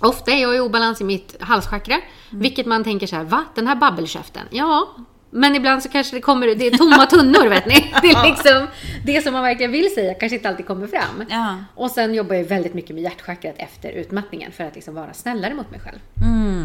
Ofta 0.00 0.30
är 0.30 0.42
jag 0.42 0.56
i 0.56 0.60
obalans 0.60 1.00
i 1.00 1.04
mitt 1.04 1.36
halschakra, 1.40 1.96
vilket 2.30 2.66
man 2.66 2.84
tänker 2.84 3.06
så 3.06 3.16
här, 3.16 3.24
va? 3.24 3.44
Den 3.54 3.66
här 3.66 3.76
babbelkäften? 3.76 4.42
Ja, 4.50 4.96
men 5.34 5.54
ibland 5.54 5.82
så 5.82 5.88
kanske 5.88 6.16
det 6.16 6.20
kommer, 6.20 6.46
det 6.46 6.66
är 6.66 6.76
tomma 6.76 7.06
tunnor 7.06 7.48
vet 7.48 7.66
ni. 7.66 7.92
Det 8.02 8.10
är 8.10 8.26
liksom, 8.30 8.66
det 9.04 9.22
som 9.22 9.32
man 9.32 9.42
verkligen 9.42 9.72
vill 9.72 9.94
säga 9.94 10.14
kanske 10.14 10.36
inte 10.36 10.48
alltid 10.48 10.66
kommer 10.66 10.86
fram. 10.86 11.24
Ja. 11.30 11.56
Och 11.74 11.90
sen 11.90 12.14
jobbar 12.14 12.34
jag 12.34 12.44
väldigt 12.44 12.74
mycket 12.74 12.94
med 12.94 13.02
hjärtchakrat 13.04 13.54
efter 13.58 13.90
utmattningen 13.92 14.52
för 14.52 14.64
att 14.64 14.74
liksom 14.74 14.94
vara 14.94 15.12
snällare 15.12 15.54
mot 15.54 15.70
mig 15.70 15.80
själv. 15.80 15.98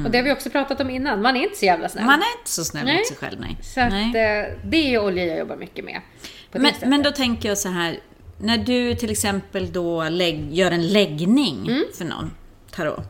Och 0.05 0.11
det 0.11 0.17
har 0.17 0.23
vi 0.23 0.31
också 0.31 0.49
pratat 0.49 0.81
om 0.81 0.89
innan, 0.89 1.21
man 1.21 1.35
är 1.35 1.43
inte 1.43 1.57
så 1.57 1.65
jävla 1.65 1.89
snäll. 1.89 2.05
Man 2.05 2.19
är 2.19 2.39
inte 2.39 2.49
så 2.51 2.63
snäll 2.63 2.85
Nej. 2.85 2.97
mot 2.97 3.07
sig 3.07 3.17
själv, 3.17 3.39
nej. 3.39 3.57
Så 3.61 3.81
att, 3.81 3.89
nej. 3.89 4.39
eh, 4.41 4.45
det 4.63 4.93
är 4.95 5.03
olja 5.03 5.25
jag 5.25 5.37
jobbar 5.37 5.55
mycket 5.55 5.85
med. 5.85 6.01
Men, 6.51 6.71
men 6.85 7.03
då 7.03 7.11
tänker 7.11 7.49
jag 7.49 7.57
så 7.57 7.69
här, 7.69 7.99
när 8.37 8.57
du 8.57 8.95
till 8.95 9.11
exempel 9.11 9.71
då 9.71 10.09
lägg, 10.09 10.53
gör 10.53 10.71
en 10.71 10.87
läggning 10.87 11.67
Mm. 11.67 11.83
för 11.97 12.05
någon 12.05 12.31
tarot. 12.71 13.03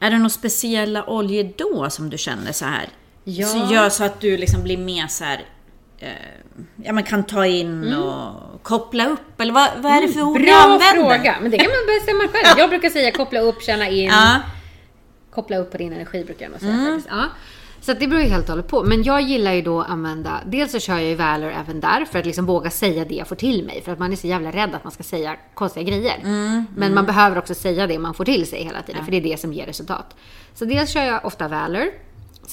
Är 0.00 0.10
det 0.10 0.16
några 0.16 0.28
speciella 0.30 1.04
oljor 1.10 1.52
då 1.56 1.90
som 1.90 2.10
du 2.10 2.18
känner 2.18 2.52
så 2.52 2.64
här? 2.64 2.88
Ja. 3.24 3.46
Så 3.46 3.72
gör 3.74 3.88
så 3.88 4.04
att 4.04 4.20
du 4.20 4.36
liksom 4.36 4.62
blir 4.62 4.76
mer 4.78 5.06
så 5.06 5.24
här, 5.24 5.44
eh, 5.98 6.08
ja 6.84 6.92
man 6.92 7.02
kan 7.02 7.24
ta 7.24 7.46
in 7.46 7.82
Mm. 7.84 8.02
och 8.02 8.62
koppla 8.62 9.06
upp, 9.06 9.40
eller 9.40 9.52
vad, 9.52 9.68
vad 9.76 9.92
är 9.92 10.00
det 10.06 10.08
för 10.12 10.22
ord 10.22 10.38
du 10.38 10.44
Bra 10.44 10.54
använder? 10.54 10.86
fråga! 10.94 11.36
Men 11.42 11.50
det 11.50 11.58
kan 11.58 11.66
man 11.70 11.86
bestämma 11.98 12.28
själv. 12.32 12.58
Jag 12.58 12.68
brukar 12.70 12.90
säga 12.90 13.10
koppla 13.12 13.40
upp, 13.40 13.62
känna 13.62 13.88
in. 13.88 14.10
Ja. 14.10 14.40
Koppla 15.30 15.56
upp 15.56 15.70
på 15.72 15.78
din 15.78 15.92
energi 15.92 16.24
brukar 16.24 16.44
jag 16.44 16.50
nog 16.52 16.60
säga 16.60 16.86
faktiskt. 16.86 17.08
Ja. 17.10 17.24
Så 17.80 17.92
det 17.92 18.06
beror 18.06 18.22
ju 18.22 18.28
helt 18.28 18.44
och 18.44 18.48
hållet 18.50 18.68
på. 18.68 18.82
Men 18.82 19.02
jag 19.02 19.20
gillar 19.22 19.52
ju 19.52 19.62
då 19.62 19.80
att 19.80 19.90
använda, 19.90 20.40
dels 20.46 20.72
så 20.72 20.78
kör 20.78 20.94
jag 20.94 21.04
ju 21.04 21.14
Valor 21.14 21.52
även 21.52 21.80
där 21.80 22.04
för 22.04 22.18
att 22.18 22.26
liksom 22.26 22.46
våga 22.46 22.70
säga 22.70 23.04
det 23.04 23.14
jag 23.14 23.28
får 23.28 23.36
till 23.36 23.64
mig. 23.64 23.82
För 23.84 23.92
att 23.92 23.98
man 23.98 24.12
är 24.12 24.16
så 24.16 24.26
jävla 24.26 24.50
rädd 24.50 24.74
att 24.74 24.84
man 24.84 24.90
ska 24.92 25.02
säga 25.02 25.36
konstiga 25.54 25.84
grejer. 25.90 26.18
Men 26.76 26.94
man 26.94 27.06
behöver 27.06 27.38
också 27.38 27.54
säga 27.54 27.86
det 27.86 27.98
man 27.98 28.14
får 28.14 28.24
till 28.24 28.46
sig 28.46 28.64
hela 28.64 28.82
tiden, 28.82 29.04
för 29.04 29.10
det 29.10 29.16
är 29.16 29.20
det 29.22 29.40
som 29.40 29.52
ger 29.52 29.66
resultat. 29.66 30.16
Så 30.54 30.64
dels 30.64 30.90
kör 30.92 31.02
jag 31.04 31.24
ofta 31.24 31.48
Valor. 31.48 31.84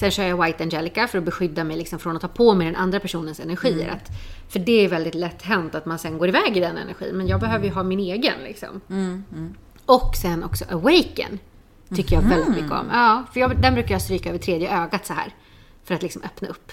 Sen 0.00 0.10
kör 0.10 0.24
jag 0.24 0.44
White 0.44 0.62
Angelica 0.62 1.08
för 1.08 1.18
att 1.18 1.24
beskydda 1.24 1.64
mig 1.64 1.76
liksom 1.76 1.98
från 1.98 2.16
att 2.16 2.22
ta 2.22 2.28
på 2.28 2.54
mig 2.54 2.66
den 2.66 2.76
andra 2.76 3.00
personens 3.00 3.40
energier. 3.40 3.88
Att, 3.88 4.10
för 4.48 4.58
det 4.58 4.84
är 4.84 4.88
väldigt 4.88 5.14
lätt 5.14 5.42
hänt 5.42 5.74
att 5.74 5.86
man 5.86 5.98
sen 5.98 6.18
går 6.18 6.28
iväg 6.28 6.56
i 6.56 6.60
den 6.60 6.76
energin. 6.76 7.16
Men 7.16 7.26
jag 7.26 7.40
behöver 7.40 7.64
ju 7.64 7.70
ha 7.70 7.82
min 7.82 7.98
egen 8.00 8.34
liksom. 8.44 8.80
Och 9.86 10.16
sen 10.16 10.44
också 10.44 10.64
Awaken. 10.70 11.38
Tycker 11.96 12.16
jag 12.16 12.22
väldigt 12.22 12.48
mycket 12.48 12.70
om. 12.70 12.88
Ja, 12.92 13.24
för 13.32 13.40
jag, 13.40 13.62
den 13.62 13.74
brukar 13.74 13.94
jag 13.94 14.02
stryka 14.02 14.28
över 14.28 14.38
tredje 14.38 14.82
ögat 14.82 15.06
så 15.06 15.12
här. 15.12 15.34
För 15.84 15.94
att 15.94 16.02
liksom 16.02 16.22
öppna 16.22 16.48
upp 16.48 16.72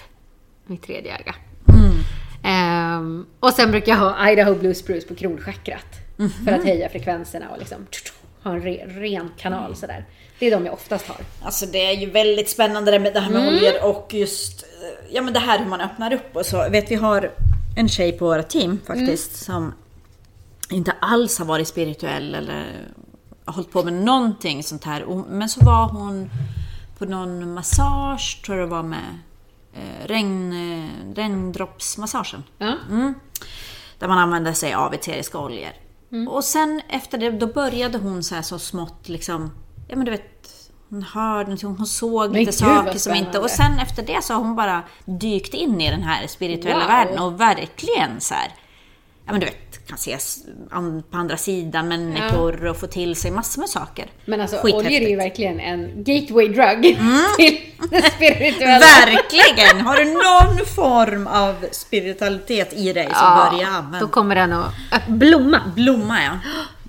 mitt 0.66 0.82
tredje 0.82 1.14
öga. 1.14 1.34
Ehm, 2.42 3.26
och 3.40 3.52
sen 3.52 3.70
brukar 3.70 3.92
jag 3.92 3.98
ha 3.98 4.30
Idaho 4.30 4.54
Blue 4.54 4.74
Spruce 4.74 5.08
på 5.08 5.14
kronchakrat. 5.14 5.86
För 6.44 6.52
att 6.52 6.64
höja 6.64 6.88
frekvenserna 6.88 7.48
och 7.50 7.58
liksom 7.58 7.86
ha 8.42 8.50
en 8.52 8.62
re, 8.62 8.84
ren 8.86 9.30
kanal 9.36 9.76
sådär. 9.76 10.04
Det 10.38 10.46
är 10.46 10.50
de 10.50 10.64
jag 10.66 10.74
oftast 10.74 11.06
har. 11.08 11.16
Alltså 11.42 11.66
det 11.66 11.86
är 11.86 11.92
ju 11.92 12.10
väldigt 12.10 12.48
spännande 12.50 12.90
det 12.90 12.98
med 12.98 13.14
det 13.14 13.20
här 13.20 13.30
med 13.30 13.42
Mm. 13.42 13.54
oljor 13.54 13.84
och 13.84 14.14
just 14.14 14.62
eh, 14.62 14.68
ja, 15.14 15.22
men 15.22 15.32
det 15.34 15.40
här 15.40 15.58
hur 15.58 15.66
man 15.66 15.80
öppnar 15.80 16.12
upp 16.12 16.36
och 16.36 16.46
så. 16.46 16.68
Vet 16.70 16.90
vi 16.90 16.94
har 16.94 17.30
en 17.76 17.88
tjej 17.88 18.12
på 18.12 18.24
våra 18.24 18.42
team 18.42 18.80
faktiskt 18.86 19.48
Mm. 19.48 19.62
som 19.62 19.74
inte 20.76 20.92
alls 21.00 21.38
har 21.38 21.46
varit 21.46 21.68
spirituell 21.68 22.34
eller 22.34 22.64
har 23.44 23.52
hållit 23.54 23.70
på 23.72 23.82
med 23.84 23.92
någonting 23.92 24.62
sånt 24.62 24.84
här. 24.84 25.04
Men 25.28 25.48
så 25.48 25.64
var 25.64 25.88
hon 25.88 26.30
på 26.98 27.04
någon 27.04 27.54
massage, 27.54 28.42
tror 28.46 28.58
jag 28.58 28.68
det 28.68 28.70
var 28.70 28.82
med 28.82 29.18
eh, 29.74 30.06
regn, 30.06 30.52
eh, 30.52 31.14
regndroppsmassagen. 31.14 32.44
Mm. 32.60 33.14
Där 33.98 34.08
man 34.08 34.18
använder 34.18 34.52
sig 34.52 34.74
av 34.74 34.94
eteriska 34.94 35.38
oljor. 35.38 35.70
Mm. 36.12 36.28
Och 36.28 36.44
sen 36.44 36.80
efter 36.88 37.18
det, 37.18 37.30
då 37.30 37.46
började 37.46 37.98
hon 37.98 38.22
så 38.22 38.34
här 38.34 38.42
så 38.42 38.58
smått 38.58 39.08
liksom, 39.08 39.50
ja 39.88 39.96
men 39.96 40.04
du 40.04 40.10
vet, 40.10 40.24
hon 40.90 41.02
hörde 41.02 41.42
någonting, 41.44 41.68
hon 41.78 41.86
såg 41.86 42.30
Men 42.30 42.40
lite 42.40 42.52
saker 42.52 42.98
som 42.98 43.14
inte... 43.14 43.38
Och 43.38 43.50
sen 43.50 43.78
efter 43.78 44.02
det 44.02 44.24
så 44.24 44.34
har 44.34 44.40
hon 44.40 44.56
bara 44.56 44.82
dykt 45.04 45.54
in 45.54 45.80
i 45.80 45.90
den 45.90 46.02
här 46.02 46.26
spirituella 46.26 46.78
Wow. 46.78 46.86
världen 46.88 47.18
och 47.18 47.40
verkligen 47.40 48.20
så 48.20 48.34
här, 48.34 48.48
ja 49.26 49.32
men 49.32 49.40
du 49.40 49.46
vet, 49.46 49.86
kan 49.88 49.98
an- 50.70 51.02
på 51.10 51.16
andra 51.18 51.36
sidan 51.36 51.88
människor 51.88 52.66
och 52.66 52.76
få 52.76 52.86
till 52.86 53.16
sig 53.16 53.30
massor 53.30 53.60
med 53.60 53.68
saker. 53.68 54.06
Men 54.24 54.40
alltså 54.40 54.60
oljor 54.62 54.86
är 54.86 55.08
ju 55.08 55.16
verkligen 55.16 55.60
en 55.60 56.04
gateway 56.04 56.48
drug 56.48 56.82
till 57.36 57.54
det 57.54 57.60
spirituella. 57.88 58.86
Mm. 58.86 59.14
Verkligen! 59.14 59.86
Har 59.86 59.96
du 59.96 60.04
någon 60.04 60.66
form 60.66 61.26
av 61.26 61.54
spiritualitet 61.72 62.72
i 62.72 62.92
dig 62.92 63.08
så 63.14 63.50
börja 63.50 63.66
använda. 63.66 64.00
Då 64.00 64.08
kommer 64.08 64.34
den 64.34 64.52
att 64.52 64.74
att 64.90 65.08
blomma. 65.08 65.60
Blomma 65.74 66.24
ja. 66.24 66.38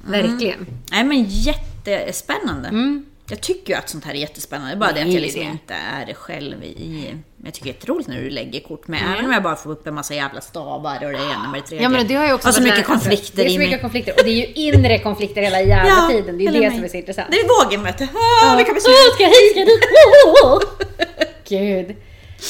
Verkligen. 0.05 0.67
Nej 0.91 1.03
men 1.03 1.23
jättespännande. 1.23 2.69
Jag 3.29 3.41
tycker 3.41 3.73
ju 3.73 3.79
att 3.79 3.89
sånt 3.89 4.05
här 4.05 4.13
är 4.13 4.17
jättespännande. 4.17 4.75
Bara 4.75 4.91
det 4.91 5.01
att 5.01 5.13
jag 5.13 5.21
liksom 5.21 5.41
det. 5.41 5.47
inte 5.51 5.73
är 5.73 6.05
det 6.05 6.13
själv 6.13 6.63
i... 6.63 7.13
Jag 7.43 7.53
tycker 7.53 7.65
det 7.65 7.71
är 7.71 7.73
jätteroligt 7.73 8.09
när 8.09 8.21
du 8.21 8.29
lägger 8.29 8.59
kort 8.59 8.87
med. 8.87 8.99
Även 9.13 9.25
om 9.25 9.31
jag 9.31 9.43
bara 9.43 9.55
får 9.55 9.71
upp 9.71 9.87
en 9.87 9.93
massa 9.95 10.13
jävla 10.13 10.41
stavar 10.41 10.95
och 11.05 11.11
det 11.11 11.17
ena 11.17 11.49
med 11.51 11.61
det 11.61 11.67
tredje. 11.67 11.83
Ja 11.83 11.89
men 11.89 12.07
det 12.07 12.13
har 12.13 12.25
jag 12.25 12.35
också 12.35 12.47
Och 12.47 12.53
så 12.53 12.61
fått 12.61 12.63
mycket 12.69 12.89
alltså, 12.89 13.09
konflikter 13.09 13.43
Det 13.43 13.49
är 13.49 13.49
så 13.49 13.57
mig. 13.57 13.67
mycket 13.67 13.81
konflikter 13.81 14.13
och 14.17 14.23
det 14.23 14.29
är 14.31 14.35
ju 14.35 14.45
inre 14.53 14.99
konflikter 14.99 15.41
hela 15.41 15.61
jävla 15.61 16.07
tiden. 16.09 16.37
Det 16.37 16.43
är 16.43 16.45
ju 16.45 16.59
det 16.59 16.59
mig. 16.69 16.75
som 16.75 16.83
är 16.83 16.87
så 16.87 16.97
intressant. 16.97 17.27
Det 17.31 17.37
är 17.37 17.65
vågen 17.65 17.83
vet 17.83 17.97
du. 17.97 18.03
Ah, 18.43 18.55
vi 18.57 18.63
kan 18.63 18.73
bli 18.73 18.81
Åh, 18.87 19.15
ska 19.15 19.25
hit, 19.25 19.51
ska 19.51 19.65
dit? 19.65 19.83
Åh, 20.27 20.33
åh. 20.53 20.61
Gud. 21.49 21.95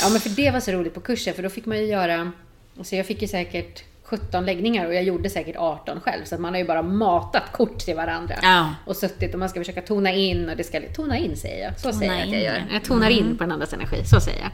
Ja 0.02 0.10
men 0.10 0.22
för 0.22 0.30
det 0.30 0.52
var 0.52 0.60
så 0.60 0.72
roligt 0.72 0.94
på 0.94 1.00
kursen 1.02 1.34
för 1.34 1.44
då 1.44 1.50
fick 1.50 1.66
man 1.66 1.78
ju 1.78 1.86
göra, 1.86 2.32
alltså 2.78 2.96
jag 2.96 3.06
fick 3.06 3.22
ju 3.22 3.28
säkert 3.28 3.84
17 4.10 4.46
läggningar 4.46 4.86
och 4.88 4.94
jag 4.94 5.04
gjorde 5.04 5.30
säkert 5.30 5.56
18 5.58 6.02
själv. 6.02 6.24
Så 6.26 6.36
att 6.36 6.42
man 6.42 6.54
har 6.54 6.60
ju 6.60 6.68
bara 6.68 6.82
matat 6.82 7.44
kort 7.52 7.80
till 7.80 7.96
varandra. 7.96 8.36
Ja. 8.42 8.70
Och 8.86 8.96
suttit 8.96 9.34
och 9.34 9.40
man 9.40 9.50
ska 9.50 9.60
försöka 9.60 9.82
tona 9.82 10.12
in 10.12 10.50
och 10.50 10.58
det 10.58 10.64
ska, 10.64 10.82
tona 10.96 11.18
in 11.18 11.38
säger 11.38 11.64
jag. 11.64 11.80
Så 11.80 11.82
Tona 11.82 11.94
säger 12.00 12.14
jag 12.14 12.22
att 12.24 12.30
jag 12.34 12.42
gör. 12.42 12.66
ja. 12.70 12.74
Jag 12.74 12.84
tonar 12.84 13.10
in 13.10 13.38
på 13.38 13.44
den 13.44 13.52
andras 13.52 13.74
energi, 13.74 14.06
så 14.06 14.20
säger 14.20 14.40
jag. 14.42 14.52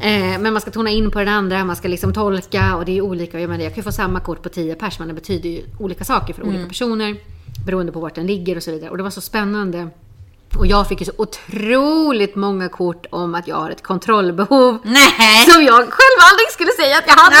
Eh, 0.00 0.38
men 0.38 0.52
man 0.52 0.60
ska 0.62 0.70
tona 0.70 0.90
in 0.90 1.10
på 1.10 1.18
den 1.18 1.28
andra, 1.28 1.64
man 1.64 1.76
ska 1.76 1.88
liksom 1.88 2.12
tolka 2.12 2.76
och 2.76 2.84
det 2.84 2.96
är 2.98 3.00
olika. 3.00 3.40
Jag, 3.40 3.50
menar, 3.50 3.64
jag 3.64 3.72
kan 3.74 3.80
ju 3.80 3.82
få 3.84 3.92
samma 3.92 4.20
kort 4.20 4.42
på 4.42 4.48
10 4.48 4.74
pers 4.74 4.98
men 4.98 5.08
det 5.08 5.14
betyder 5.14 5.48
ju 5.50 5.62
olika 5.78 6.04
saker 6.04 6.34
för 6.34 6.42
olika 6.42 6.68
personer. 6.68 7.16
beroende 7.66 7.92
på 7.92 8.00
vart 8.00 8.14
den 8.14 8.26
ligger 8.26 8.56
och 8.56 8.62
så 8.62 8.70
vidare. 8.70 8.90
Och 8.90 8.96
det 8.96 9.02
var 9.02 9.10
så 9.10 9.20
spännande. 9.20 9.88
Och 10.58 10.66
jag 10.66 10.88
fick 10.88 11.00
ju 11.00 11.06
så 11.06 11.12
otroligt 11.16 12.34
många 12.36 12.68
kort 12.68 13.06
om 13.10 13.34
att 13.34 13.48
jag 13.48 13.56
har 13.56 13.70
ett 13.70 13.82
kontrollbehov. 13.82 14.78
Nej! 14.84 15.44
Som 15.50 15.62
jag 15.62 15.76
själv 15.76 16.18
aldrig 16.30 16.50
skulle 16.52 16.70
säga 16.70 16.98
att 16.98 17.04
jag 17.06 17.14
hade. 17.14 17.36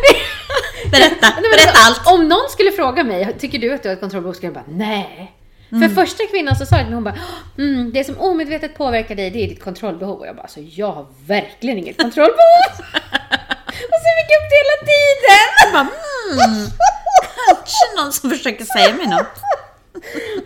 Berätta, 0.90 1.40
Nej, 1.40 1.50
berätta 1.50 1.78
allt. 1.86 2.06
Om 2.06 2.28
någon 2.28 2.48
skulle 2.48 2.72
fråga 2.72 3.04
mig, 3.04 3.36
tycker 3.38 3.58
du 3.58 3.74
att 3.74 3.82
du 3.82 3.88
har 3.88 3.94
ett 3.94 4.00
kontrollbehov? 4.00 4.34
Skulle 4.34 4.52
jag 4.52 4.54
bara, 4.54 4.74
nej. 4.76 5.32
För 5.70 5.88
första 5.88 6.26
kvinnan 6.26 6.56
så 6.56 6.66
sa 6.66 6.76
jag 6.76 6.84
hon 6.84 7.04
bara, 7.04 7.18
mm, 7.58 7.92
det 7.92 8.04
som 8.04 8.18
omedvetet 8.18 8.76
påverkar 8.76 9.14
dig 9.14 9.30
det 9.30 9.44
är 9.44 9.48
ditt 9.48 9.64
kontrollbehov. 9.64 10.18
Och 10.18 10.26
jag 10.26 10.36
bara, 10.36 10.42
alltså 10.42 10.60
jag 10.60 10.92
har 10.92 11.06
verkligen 11.26 11.78
inget 11.78 11.96
kontrollbehov. 12.02 12.70
och 13.92 13.98
så 14.02 14.08
fick 14.16 14.28
jag 14.32 14.38
upp 14.42 14.50
det 14.52 14.58
hela 14.62 14.78
tiden. 14.92 15.46
Jag 15.62 15.72
bara, 15.72 15.88
mm, 16.48 16.66
kanske 17.46 18.02
någon 18.02 18.12
som 18.12 18.30
försöker 18.30 18.64
säga 18.64 18.94
mig 18.94 19.06
något. 19.06 19.36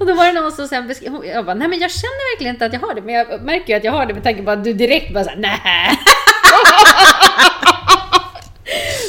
Och 0.01 0.07
då 0.07 0.15
var 0.15 0.27
det 0.27 0.33
någon 0.33 0.53
som 0.53 0.69
sen 0.69 0.89
beskrev, 0.89 1.25
jag 1.25 1.45
bara, 1.47 1.55
nej 1.55 1.69
men 1.69 1.79
jag 1.79 1.91
känner 1.91 2.35
verkligen 2.35 2.55
inte 2.55 2.67
att 2.67 2.73
jag 2.73 2.81
har 2.81 2.95
det, 2.95 3.03
men 3.03 3.15
jag 3.15 3.43
märker 3.43 3.69
ju 3.69 3.75
att 3.75 3.85
jag 3.85 3.93
har 3.93 4.07
det 4.07 4.15
med 4.15 4.23
tanke 4.23 4.43
på 4.43 4.51
att 4.51 4.65
du 4.65 4.73
direkt 4.73 5.15
bara 5.15 5.25
såhär, 5.25 5.37
nej. 5.37 5.99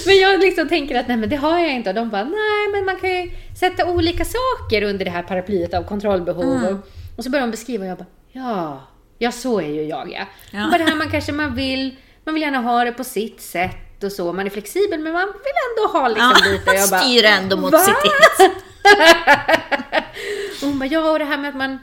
men 0.05 0.15
jag 0.19 0.39
liksom 0.39 0.67
tänker 0.67 0.99
att 0.99 1.07
nej 1.07 1.17
men 1.17 1.29
det 1.29 1.35
har 1.35 1.59
jag 1.59 1.71
inte 1.73 1.89
och 1.89 1.95
de 1.95 2.09
bara, 2.09 2.23
nej 2.23 2.67
men 2.73 2.85
man 2.85 2.95
kan 2.95 3.09
ju 3.09 3.31
sätta 3.59 3.85
olika 3.85 4.25
saker 4.25 4.81
under 4.83 5.05
det 5.05 5.11
här 5.11 5.23
paraplyet 5.23 5.73
av 5.73 5.83
kontrollbehov. 5.83 6.63
Och, 6.65 6.87
och 7.17 7.23
så 7.23 7.29
börjar 7.29 7.45
de 7.47 7.51
beskriva 7.51 7.83
och 7.83 7.89
jag 7.89 7.97
bara, 7.97 8.05
ja, 8.31 8.87
ja 9.17 9.31
så 9.31 9.59
är 9.61 9.67
ju 9.67 9.83
jag 9.83 10.11
ja. 10.11 10.25
Ja. 10.51 10.65
Och 10.65 10.71
bara 10.71 10.77
det 10.77 10.83
här 10.89 10.95
man 10.95 11.09
kanske 11.09 11.31
man 11.31 11.55
vill, 11.55 11.95
man 12.23 12.33
vill 12.33 12.43
gärna 12.43 12.57
ha 12.57 12.83
det 12.83 12.91
på 12.91 13.03
sitt 13.03 13.41
sätt 13.41 14.03
och 14.03 14.11
så, 14.11 14.33
man 14.33 14.45
är 14.45 14.49
flexibel 14.49 14.99
men 14.99 15.13
man 15.13 15.27
vill 15.27 15.57
ändå 15.69 15.99
ha 15.99 16.07
liksom 16.07 16.33
Ja, 16.45 16.51
lite. 16.51 16.71
Jag 16.71 16.89
bara, 16.89 16.99
styr 17.01 17.23
ändå 17.25 17.57
mot 17.57 17.71
"Va?" 17.71 17.79
sitt 17.79 17.95
eget. 18.03 18.51
och 20.61 20.67
hon 20.67 20.79
bara, 20.79 20.85
ja 20.85 21.11
och 21.11 21.19
det 21.19 21.25
här 21.25 21.37
med 21.37 21.49
att 21.49 21.55
man, 21.55 21.79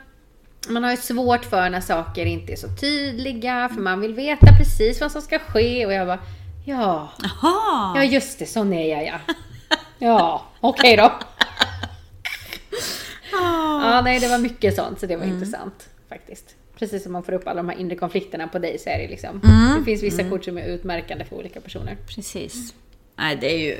man 0.68 0.84
har 0.84 0.90
ju 0.90 0.96
svårt 0.96 1.44
för 1.44 1.70
när 1.70 1.80
saker 1.80 2.26
inte 2.26 2.52
är 2.52 2.56
så 2.56 2.68
tydliga, 2.80 3.68
för 3.74 3.80
man 3.80 4.00
vill 4.00 4.14
veta 4.14 4.46
precis 4.58 5.00
vad 5.00 5.12
som 5.12 5.22
ska 5.22 5.38
ske. 5.38 5.86
Och 5.86 5.92
jag 5.92 6.06
bara, 6.06 6.18
ja, 6.68 7.08
Jaha. 7.22 7.92
ja 7.96 8.04
just 8.04 8.38
det, 8.38 8.46
sån 8.46 8.72
är 8.72 8.96
jag 8.96 9.06
ja. 9.06 9.34
Ja, 9.98 10.44
okej 10.60 10.96
då. 10.96 11.12
Ja, 13.32 14.00
nej 14.04 14.20
det 14.20 14.28
var 14.28 14.38
mycket 14.38 14.76
sånt, 14.76 15.00
så 15.00 15.06
det 15.06 15.16
var 15.16 15.24
intressant 15.24 15.88
faktiskt. 16.08 16.54
Precis 16.78 17.02
som 17.02 17.12
man 17.12 17.22
får 17.22 17.32
upp 17.32 17.48
alla 17.48 17.56
de 17.56 17.68
här 17.68 17.76
inre 17.76 17.96
konflikterna 17.96 18.48
på 18.48 18.58
dig 18.58 18.78
så 18.78 18.90
är 18.90 18.98
det 18.98 19.08
liksom, 19.08 19.40
det 19.78 19.84
finns 19.84 20.02
vissa 20.02 20.30
kort 20.30 20.44
som 20.44 20.58
är 20.58 20.64
utmärkande 20.64 21.24
för 21.24 21.36
olika 21.36 21.60
personer. 21.60 21.96
Precis. 22.14 22.74
Nej, 23.16 23.36
det 23.36 23.52
är 23.52 23.58
ju, 23.58 23.78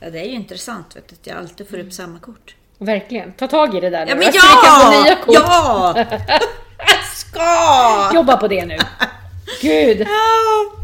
ja, 0.00 0.10
det 0.10 0.20
är 0.20 0.24
ju 0.24 0.32
intressant 0.32 0.96
vet 0.96 1.08
du, 1.08 1.14
att 1.14 1.26
jag 1.26 1.38
alltid 1.38 1.68
får 1.68 1.78
upp 1.78 1.92
samma 1.92 2.18
kort. 2.18 2.54
Verkligen, 2.78 3.32
ta 3.32 3.46
tag 3.46 3.74
i 3.74 3.80
det 3.80 3.90
där 3.90 4.04
nu. 4.06 4.10
Ja, 4.10 4.16
men 4.16 4.24
så 4.24 4.30
vi 4.32 4.38
kan 4.38 4.80
få 4.80 4.96
ja! 4.96 5.02
nya 5.04 5.16
kort. 5.16 5.34
Ja! 5.34 5.94
Jag 6.78 7.04
ska! 7.16 8.10
Jobba 8.14 8.36
på 8.36 8.48
det 8.48 8.66
nu. 8.66 8.78
Gud. 9.60 10.00
Ja. 10.00 10.80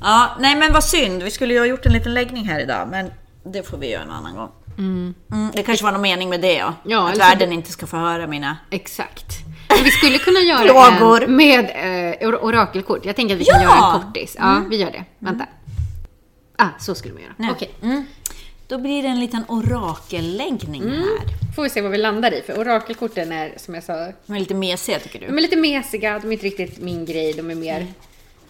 Ja, 0.00 0.36
nej 0.40 0.56
men 0.56 0.72
vad 0.72 0.84
synd. 0.84 1.22
Vi 1.22 1.30
skulle 1.30 1.54
ju 1.54 1.58
ha 1.60 1.66
gjort 1.66 1.86
en 1.86 1.92
liten 1.92 2.14
läggning 2.14 2.44
här 2.48 2.60
idag, 2.60 2.88
men 2.90 3.10
det 3.44 3.62
får 3.62 3.78
vi 3.78 3.90
göra 3.90 4.02
en 4.02 4.10
annan 4.10 4.34
gång. 4.34 4.48
Mm, 4.78 5.14
det 5.54 5.62
kanske 5.62 5.84
var 5.84 5.92
någon 5.92 6.00
mening 6.02 6.28
med 6.30 6.40
det 6.40 6.52
ja. 6.54 6.74
Ja, 6.84 7.08
att 7.08 7.12
eller 7.14 7.24
så- 7.24 7.28
världen 7.30 7.52
inte 7.52 7.72
ska 7.72 7.86
få 7.86 7.96
höra 7.96 8.26
mina... 8.26 8.56
Exakt. 8.70 9.26
Men 9.68 9.84
vi 9.84 9.90
skulle 9.90 10.18
kunna 10.18 10.40
göra 10.40 10.92
Frågor. 10.98 11.24
en 11.24 11.36
med 11.36 11.64
eh, 11.64 12.28
or- 12.28 12.38
orakelkort. 12.44 13.04
Jag 13.04 13.16
tänker 13.16 13.34
att 13.34 13.40
vi 13.40 13.44
kan 13.44 13.62
Ja! 13.62 13.68
göra 13.68 13.94
en 13.94 14.00
kortis. 14.02 14.36
Ja, 14.38 14.62
vi 14.70 14.76
gör 14.76 14.90
det. 14.90 15.04
Vänta. 15.18 15.46
Ah, 16.58 16.66
så 16.78 16.94
skulle 16.94 17.14
vi 17.14 17.22
göra. 17.22 17.32
Nej. 17.36 17.50
Okej. 17.50 17.70
Mm. 17.82 18.06
Då 18.68 18.78
blir 18.78 19.02
det 19.02 19.08
en 19.08 19.20
liten 19.20 19.44
orakelläggning 19.48 20.82
Mm. 20.82 20.94
här. 20.98 21.54
Får 21.56 21.62
vi 21.62 21.70
se 21.70 21.80
vad 21.80 21.90
vi 21.90 21.98
landar 21.98 22.32
i. 22.34 22.42
För 22.46 22.58
orakelkorten 22.60 23.32
är, 23.32 23.54
som 23.56 23.74
jag 23.74 23.84
sa, 23.84 23.92
De 24.26 24.34
är 24.36 24.40
lite 24.40 24.54
mesiga 24.54 24.98
tycker 24.98 25.20
de 25.20 25.26
du? 25.26 25.36
är 25.36 25.40
lite 25.40 25.56
mesiga. 25.56 26.18
De 26.18 26.28
är 26.28 26.32
inte 26.32 26.46
riktigt 26.46 26.80
min 26.80 27.04
grej. 27.04 27.32
De 27.32 27.50
är 27.50 27.54
mer 27.54 27.86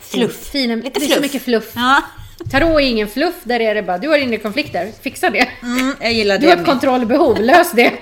Fluff. 0.01 0.49
fina. 0.51 0.75
Lite 0.75 0.89
det 0.91 0.97
är 0.97 1.01
fluff. 1.01 1.15
så 1.17 1.21
mycket 1.23 1.43
fluff. 1.43 1.73
Ja, 1.75 2.03
Tarot 2.51 2.69
är 2.71 2.81
ingen 2.81 3.09
fluff. 3.09 3.35
Där 3.43 3.61
är 3.61 3.75
det 3.75 3.83
bara, 3.83 3.99
du 3.99 4.09
har 4.09 4.19
inre 4.19 4.37
konflikter. 4.37 4.93
Fixa 5.03 5.31
det. 5.31 5.49
mm, 5.63 5.95
jag 6.01 6.13
gillar 6.13 6.39
Du 6.39 6.49
har 6.49 6.55
det 6.57 6.61
ett 6.61 6.67
kontrollbehov. 6.69 7.41
Lös 7.41 7.73
det. 7.73 7.93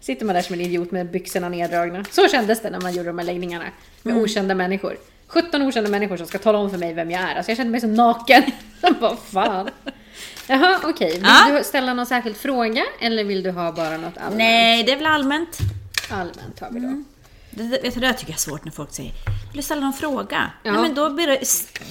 Sitter 0.00 0.24
man 0.26 0.34
där 0.34 0.42
som 0.42 0.54
en 0.54 0.60
idiot 0.60 0.90
med 0.90 1.10
byxorna 1.10 1.48
neddragna. 1.48 2.04
Så 2.10 2.28
kändes 2.28 2.62
det 2.62 2.70
när 2.70 2.80
man 2.80 2.92
gjorde 2.94 3.08
de 3.08 3.18
här 3.18 3.26
läggningarna. 3.26 3.64
Med 4.02 4.12
Mm. 4.12 4.24
okända 4.24 4.54
människor. 4.54 4.96
17 5.26 5.62
okända 5.62 5.90
människor 5.90 6.16
som 6.16 6.26
ska 6.26 6.38
tala 6.38 6.58
om 6.58 6.70
för 6.70 6.78
mig 6.78 6.94
vem 6.94 7.10
jag 7.10 7.22
är. 7.22 7.34
Alltså 7.34 7.50
jag 7.50 7.56
kände 7.56 7.70
mig 7.70 7.80
så 7.80 7.86
naken. 7.86 8.42
Vad 9.00 9.18
fan. 9.18 9.70
Jaha, 10.46 10.80
okej. 10.84 11.10
Vill 11.12 11.22
Ja. 11.50 11.58
du 11.58 11.64
ställa 11.64 11.94
någon 11.94 12.06
särskild 12.06 12.36
fråga? 12.36 12.84
Eller 13.00 13.24
vill 13.24 13.42
du 13.42 13.50
ha 13.50 13.72
bara 13.72 13.96
något 13.96 14.16
allmänt? 14.16 14.34
Nej, 14.38 14.82
det 14.82 14.92
är 14.92 14.96
väl 14.96 15.06
allmänt. 15.06 15.58
Allmänt 16.10 16.60
har 16.60 16.70
vi 16.70 16.80
då. 16.80 16.86
Mm. 16.86 17.04
Det, 17.50 17.62
det, 17.62 17.78
vet 17.82 17.94
du, 17.94 18.00
det 18.00 18.12
tycker 18.12 18.32
jag 18.32 18.36
är 18.36 18.40
svårt 18.40 18.64
när 18.64 18.72
folk 18.72 18.92
säger 18.92 19.12
Vill 19.50 19.56
du 19.56 19.62
ställa 19.62 19.80
någon 19.80 19.92
fråga? 19.92 20.50
Ja. 20.62 20.72
Nej, 20.72 20.80
men 20.82 20.94
då 20.94 21.10
blir 21.10 21.26
det, 21.26 21.38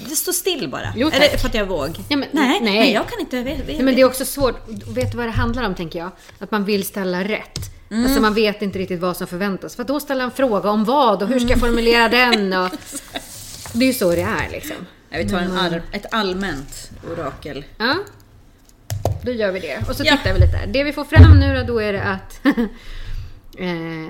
det 0.09 0.15
står 0.15 0.31
still 0.31 0.69
bara. 0.69 0.93
Jo, 0.95 1.09
det 1.09 1.41
för 1.41 1.47
att 1.47 1.53
jag 1.53 1.65
våg? 1.65 1.99
Ja, 2.09 2.17
men- 2.17 2.29
nej, 2.31 2.59
nej. 2.61 2.79
nej, 2.79 2.93
jag 2.93 3.09
kan 3.09 3.19
inte. 3.19 3.43
Vet, 3.43 3.59
vet, 3.59 3.67
Nej, 3.67 3.81
men 3.81 3.95
det 3.95 4.01
är 4.01 4.05
också 4.05 4.25
svårt. 4.25 4.61
Vet 4.87 5.11
du 5.11 5.17
vad 5.17 5.27
det 5.27 5.31
handlar 5.31 5.63
om 5.63 5.75
tänker 5.75 5.99
jag? 5.99 6.11
Att 6.39 6.51
man 6.51 6.65
vill 6.65 6.83
ställa 6.85 7.23
rätt. 7.23 7.59
Mm. 7.91 8.05
Alltså 8.05 8.21
man 8.21 8.33
vet 8.33 8.61
inte 8.61 8.79
riktigt 8.79 8.99
vad 8.99 9.17
som 9.17 9.27
förväntas. 9.27 9.75
För 9.75 9.81
att 9.83 9.87
då 9.87 9.99
ställa 9.99 10.23
en 10.23 10.31
fråga 10.31 10.69
om 10.69 10.83
vad 10.85 11.23
och 11.23 11.27
hur 11.29 11.39
ska 11.39 11.45
Mm. 11.47 11.49
jag 11.49 11.59
formulera 11.59 12.09
den? 12.09 12.53
Och... 12.53 12.69
Det 13.73 13.85
är 13.85 13.87
ju 13.87 13.93
så 13.93 14.11
det 14.11 14.21
är 14.21 14.49
liksom. 14.51 14.75
Nej, 15.09 15.23
vi 15.23 15.29
tar 15.29 15.37
en 15.39 15.57
all, 15.57 15.73
ett 15.91 16.13
allmänt 16.13 16.89
orakel. 17.11 17.65
Ja, 17.77 17.95
då 19.23 19.31
gör 19.31 19.51
vi 19.51 19.59
det. 19.59 19.83
Och 19.89 19.95
så 19.95 20.03
Ja. 20.05 20.17
tittar 20.17 20.33
vi 20.33 20.39
lite. 20.39 20.65
Det 20.67 20.83
vi 20.83 20.93
får 20.93 21.05
fram 21.05 21.39
nu 21.39 21.55
då, 21.57 21.73
då 21.73 21.79
är 21.81 21.93
det 21.93 22.03
att 22.03 22.39
eh, 23.57 24.07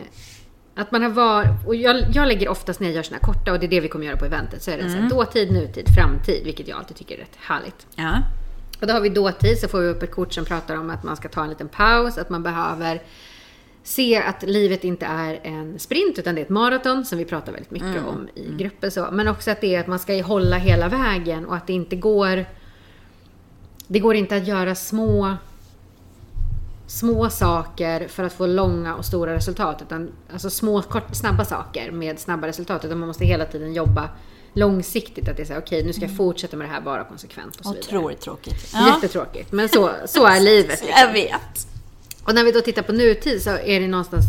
att 0.81 0.91
man 0.91 1.01
har 1.01 1.09
var, 1.09 1.47
och 1.67 1.75
jag, 1.75 2.03
jag 2.13 2.27
lägger 2.27 2.49
oftast 2.49 2.79
när 2.79 2.87
jag 2.87 2.95
gör 2.95 3.03
såna 3.03 3.17
här 3.17 3.33
korta 3.33 3.51
och 3.51 3.59
det 3.59 3.65
är 3.65 3.69
det 3.69 3.79
vi 3.81 3.87
kommer 3.87 4.05
göra 4.05 4.17
på 4.17 4.25
eventet. 4.25 4.63
Så 4.63 4.71
är 4.71 4.77
det 4.77 4.83
så 4.83 4.89
Mm. 4.89 5.01
här, 5.03 5.09
dåtid, 5.09 5.51
nutid, 5.51 5.85
framtid, 5.95 6.41
vilket 6.43 6.67
jag 6.67 6.77
alltid 6.77 6.97
tycker 6.97 7.15
är 7.15 7.19
rätt 7.19 7.35
härligt. 7.39 7.87
Ja. 7.95 8.21
Och 8.81 8.87
då 8.87 8.93
har 8.93 9.01
vi 9.01 9.09
dåtid 9.09 9.57
så 9.59 9.67
får 9.67 9.79
vi 9.79 9.87
upp 9.87 10.03
ett 10.03 10.11
kort 10.11 10.33
som 10.33 10.45
pratar 10.45 10.75
om 10.77 10.89
att 10.89 11.03
man 11.03 11.15
ska 11.17 11.29
ta 11.29 11.43
en 11.43 11.49
liten 11.49 11.67
paus, 11.67 12.17
att 12.17 12.29
man 12.29 12.43
behöver 12.43 13.01
se 13.83 14.17
att 14.17 14.43
livet 14.43 14.83
inte 14.83 15.05
är 15.05 15.39
en 15.43 15.79
sprint 15.79 16.19
utan 16.19 16.35
det 16.35 16.41
är 16.41 16.45
ett 16.45 16.49
maraton 16.49 17.05
som 17.05 17.17
vi 17.17 17.25
pratar 17.25 17.51
väldigt 17.51 17.71
mycket 17.71 18.05
om 18.07 18.29
i 18.35 18.55
gruppen. 18.57 18.91
Så. 18.91 19.07
Men 19.11 19.27
också 19.27 19.51
att 19.51 19.61
det 19.61 19.75
är 19.75 19.79
att 19.79 19.87
man 19.87 19.99
ska 19.99 20.23
hålla 20.23 20.57
hela 20.57 20.87
vägen 20.89 21.45
och 21.45 21.55
att 21.55 21.67
det 21.67 21.73
inte 21.73 21.95
går 21.95 22.45
det 23.87 23.99
går 23.99 24.15
inte 24.15 24.35
att 24.35 24.47
göra 24.47 24.75
små 24.75 25.33
små 26.89 27.29
saker 27.29 28.07
för 28.07 28.23
att 28.23 28.33
få 28.33 28.45
långa 28.47 28.95
och 28.95 29.05
stora 29.05 29.35
resultat. 29.35 29.81
Utan, 29.81 30.11
alltså 30.33 30.49
små, 30.49 30.81
kort, 30.81 31.15
snabba 31.15 31.45
saker 31.45 31.91
med 31.91 32.19
snabba 32.19 32.47
resultat. 32.47 32.85
Utan 32.85 32.99
man 32.99 33.07
måste 33.07 33.25
hela 33.25 33.45
tiden 33.45 33.73
jobba 33.73 34.09
långsiktigt. 34.53 35.29
Att 35.29 35.37
det 35.37 35.43
är 35.43 35.45
så 35.45 35.53
här, 35.53 35.59
okej 35.61 35.83
nu 35.83 35.93
ska 35.93 36.01
jag 36.01 36.17
fortsätta 36.17 36.57
med 36.57 36.67
det 36.67 36.71
här 36.73 36.81
bara 36.81 37.03
konsekvent 37.03 37.55
och 37.55 37.65
så 37.65 37.73
vidare. 37.73 37.87
Otroligt 37.87 38.21
tråkigt. 38.21 38.73
Jättetråkigt, 38.87 39.51
men 39.51 39.69
så, 39.69 39.91
så 40.05 40.25
är 40.25 40.39
livet. 40.49 40.69
Liksom. 40.69 40.89
Jag 40.89 41.13
vet. 41.13 41.67
Och 42.23 42.35
när 42.35 42.43
vi 42.43 42.51
då 42.51 42.61
tittar 42.61 42.81
på 42.81 42.91
nutid 42.91 43.41
så 43.43 43.49
är 43.49 43.79
det 43.79 43.87
någonstans 43.87 44.25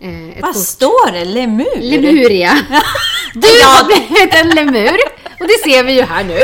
eh, 0.00 0.28
ett 0.30 0.42
Vad 0.42 0.54
kort. 0.54 0.62
står 0.62 1.12
det? 1.12 1.24
Lemur? 1.24 1.80
Lemuria. 1.80 2.58
Du 3.34 3.48
har 3.48 3.84
blivit 3.86 4.34
en 4.34 4.48
lemur. 4.48 4.98
Och 5.40 5.46
det 5.46 5.70
ser 5.70 5.84
vi 5.84 5.92
ju 5.92 6.02
här 6.02 6.24
nu. 6.24 6.38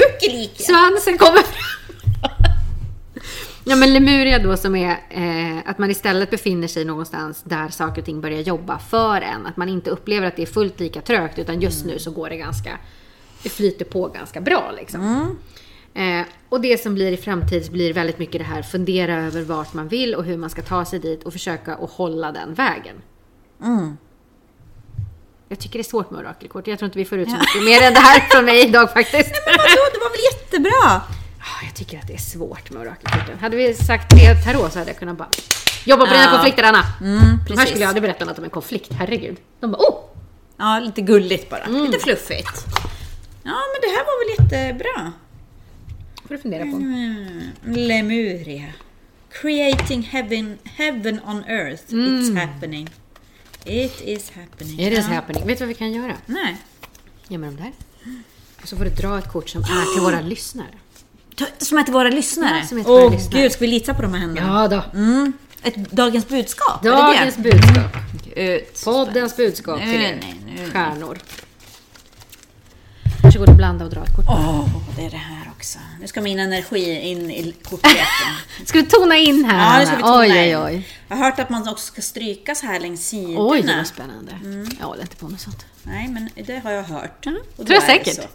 Svansen 0.57 1.19
kommer. 1.19 1.43
Ja 3.69 3.77
men 3.77 3.93
Lemuria 3.93 4.39
då 4.39 4.57
som 4.57 4.77
är 4.77 4.91
eh, 5.11 5.59
att 5.71 5.79
man 5.79 5.91
istället 5.91 6.31
befinner 6.31 6.69
sig 6.69 6.85
någonstans 6.85 7.43
där 7.45 7.69
saker 7.69 8.03
och 8.03 8.07
ting 8.07 8.21
börjar 8.21 8.41
jobba 8.41 8.79
för 8.79 9.21
en. 9.21 9.47
Att 9.47 9.57
man 9.57 9.69
inte 9.69 9.91
upplever 9.91 10.27
att 10.27 10.37
det 10.37 10.43
är 10.43 10.47
fullt 10.47 10.81
lika 10.81 11.01
trögt 11.01 11.39
utan 11.39 11.61
just 11.61 11.85
nu 11.85 11.99
så 11.99 12.11
går 12.11 12.29
det 12.31 12.37
ganska, 12.37 12.79
det 13.43 13.49
flyter 13.49 13.85
på 13.85 14.09
ganska 14.09 14.41
bra 14.41 14.73
liksom. 14.77 15.37
Eh, 15.95 16.27
och 16.49 16.61
det 16.61 16.83
som 16.83 16.95
blir 16.95 17.13
i 17.13 17.17
framtid 17.17 17.73
blir 17.73 17.93
väldigt 17.93 18.19
mycket 18.19 18.41
det 18.41 18.45
här 18.45 18.63
fundera 18.63 19.15
över 19.15 19.43
vart 19.43 19.75
man 19.75 19.89
vill 19.89 20.15
och 20.15 20.25
hur 20.25 20.37
man 20.37 20.51
ska 20.51 20.63
ta 20.63 20.85
sig 20.85 20.99
dit 20.99 21.23
och 21.23 21.33
försöka 21.33 21.75
att 21.75 21.91
hålla 21.91 22.33
den 22.33 22.55
vägen. 22.55 22.97
Mm. 23.63 23.97
Jag 25.49 25.59
tycker 25.59 25.79
det 25.79 25.83
är 25.83 25.91
svårt 25.91 26.11
med 26.11 26.21
orakelkort. 26.21 26.67
Jag 26.67 26.79
tror 26.79 26.87
inte 26.87 26.99
vi 26.99 27.05
får 27.05 27.19
ut 27.19 27.31
så 27.31 27.37
mycket 27.37 27.65
mer 27.65 27.87
än 27.87 27.95
det 27.95 28.01
här 28.01 28.21
från 28.21 28.45
mig 28.45 28.69
idag 28.69 28.93
faktiskt. 28.99 29.31
Men 29.47 29.57
vadå, 29.57 29.83
det 29.93 29.99
var 29.99 30.11
väl 30.11 30.21
jättebra? 30.33 31.03
Ah, 31.41 31.65
Jag 31.65 31.75
tycker 31.75 31.99
att 31.99 32.07
det 32.07 32.15
är 32.15 32.19
svårt 32.19 32.71
med 32.71 32.83
orakelkorten. 32.83 33.39
Hade 33.39 33.57
vi 33.57 33.75
sagt 33.75 34.11
tre 34.11 34.35
tarot 34.35 34.73
så 34.73 34.79
hade 34.79 34.91
jag 34.91 34.99
kunnat 34.99 35.19
bara 35.19 35.29
jobba 35.85 36.07
på 36.07 36.13
dina 36.13 36.25
Ja. 36.25 36.31
konflikter 36.31 36.63
Anna. 36.63 36.85
Mm, 37.01 37.21
De 37.49 37.59
här 37.59 37.67
skulle 37.67 37.81
jag 37.81 37.89
aldrig 37.89 38.03
berätta 38.03 38.25
något 38.25 38.39
om 38.39 38.45
en 38.45 38.51
konflikt, 38.51 38.93
herregud. 38.93 39.37
De 39.61 39.71
bara 39.71 39.79
oh! 39.83 40.05
Ja, 40.57 40.79
lite 40.81 41.01
gulligt 41.01 41.51
bara. 41.51 41.61
Mm. 41.65 41.85
Lite 41.85 41.99
fluffigt. 41.99 42.65
Ja, 43.43 43.55
men 43.73 43.81
det 43.83 43.89
här 43.89 44.05
var 44.05 44.37
väl 44.39 44.45
jättebra. 44.51 45.13
får 46.23 46.35
du 46.35 46.39
fundera 46.39 46.63
på. 46.63 46.77
Mm. 46.77 47.41
Lemuria. 47.65 48.65
Creating 49.43 50.03
heaven, 50.03 50.59
heaven 50.65 51.21
on 51.27 51.45
earth. 51.45 51.83
It's 51.93 52.39
happening. 52.41 52.89
It 53.65 54.01
is 54.05 54.31
happening. 54.31 54.81
It 54.81 54.93
is 54.99 55.05
Ja. 55.09 55.15
happening. 55.15 55.47
Vet 55.47 55.59
du 55.59 55.65
vad 55.65 55.69
vi 55.69 55.75
kan 55.75 55.93
göra? 55.93 56.17
Nej. 56.27 56.57
Ge 57.29 57.39
mig 57.39 57.51
de 57.51 57.57
där. 57.63 57.73
Och 58.63 58.69
så 58.69 58.77
får 58.77 58.85
du 58.85 58.91
dra 58.91 59.19
ett 59.19 59.29
kort 59.33 59.49
som 59.49 59.63
är 59.63 59.95
till 59.95 60.03
våra 60.03 60.21
lyssnare. 60.21 60.69
Som 61.59 61.79
är 61.79 61.83
till 61.83 61.93
våra 61.93 62.09
lyssnare? 62.09 62.65
Åh 62.87 63.11
lyssnare. 63.11 63.43
gud, 63.43 63.53
ska 63.53 63.61
vi 63.61 63.67
lita 63.67 63.95
på 63.95 64.03
de 64.03 64.13
här 64.15 64.21
händerna? 64.21 64.63
Ja 64.63 64.69
då. 64.93 64.99
Mm. 64.99 65.33
Ett 65.63 65.75
dagens 65.91 66.29
budskap? 66.29 66.85
är 66.85 66.91
det 66.91 66.97
Dagens 66.97 67.37
det? 67.37 67.43
budskap. 67.43 67.97
Ut. 68.37 68.85
Poddens 68.85 69.37
budskap 69.37 69.79
till 69.81 69.89
Nu, 69.89 69.95
er. 70.05 70.19
nej, 70.23 70.35
nu. 70.65 70.71
Stjärnor. 70.71 71.19
Varsågod 73.23 73.49
och 73.49 73.55
blanda 73.57 73.85
och 73.85 73.91
dra 73.91 74.01
ett 74.05 74.17
kort. 74.17 74.25
Åh, 74.29 74.69
det 74.97 75.05
är 75.07 75.11
det 75.11 75.17
här 75.17 75.51
också. 75.57 75.79
Nu 76.01 76.07
ska 76.07 76.21
min 76.21 76.39
energi 76.39 77.01
in 77.01 77.31
i 77.31 77.55
kortleken. 77.65 78.05
Ska 78.67 78.79
du 78.79 78.85
tona 78.87 79.17
in 79.17 79.45
här? 79.45 79.75
Ja, 79.75 79.81
det 79.81 79.87
ska 79.87 79.97
vi 79.97 80.03
tona 80.03 80.19
oj, 80.19 80.29
in. 80.29 80.57
oj, 80.57 80.57
oj. 80.59 80.89
Jag 81.09 81.17
har 81.17 81.25
hört 81.25 81.39
att 81.39 81.51
man 81.51 81.69
också 81.69 81.87
ska 81.93 82.03
stryka 82.03 82.55
så 82.55 82.67
här 82.67 82.81
längs 82.81 83.07
sidorna. 83.09 83.49
Oj, 83.51 83.63
det 83.63 83.77
var 83.77 83.85
spännande. 83.85 84.33
Jag 84.81 84.87
håller 84.87 85.03
inte 85.03 85.17
på 85.17 85.29
med 85.29 85.41
sånt. 85.41 85.67
Nej, 85.83 86.09
men 86.09 86.29
det 86.47 86.59
har 86.59 86.71
jag 86.71 86.83
hört. 86.83 87.27
Och 87.57 87.67
tror 87.67 87.75
jag 87.75 87.83
säkert. 87.83 88.29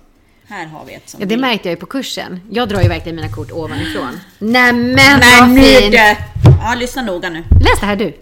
Här 0.48 0.66
har 0.66 0.86
vi 0.86 0.94
ett 0.94 1.10
som 1.10 1.20
Ja, 1.22 1.26
det 1.28 1.38
märkte 1.38 1.68
jag 1.68 1.76
ju 1.76 1.80
på 1.80 1.86
kursen. 1.86 2.42
Jag 2.52 2.70
drar 2.70 2.82
ju 2.82 2.88
verkligen 2.88 3.16
mina 3.16 3.30
kort 3.30 3.52
ovanifrån. 3.52 4.20
Nämen 4.40 4.96
Nej, 4.96 5.42
vad 5.42 5.56
fint! 5.66 5.92
det! 5.92 6.18
Ja, 6.62 6.76
lyssna 6.76 7.02
noga 7.02 7.30
nu. 7.30 7.44
Läs 7.62 7.80
det 7.80 7.86
här 7.86 7.96
du. 7.96 8.14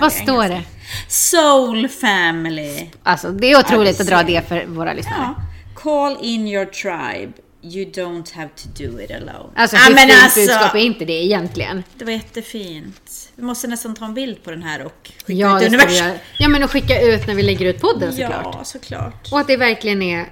Vad 0.00 0.12
står 0.12 0.42
det? 0.42 0.54
engelska. 0.54 0.70
Soul 1.08 1.88
family. 1.88 2.86
Alltså, 3.02 3.30
det 3.30 3.52
är 3.52 3.58
otroligt 3.58 4.00
att 4.00 4.06
dra 4.06 4.22
det 4.22 4.48
för 4.48 4.64
våra 4.66 4.92
lyssnare. 4.92 5.16
Ja. 5.18 5.34
Call 5.74 6.16
in 6.20 6.48
your 6.48 6.64
tribe. 6.64 7.32
You 7.62 7.84
don't 7.90 8.34
have 8.34 8.48
to 8.48 8.68
do 8.82 9.00
it 9.00 9.10
alone. 9.10 9.52
Alltså, 9.56 9.76
hur 9.76 9.94
men 9.94 10.08
fint 10.08 10.22
alltså, 10.22 10.40
budskap 10.40 10.74
är 10.74 10.78
inte 10.78 11.04
det 11.04 11.24
egentligen? 11.24 11.84
Det 11.94 12.04
var 12.04 12.12
jättefint. 12.12 13.30
Vi 13.36 13.42
måste 13.42 13.68
nästan 13.68 13.94
ta 13.94 14.04
en 14.04 14.14
bild 14.14 14.44
på 14.44 14.50
den 14.50 14.62
här 14.62 14.84
och 14.84 15.10
skicka 15.26 15.32
Ja, 15.32 15.56
ut 15.56 15.60
det 15.60 15.66
universum. 15.66 16.12
Ja, 16.38 16.48
men 16.48 16.62
att 16.62 16.70
skicka 16.70 17.00
ut 17.00 17.26
när 17.26 17.34
vi 17.34 17.42
lägger 17.42 17.66
ut 17.66 17.80
podden 17.80 18.12
såklart. 18.12 18.54
Ja, 18.58 18.64
såklart. 18.64 19.32
Och 19.32 19.40
att 19.40 19.46
det 19.46 19.56
verkligen 19.56 20.02
är 20.02 20.26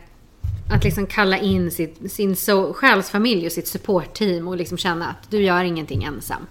att 0.70 0.84
liksom 0.84 1.06
kalla 1.06 1.38
in 1.38 1.70
sitt, 1.70 2.12
sin 2.12 2.36
so, 2.36 2.72
själsfamilj 2.72 3.46
och 3.46 3.52
sitt 3.52 3.68
supportteam 3.68 4.48
och 4.48 4.56
liksom 4.56 4.78
känna 4.78 5.08
att 5.08 5.30
du 5.30 5.42
gör 5.42 5.64
ingenting 5.64 6.04
ensam. 6.04 6.46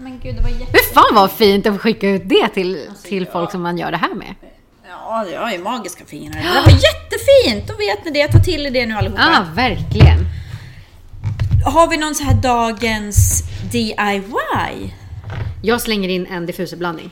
Men 0.00 0.20
gud, 0.22 0.34
det 0.36 0.42
var 0.42 0.48
jätte... 0.48 0.72
Hur 0.72 0.94
fan 0.94 1.14
vad 1.14 1.30
fint 1.32 1.66
att 1.66 1.80
skicka 1.80 2.08
ut 2.08 2.22
det 2.24 2.48
till, 2.48 2.86
Alltså, 2.88 3.08
till 3.08 3.26
folk 3.26 3.50
som 3.50 3.62
man 3.62 3.78
gör 3.78 3.90
det 3.90 3.96
här 3.96 4.14
med. 4.14 4.34
Ja, 4.88 5.26
jag 5.32 5.40
har 5.40 5.52
ju 5.52 5.58
magiska 5.58 6.04
fingrar. 6.04 6.32
Det 6.32 6.72
var 6.72 6.72
jättefint! 6.72 7.68
Då 7.68 7.74
vet 7.74 8.04
ni 8.04 8.10
det. 8.10 8.28
Ta 8.28 8.38
till 8.38 8.66
er 8.66 8.70
det 8.70 8.86
nu 8.86 8.94
allihopa. 8.94 9.22
Ja, 9.22 9.46
verkligen. 9.54 10.18
Har 11.64 11.88
vi 11.88 11.96
någon 11.96 12.14
så 12.14 12.24
här 12.24 12.42
dagens 12.42 13.42
DIY? 13.72 14.94
Jag 15.62 15.80
slänger 15.80 16.08
in 16.08 16.26
en 16.26 16.46
diffuserblandning. 16.46 17.10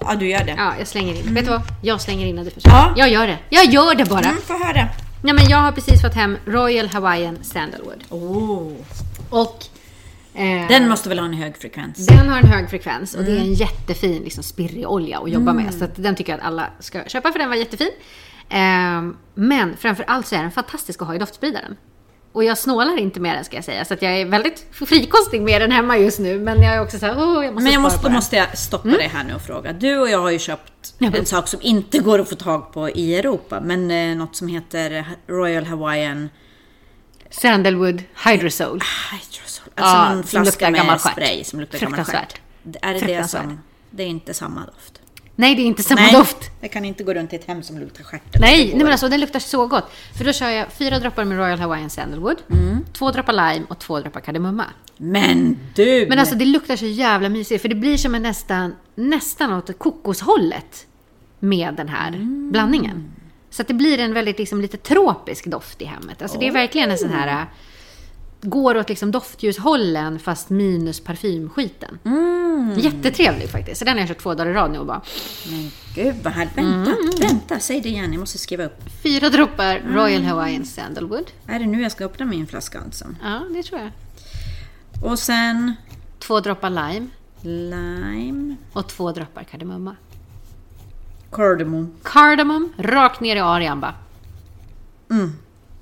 Ja, 0.00 0.14
du 0.14 0.28
gör 0.28 0.44
det. 0.44 0.54
Ja, 0.56 0.72
jag 0.78 0.86
slänger 0.88 1.14
in. 1.14 1.34
Vet 1.34 1.44
du 1.44 1.50
vad? 1.50 1.62
Jag 1.82 2.00
slänger 2.00 2.26
in 2.26 2.38
en 2.38 2.44
diffuser. 2.44 2.70
Ja. 2.70 2.94
Jag 2.96 3.10
gör 3.10 3.26
det. 3.26 3.38
Jag 3.50 3.64
gör 3.64 3.94
det 3.94 4.04
bara. 4.04 4.20
Mm, 4.20 4.36
få 4.46 4.52
höra. 4.64 4.88
Ja, 5.22 5.32
men 5.34 5.48
jag 5.48 5.58
har 5.58 5.72
precis 5.72 6.02
fått 6.02 6.14
hem 6.14 6.36
Royal 6.44 6.86
Hawaiian 6.88 7.38
Sandalwood. 7.44 8.04
Oh. 8.10 8.72
Och 9.30 9.64
eh, 10.34 10.68
Den 10.68 10.88
måste 10.88 11.08
väl 11.08 11.18
ha 11.18 11.26
en 11.26 11.34
hög 11.34 11.56
frekvens? 11.56 12.06
den 12.06 12.28
har 12.28 12.38
en 12.38 12.46
hög 12.48 12.70
frekvens 12.70 13.14
och 13.14 13.24
det 13.24 13.30
Mm. 13.30 13.42
är 13.42 13.46
en 13.46 13.54
jättefin 13.54 14.22
liksom, 14.22 14.42
spirrig 14.44 14.88
olja 14.88 15.18
att 15.18 15.30
jobba 15.30 15.52
med. 15.52 15.74
Så 15.74 15.84
att 15.84 15.90
den 15.96 16.14
tycker 16.14 16.32
jag 16.32 16.40
att 16.40 16.46
alla 16.46 16.70
ska 16.80 17.04
köpa 17.04 17.32
för 17.32 17.38
den 17.38 17.48
var 17.48 17.56
jättefin. 17.56 17.90
Eh, 18.48 19.02
men 19.34 19.76
framför 19.76 20.04
allt 20.04 20.26
så 20.26 20.34
är 20.36 20.42
den 20.42 20.50
fantastisk 20.50 21.02
att 21.02 21.08
ha 21.08 21.14
i 21.14 21.18
doftspridaren. 21.18 21.76
Och 22.32 22.44
jag 22.44 22.58
snålar 22.58 22.98
inte 22.98 23.20
med 23.20 23.36
den 23.36 23.44
ska 23.44 23.56
jag 23.56 23.64
säga. 23.64 23.84
Så 23.84 23.94
jag 24.00 24.20
är 24.20 24.24
väldigt 24.26 24.66
frikostig 24.72 25.42
med 25.42 25.60
den 25.60 25.72
hemma 25.72 25.98
just 25.98 26.18
nu. 26.18 26.38
Men 26.38 26.62
jag 26.62 26.74
är 26.74 26.82
också 26.82 26.98
så 26.98 27.06
här, 27.06 27.14
oh, 27.14 27.44
jag 27.44 27.54
måste 27.54 27.64
Men 27.64 27.72
jag 27.72 27.82
måste, 27.82 28.02
då 28.02 28.10
måste 28.10 28.36
jag 28.36 28.58
stoppa 28.58 28.88
dig 28.88 29.10
här 29.14 29.24
nu 29.24 29.34
och 29.34 29.42
fråga. 29.42 29.72
Du 29.72 29.98
och 29.98 30.10
jag 30.10 30.18
har 30.18 30.30
ju 30.30 30.38
köpt 30.38 30.94
Ja. 30.98 31.10
en 31.14 31.26
sak 31.26 31.48
som 31.48 31.60
inte 31.62 31.98
går 31.98 32.18
att 32.18 32.28
få 32.28 32.34
tag 32.34 32.72
på 32.72 32.90
i 32.90 33.18
Europa, 33.18 33.60
men 33.60 33.90
eh, 33.90 34.16
något 34.16 34.36
som 34.36 34.48
heter 34.48 35.04
Royal 35.26 35.64
Hawaiian 35.64 36.28
Sandalwood 37.30 38.02
Hydrosol. 38.26 38.80
Hydrosol. 39.12 39.72
Alltså 39.74 39.96
Ja, 39.96 40.10
en 40.10 40.22
flaska 40.22 40.70
med 40.70 41.00
spray 41.00 41.44
som 41.44 41.60
luktar 41.60 41.78
gammal 41.78 42.04
stjärt. 42.04 42.40
Är 42.82 42.94
det 42.94 43.00
det 43.06 43.28
som... 43.28 43.60
Det 43.90 44.02
är 44.02 44.06
inte 44.06 44.34
samma 44.34 44.60
doft. 44.60 45.00
Nej, 45.40 45.54
det 45.54 45.62
är 45.62 45.64
inte 45.64 45.82
samma 45.82 46.00
Nej, 46.00 46.12
doft. 46.12 46.50
jag 46.60 46.70
kan 46.72 46.84
inte 46.84 47.04
gå 47.04 47.14
runt 47.14 47.32
i 47.32 47.36
ett 47.36 47.44
hem 47.44 47.62
som 47.62 47.78
luktar 47.78 48.04
stjärt. 48.04 48.22
Nej, 48.40 48.64
det 48.66 48.72
nej 48.74 48.82
men 48.82 48.92
alltså 48.92 49.08
den 49.08 49.20
luktar 49.20 49.40
så 49.40 49.66
gott. 49.66 49.90
För 50.18 50.24
då 50.24 50.32
kör 50.32 50.48
jag 50.48 50.72
fyra 50.72 50.98
droppar 50.98 51.24
med 51.24 51.38
Royal 51.38 51.58
Hawaiian 51.58 51.90
Sandalwood, 51.90 52.36
Mm. 52.52 52.84
två 52.92 53.10
droppar 53.10 53.32
lime 53.32 53.66
och 53.68 53.78
två 53.78 54.00
droppar 54.00 54.20
kardemumma. 54.20 54.64
Men 54.96 55.58
du! 55.74 56.06
Men 56.08 56.18
alltså 56.18 56.34
det 56.34 56.44
luktar 56.44 56.76
så 56.76 56.86
jävla 56.86 57.28
mysigt 57.28 57.62
för 57.62 57.68
det 57.68 57.74
blir 57.74 57.96
som 57.96 58.14
en 58.14 58.22
nästan, 58.22 58.74
nästan 58.94 59.52
åt 59.52 59.78
kokoshållet 59.78 60.86
med 61.38 61.74
den 61.74 61.88
här 61.88 62.08
Mm. 62.08 62.50
blandningen. 62.52 63.10
Så 63.50 63.62
att 63.62 63.68
det 63.68 63.74
blir 63.74 63.98
en 63.98 64.14
väldigt 64.14 64.38
liksom, 64.38 64.60
lite 64.60 64.76
tropisk 64.76 65.46
doft 65.46 65.82
i 65.82 65.84
hemmet. 65.84 66.22
Alltså 66.22 66.38
det 66.38 66.46
är 66.48 66.52
verkligen 66.52 66.90
en 66.90 66.98
sån 66.98 67.10
här 67.10 67.46
går 68.42 68.76
åt 68.76 68.88
liksom 68.88 69.10
doftljushållen 69.10 70.18
fast 70.18 70.50
minus 70.50 71.00
parfymskiten. 71.00 71.98
Mm. 72.04 72.74
Jättetrevlig 72.78 73.48
faktiskt. 73.48 73.78
Så 73.78 73.84
den 73.84 73.94
har 73.94 74.00
jag 74.00 74.08
kört 74.08 74.18
två 74.18 74.34
dagar 74.34 74.50
i 74.50 74.54
rad 74.54 74.70
nu 74.70 74.78
och 74.78 74.86
bara 74.86 75.02
Men 75.50 75.70
gud 75.94 76.14
vad 76.22 76.32
härligt. 76.32 76.56
Vänta, 76.58 76.90
Mm. 76.90 77.10
vänta, 77.20 77.60
säg 77.60 77.80
det 77.80 77.88
igen. 77.88 78.12
Jag 78.12 78.20
måste 78.20 78.38
skriva 78.38 78.64
upp. 78.64 78.82
fyra 79.02 79.28
droppar 79.28 79.76
Mm. 79.76 79.94
Royal 79.94 80.22
Hawaiian 80.22 80.64
Sandalwood. 80.64 81.30
Är 81.46 81.58
det 81.58 81.66
nu 81.66 81.82
jag 81.82 81.92
ska 81.92 82.04
öppna 82.04 82.26
min 82.26 82.46
flaska 82.46 82.80
alltså? 82.80 83.04
Ja, 83.22 83.40
det 83.54 83.62
tror 83.62 83.80
jag. 83.80 83.90
Och 85.12 85.18
sen 85.18 85.74
Två 86.18 86.40
droppar 86.40 86.70
lime 86.70 87.06
lime, 87.42 88.56
och 88.72 88.88
två 88.88 89.12
droppar 89.12 89.42
kardemumma. 89.44 89.96
cardamom. 91.32 91.92
Cardamom, 92.02 92.72
rakt 92.78 93.20
ner 93.20 93.36
i 93.36 93.40
arean 93.40 93.80
bara. 93.80 93.94
Mm. 95.10 95.32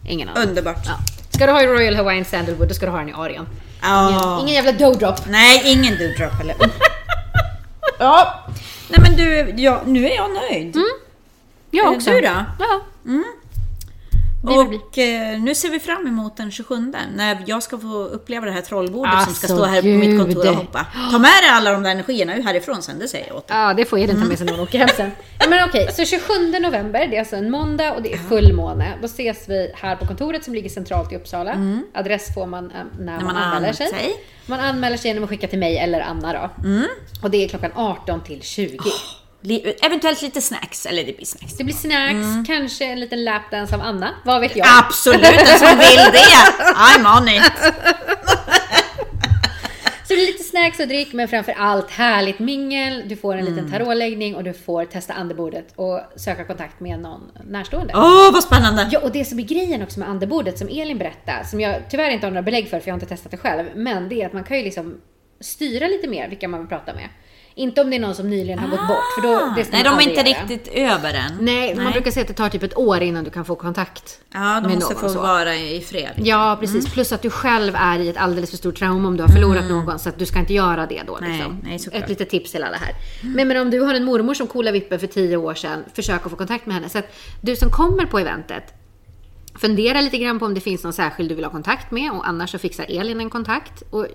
Ingen 0.05 0.29
annan. 0.29 0.49
Underbart. 0.49 0.87
Ja. 0.87 0.99
Ska 1.37 1.47
du 1.47 1.53
ha 1.53 1.63
i 1.63 1.67
Royal 1.67 1.95
Hawaiian 1.95 2.25
Sandalwood, 2.25 2.69
då 2.69 2.75
ska 2.75 2.87
du 2.87 2.93
ha 2.93 2.99
den 2.99 3.09
i 3.09 3.13
arean. 3.13 3.49
Ja. 3.83 4.39
Ingen 4.43 4.55
jävla 4.55 4.73
dough 4.73 4.99
drop. 4.99 5.27
Nej, 5.27 5.63
ingen 5.73 5.97
dewdrop 5.99 6.33
heller. 6.33 6.57
ja. 7.99 8.45
Nej 8.89 9.01
men 9.01 9.17
du, 9.17 9.55
ja, 9.63 9.83
nu 9.87 10.07
är 10.07 10.17
jag 10.17 10.31
nöjd. 10.35 10.77
Jag 11.71 11.87
Är 11.87 11.97
också. 11.97 12.11
du 12.11 12.21
då? 12.21 12.45
Ja. 12.59 12.81
Vill 13.03 13.23
Och 14.49 14.99
eh, 14.99 15.41
nu 15.41 15.55
ser 15.55 15.71
vi 15.71 15.81
fram 15.81 16.07
emot 16.07 16.37
den 16.37 16.51
27 16.51 16.93
när 17.17 17.43
jag 17.47 17.63
ska 17.63 17.79
få 17.79 17.95
uppleva 18.05 18.47
det 18.47 18.53
här 18.53 18.61
trollbordet 18.61 19.13
som 19.13 19.35
ska 19.35 19.47
Alltså, 19.47 19.47
stå 19.57 19.65
här 19.65 19.81
på 19.83 19.87
gud. 19.87 19.99
mitt 19.99 20.21
kontor 20.21 20.51
och 20.51 20.57
hoppa. 20.57 20.87
Ta 21.13 21.19
med 21.19 21.31
dig 21.43 21.51
alla 21.51 21.73
de 21.73 21.83
där 21.83 21.91
energierna 21.91 22.33
härifrån 22.33 22.83
sen, 22.83 22.99
det 22.99 23.09
säger 23.09 23.27
jag 23.29 23.37
åt 23.37 23.49
dig. 23.49 23.57
ja, 23.57 23.75
det 23.75 23.85
får 23.85 23.99
Edin 23.99 24.21
ta 24.23 24.29
med 24.29 24.39
sig 24.39 24.47
när 24.47 24.53
hon 24.53 24.63
åker 24.63 24.79
hem 24.79 24.89
sen. 24.97 25.11
Ja, 25.41 25.47
men 25.49 25.69
okej, 25.69 25.89
så 25.93 26.05
27 26.05 26.33
november, 26.61 27.07
det 27.07 27.17
är 27.17 27.21
alltså 27.21 27.37
en 27.37 27.51
måndag 27.51 27.93
och 27.95 28.03
det 28.03 28.13
är 28.13 28.19
fullmåne. 28.19 28.93
Då 29.01 29.07
ses 29.07 29.49
vi 29.49 29.73
här 29.75 29.97
på 29.97 30.07
kontoret 30.07 30.45
som 30.45 30.55
ligger 30.55 30.69
centralt 30.71 31.13
i 31.13 31.17
Uppsala. 31.17 31.57
Adress 31.95 32.35
får 32.35 32.47
man 32.47 32.65
eh, 32.71 32.77
när, 32.99 33.15
man, 33.17 33.25
man 33.25 33.37
anmäler 33.37 33.73
sig. 33.73 33.89
sig. 33.89 34.17
Man 34.47 34.61
anmäler 34.61 34.97
sig 34.97 35.09
genom 35.09 35.25
att 35.25 35.31
skicka 35.31 35.49
till 35.49 35.59
mig 35.59 35.79
eller 35.79 36.01
Anna 36.01 36.33
då. 36.33 36.51
Och 37.23 37.31
det 37.31 37.45
är 37.45 37.49
klockan 37.49 37.71
18 37.75 38.21
till 38.25 38.43
20. 38.43 38.67
Li- 38.73 38.79
eventuellt 39.83 40.23
lite 40.23 40.41
snacks, 40.41 40.87
eller 40.87 41.05
det 41.05 41.17
blir 41.17 41.27
snacks. 41.27 41.57
Det 41.57 41.65
blir 41.65 41.75
snacks, 41.75 42.49
kanske 42.49 42.85
en 42.85 43.01
liten 43.01 43.25
lapdance 43.25 43.75
av 43.75 43.81
Anna. 43.81 44.15
Vad 44.25 44.41
vet 44.41 44.57
jag? 44.57 44.67
Absolut, 44.79 45.23
den 45.23 45.59
som 45.59 45.79
vill 45.79 46.13
det! 46.13 46.63
I'm 46.75 47.19
on 47.19 47.29
it! 47.29 47.53
Så 50.09 50.15
det 50.15 50.21
är 50.21 50.27
lite 50.27 50.43
snacks 50.45 50.81
och 50.81 50.89
dryck, 50.89 51.13
men 51.13 51.29
framför 51.29 51.53
allt 51.53 51.91
härligt 51.91 52.39
mingel. 52.39 53.03
Du 53.07 53.17
får 53.17 53.35
en 53.37 53.45
liten 53.45 53.71
tarotläggning 53.71 54.35
och 54.35 54.45
du 54.45 54.53
får 54.53 54.85
testa 54.85 55.13
andebordet 55.13 55.73
och 55.77 56.01
söka 56.17 56.45
kontakt 56.45 56.81
med 56.81 57.01
någon 57.01 57.21
närstående. 57.45 57.93
Åh, 57.97 58.33
vad 58.33 58.43
spännande! 58.43 58.89
Ja, 58.93 59.01
och 59.01 59.13
det 59.13 59.25
som 59.25 59.39
är 59.39 59.43
grejen 59.43 59.83
också 59.83 60.01
med 60.01 60.09
andebordet 60.09 60.59
som 60.59 60.69
Elin 60.69 60.99
berättade, 60.99 61.45
som 61.45 61.61
jag 61.61 61.91
tyvärr 61.91 62.11
inte 62.11 62.27
har 62.27 62.31
några 62.31 62.43
belägg 62.43 62.71
för, 62.71 62.81
för 62.81 62.89
jag 62.89 62.95
har 62.95 63.01
inte 63.01 63.15
testat 63.15 63.31
det 63.31 63.37
själv, 63.37 63.67
men 63.75 64.09
det 64.09 64.23
är 64.23 64.27
att 64.27 64.33
man 64.33 64.45
kan 64.45 64.57
ju 64.57 64.65
liksom 64.65 65.01
styra 65.41 65.89
lite 65.89 66.09
mer 66.09 66.29
vilka 66.29 66.49
man 66.49 66.61
vill 66.61 66.69
prata 66.69 66.95
med. 66.95 67.09
Inte 67.59 67.81
om 67.81 67.91
det 67.91 67.97
är 67.97 68.01
någon 68.01 68.15
som 68.15 68.31
nyligen 68.31 68.59
har 68.59 68.69
gått 68.69 68.89
bort, 68.89 69.05
för 69.15 69.23
då, 69.23 69.53
det 69.57 69.65
ska 69.65 69.73
Nej, 69.77 69.85
de 69.85 69.95
är 69.99 70.01
inte 70.01 70.15
göra. 70.15 70.25
riktigt 70.49 70.69
över 70.75 71.15
än. 71.15 71.39
Nej, 71.41 71.75
man 71.75 71.93
brukar 71.93 72.11
säga 72.11 72.23
att 72.23 72.29
det 72.29 72.35
tar 72.35 72.49
typ 72.49 72.63
ett 72.63 72.77
år 72.79 73.01
innan 73.03 73.25
du 73.25 73.31
kan 73.31 73.45
få 73.45 73.55
kontakt 73.55 74.19
Ja, 74.33 74.39
de 74.39 74.67
med 74.69 74.75
måste 74.75 74.93
någon. 74.95 75.03
få 75.03 75.09
så. 75.09 75.21
vara 75.21 75.57
i 75.57 75.81
fred. 75.81 76.13
Ja, 76.17 76.57
precis. 76.61 76.93
Plus 76.93 77.13
att 77.13 77.23
du 77.23 77.31
själv 77.31 77.75
är 77.77 77.99
i 77.99 78.09
ett 78.09 78.17
alldeles 78.17 78.51
för 78.51 78.57
stort 78.57 78.75
trauma 78.79 79.09
om 79.09 79.17
du 79.17 79.23
har 79.23 79.29
förlorat 79.31 79.65
någon, 79.69 79.99
så 79.99 80.09
att 80.09 80.19
du 80.19 80.27
ska 80.27 80.39
inte 80.39 80.55
göra 80.55 80.87
det 80.87 81.03
då. 81.07 81.19
Nej, 81.21 81.33
Liksom. 81.37 81.59
nej, 81.65 81.79
såklart. 81.79 82.03
ett 82.03 82.09
litet 82.09 82.31
tips 82.31 82.53
till 82.53 82.63
alla 82.65 82.77
här. 82.77 82.93
Men, 83.23 83.49
men 83.49 83.57
om 83.63 83.71
du 83.71 83.81
har 83.81 83.95
en 83.95 84.05
mormor 84.05 84.35
som 84.35 84.47
coolade 84.47 84.73
vippen 84.79 85.01
för 85.01 85.07
tio 85.07 85.37
år 85.37 85.55
sedan, 85.55 85.85
försök 85.95 86.25
att 86.25 86.31
få 86.31 86.37
kontakt 86.37 86.67
med 86.67 86.75
henne. 86.75 86.89
Så 86.89 86.99
att 86.99 87.07
du 87.41 87.57
som 87.57 87.71
kommer 87.71 88.07
på 88.07 88.19
eventet, 88.19 88.65
fundera 89.55 90.01
lite 90.01 90.19
grann 90.19 90.39
på 90.39 90.45
om 90.45 90.55
det 90.55 90.61
finns 90.61 90.85
någon 90.85 90.93
särskild 90.93 91.29
du 91.29 91.35
vill 91.35 91.45
ha 91.45 91.53
kontakt 91.53 91.91
med 91.91 92.11
och 92.13 92.29
annars 92.29 92.51
så 92.51 92.59
fixar 92.59 92.87
Elin 92.89 93.21
en 93.21 93.31
kontakt. 93.31 93.83
Och 93.91 94.07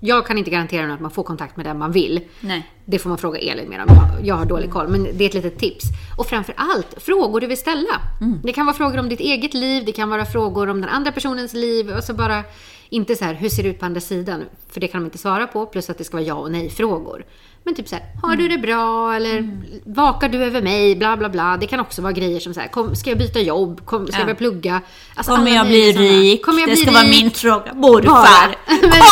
jag 0.00 0.26
kan 0.26 0.38
inte 0.38 0.50
garantera 0.50 0.94
att 0.94 1.00
man 1.00 1.10
får 1.10 1.22
kontakt 1.22 1.56
med 1.56 1.66
den 1.66 1.78
man 1.78 1.92
vill. 1.92 2.20
Nej. 2.40 2.70
Det 2.84 2.98
får 2.98 3.08
man 3.08 3.18
fråga 3.18 3.38
Elin 3.38 3.70
mer 3.70 3.78
om. 3.78 3.86
Jag, 3.88 4.26
jag 4.26 4.34
har 4.34 4.44
dålig 4.44 4.70
koll, 4.70 4.88
men 4.88 5.04
det 5.12 5.24
är 5.24 5.28
ett 5.28 5.34
litet 5.34 5.58
tips. 5.58 5.84
Och 6.18 6.26
framför 6.26 6.54
allt, 6.56 6.94
frågor 6.96 7.40
du 7.40 7.46
vill 7.46 7.56
ställa. 7.56 8.00
Det 8.42 8.52
kan 8.52 8.66
vara 8.66 8.76
frågor 8.76 8.98
om 8.98 9.08
ditt 9.08 9.20
eget 9.20 9.54
liv, 9.54 9.82
det 9.86 9.92
kan 9.92 10.10
vara 10.10 10.24
frågor 10.24 10.68
om 10.68 10.80
den 10.80 10.90
andra 10.90 11.12
personens 11.12 11.54
liv. 11.54 11.90
Och 11.90 12.04
så 12.04 12.14
bara, 12.14 12.44
inte 12.88 13.16
så 13.16 13.24
här, 13.24 13.34
hur 13.34 13.48
ser 13.48 13.62
det 13.62 13.68
ut 13.68 13.78
på 13.78 13.86
andra 13.86 14.00
sidan? 14.00 14.44
För 14.68 14.80
det 14.80 14.88
kan 14.88 15.00
de 15.00 15.04
inte 15.04 15.18
svara 15.18 15.46
på, 15.46 15.66
plus 15.66 15.90
att 15.90 15.98
det 15.98 16.04
ska 16.04 16.16
vara 16.16 16.26
ja 16.26 16.34
och 16.34 16.52
nej-frågor. 16.52 17.24
Men 17.66 17.74
typ 17.74 17.88
såhär, 17.88 18.04
har 18.22 18.36
du 18.36 18.44
mm. 18.44 18.60
det 18.60 18.66
bra? 18.66 19.14
Eller 19.14 19.38
mm. 19.38 19.64
vakar 19.84 20.28
du 20.28 20.44
över 20.44 20.62
mig? 20.62 20.96
Bla, 20.96 21.16
bla, 21.16 21.28
bla. 21.28 21.56
Det 21.60 21.66
kan 21.66 21.80
också 21.80 22.02
vara 22.02 22.12
grejer 22.12 22.40
som 22.40 22.54
såhär, 22.54 22.68
kom, 22.68 22.96
ska 22.96 23.10
jag 23.10 23.18
byta 23.18 23.40
jobb? 23.40 23.86
Kom, 23.86 24.06
ska 24.06 24.14
ja. 24.14 24.18
jag 24.18 24.26
börja 24.26 24.36
plugga? 24.36 24.80
Alltså, 25.14 25.36
kommer 25.36 25.50
jag 25.50 25.66
bli 25.66 25.92
rik? 25.92 26.44
Kommer 26.44 26.60
jag 26.60 26.68
det 26.68 26.76
ska 26.76 26.90
rik? 26.90 26.94
vara 26.94 27.06
min 27.06 27.30
fråga. 27.30 27.74
Morfar, 27.74 28.56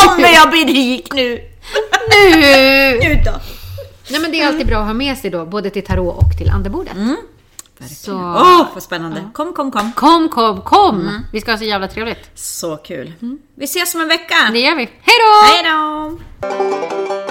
kommer 0.15 0.33
jag 0.33 0.49
bli 0.49 0.63
rik 0.63 1.13
nu? 1.13 1.31
nu! 2.09 2.39
nu 3.09 3.21
då! 3.25 3.31
Nej, 4.11 4.21
men 4.21 4.31
det 4.31 4.41
är 4.41 4.47
alltid 4.47 4.67
bra 4.67 4.77
att 4.77 4.85
ha 4.85 4.93
med 4.93 5.17
sig 5.17 5.29
då, 5.29 5.45
både 5.45 5.69
till 5.69 5.85
tarot 5.85 6.17
och 6.17 6.37
till 6.37 6.49
andebordet. 6.49 6.95
Mm. 6.95 7.17
Verkligen. 7.77 8.19
Åh, 8.19 8.61
oh, 8.61 8.67
vad 8.73 8.83
spännande. 8.83 9.19
Ja. 9.19 9.29
Kom, 9.33 9.53
kom, 9.53 9.71
kom. 9.71 9.91
Kom, 9.91 10.29
kom, 10.29 10.61
kom. 10.61 11.01
Mm. 11.01 11.21
Vi 11.31 11.41
ska 11.41 11.51
ha 11.51 11.57
så 11.57 11.63
jävla 11.63 11.87
trevligt. 11.87 12.29
Så 12.35 12.77
kul. 12.77 13.13
Mm. 13.21 13.39
Vi 13.55 13.65
ses 13.65 13.95
om 13.95 14.01
en 14.01 14.07
vecka. 14.07 14.35
Det 14.51 14.59
gör 14.59 14.75
vi. 14.75 14.89
Hej 15.01 15.15
då! 15.21 15.45
Hej 15.45 15.63
då! 15.71 17.24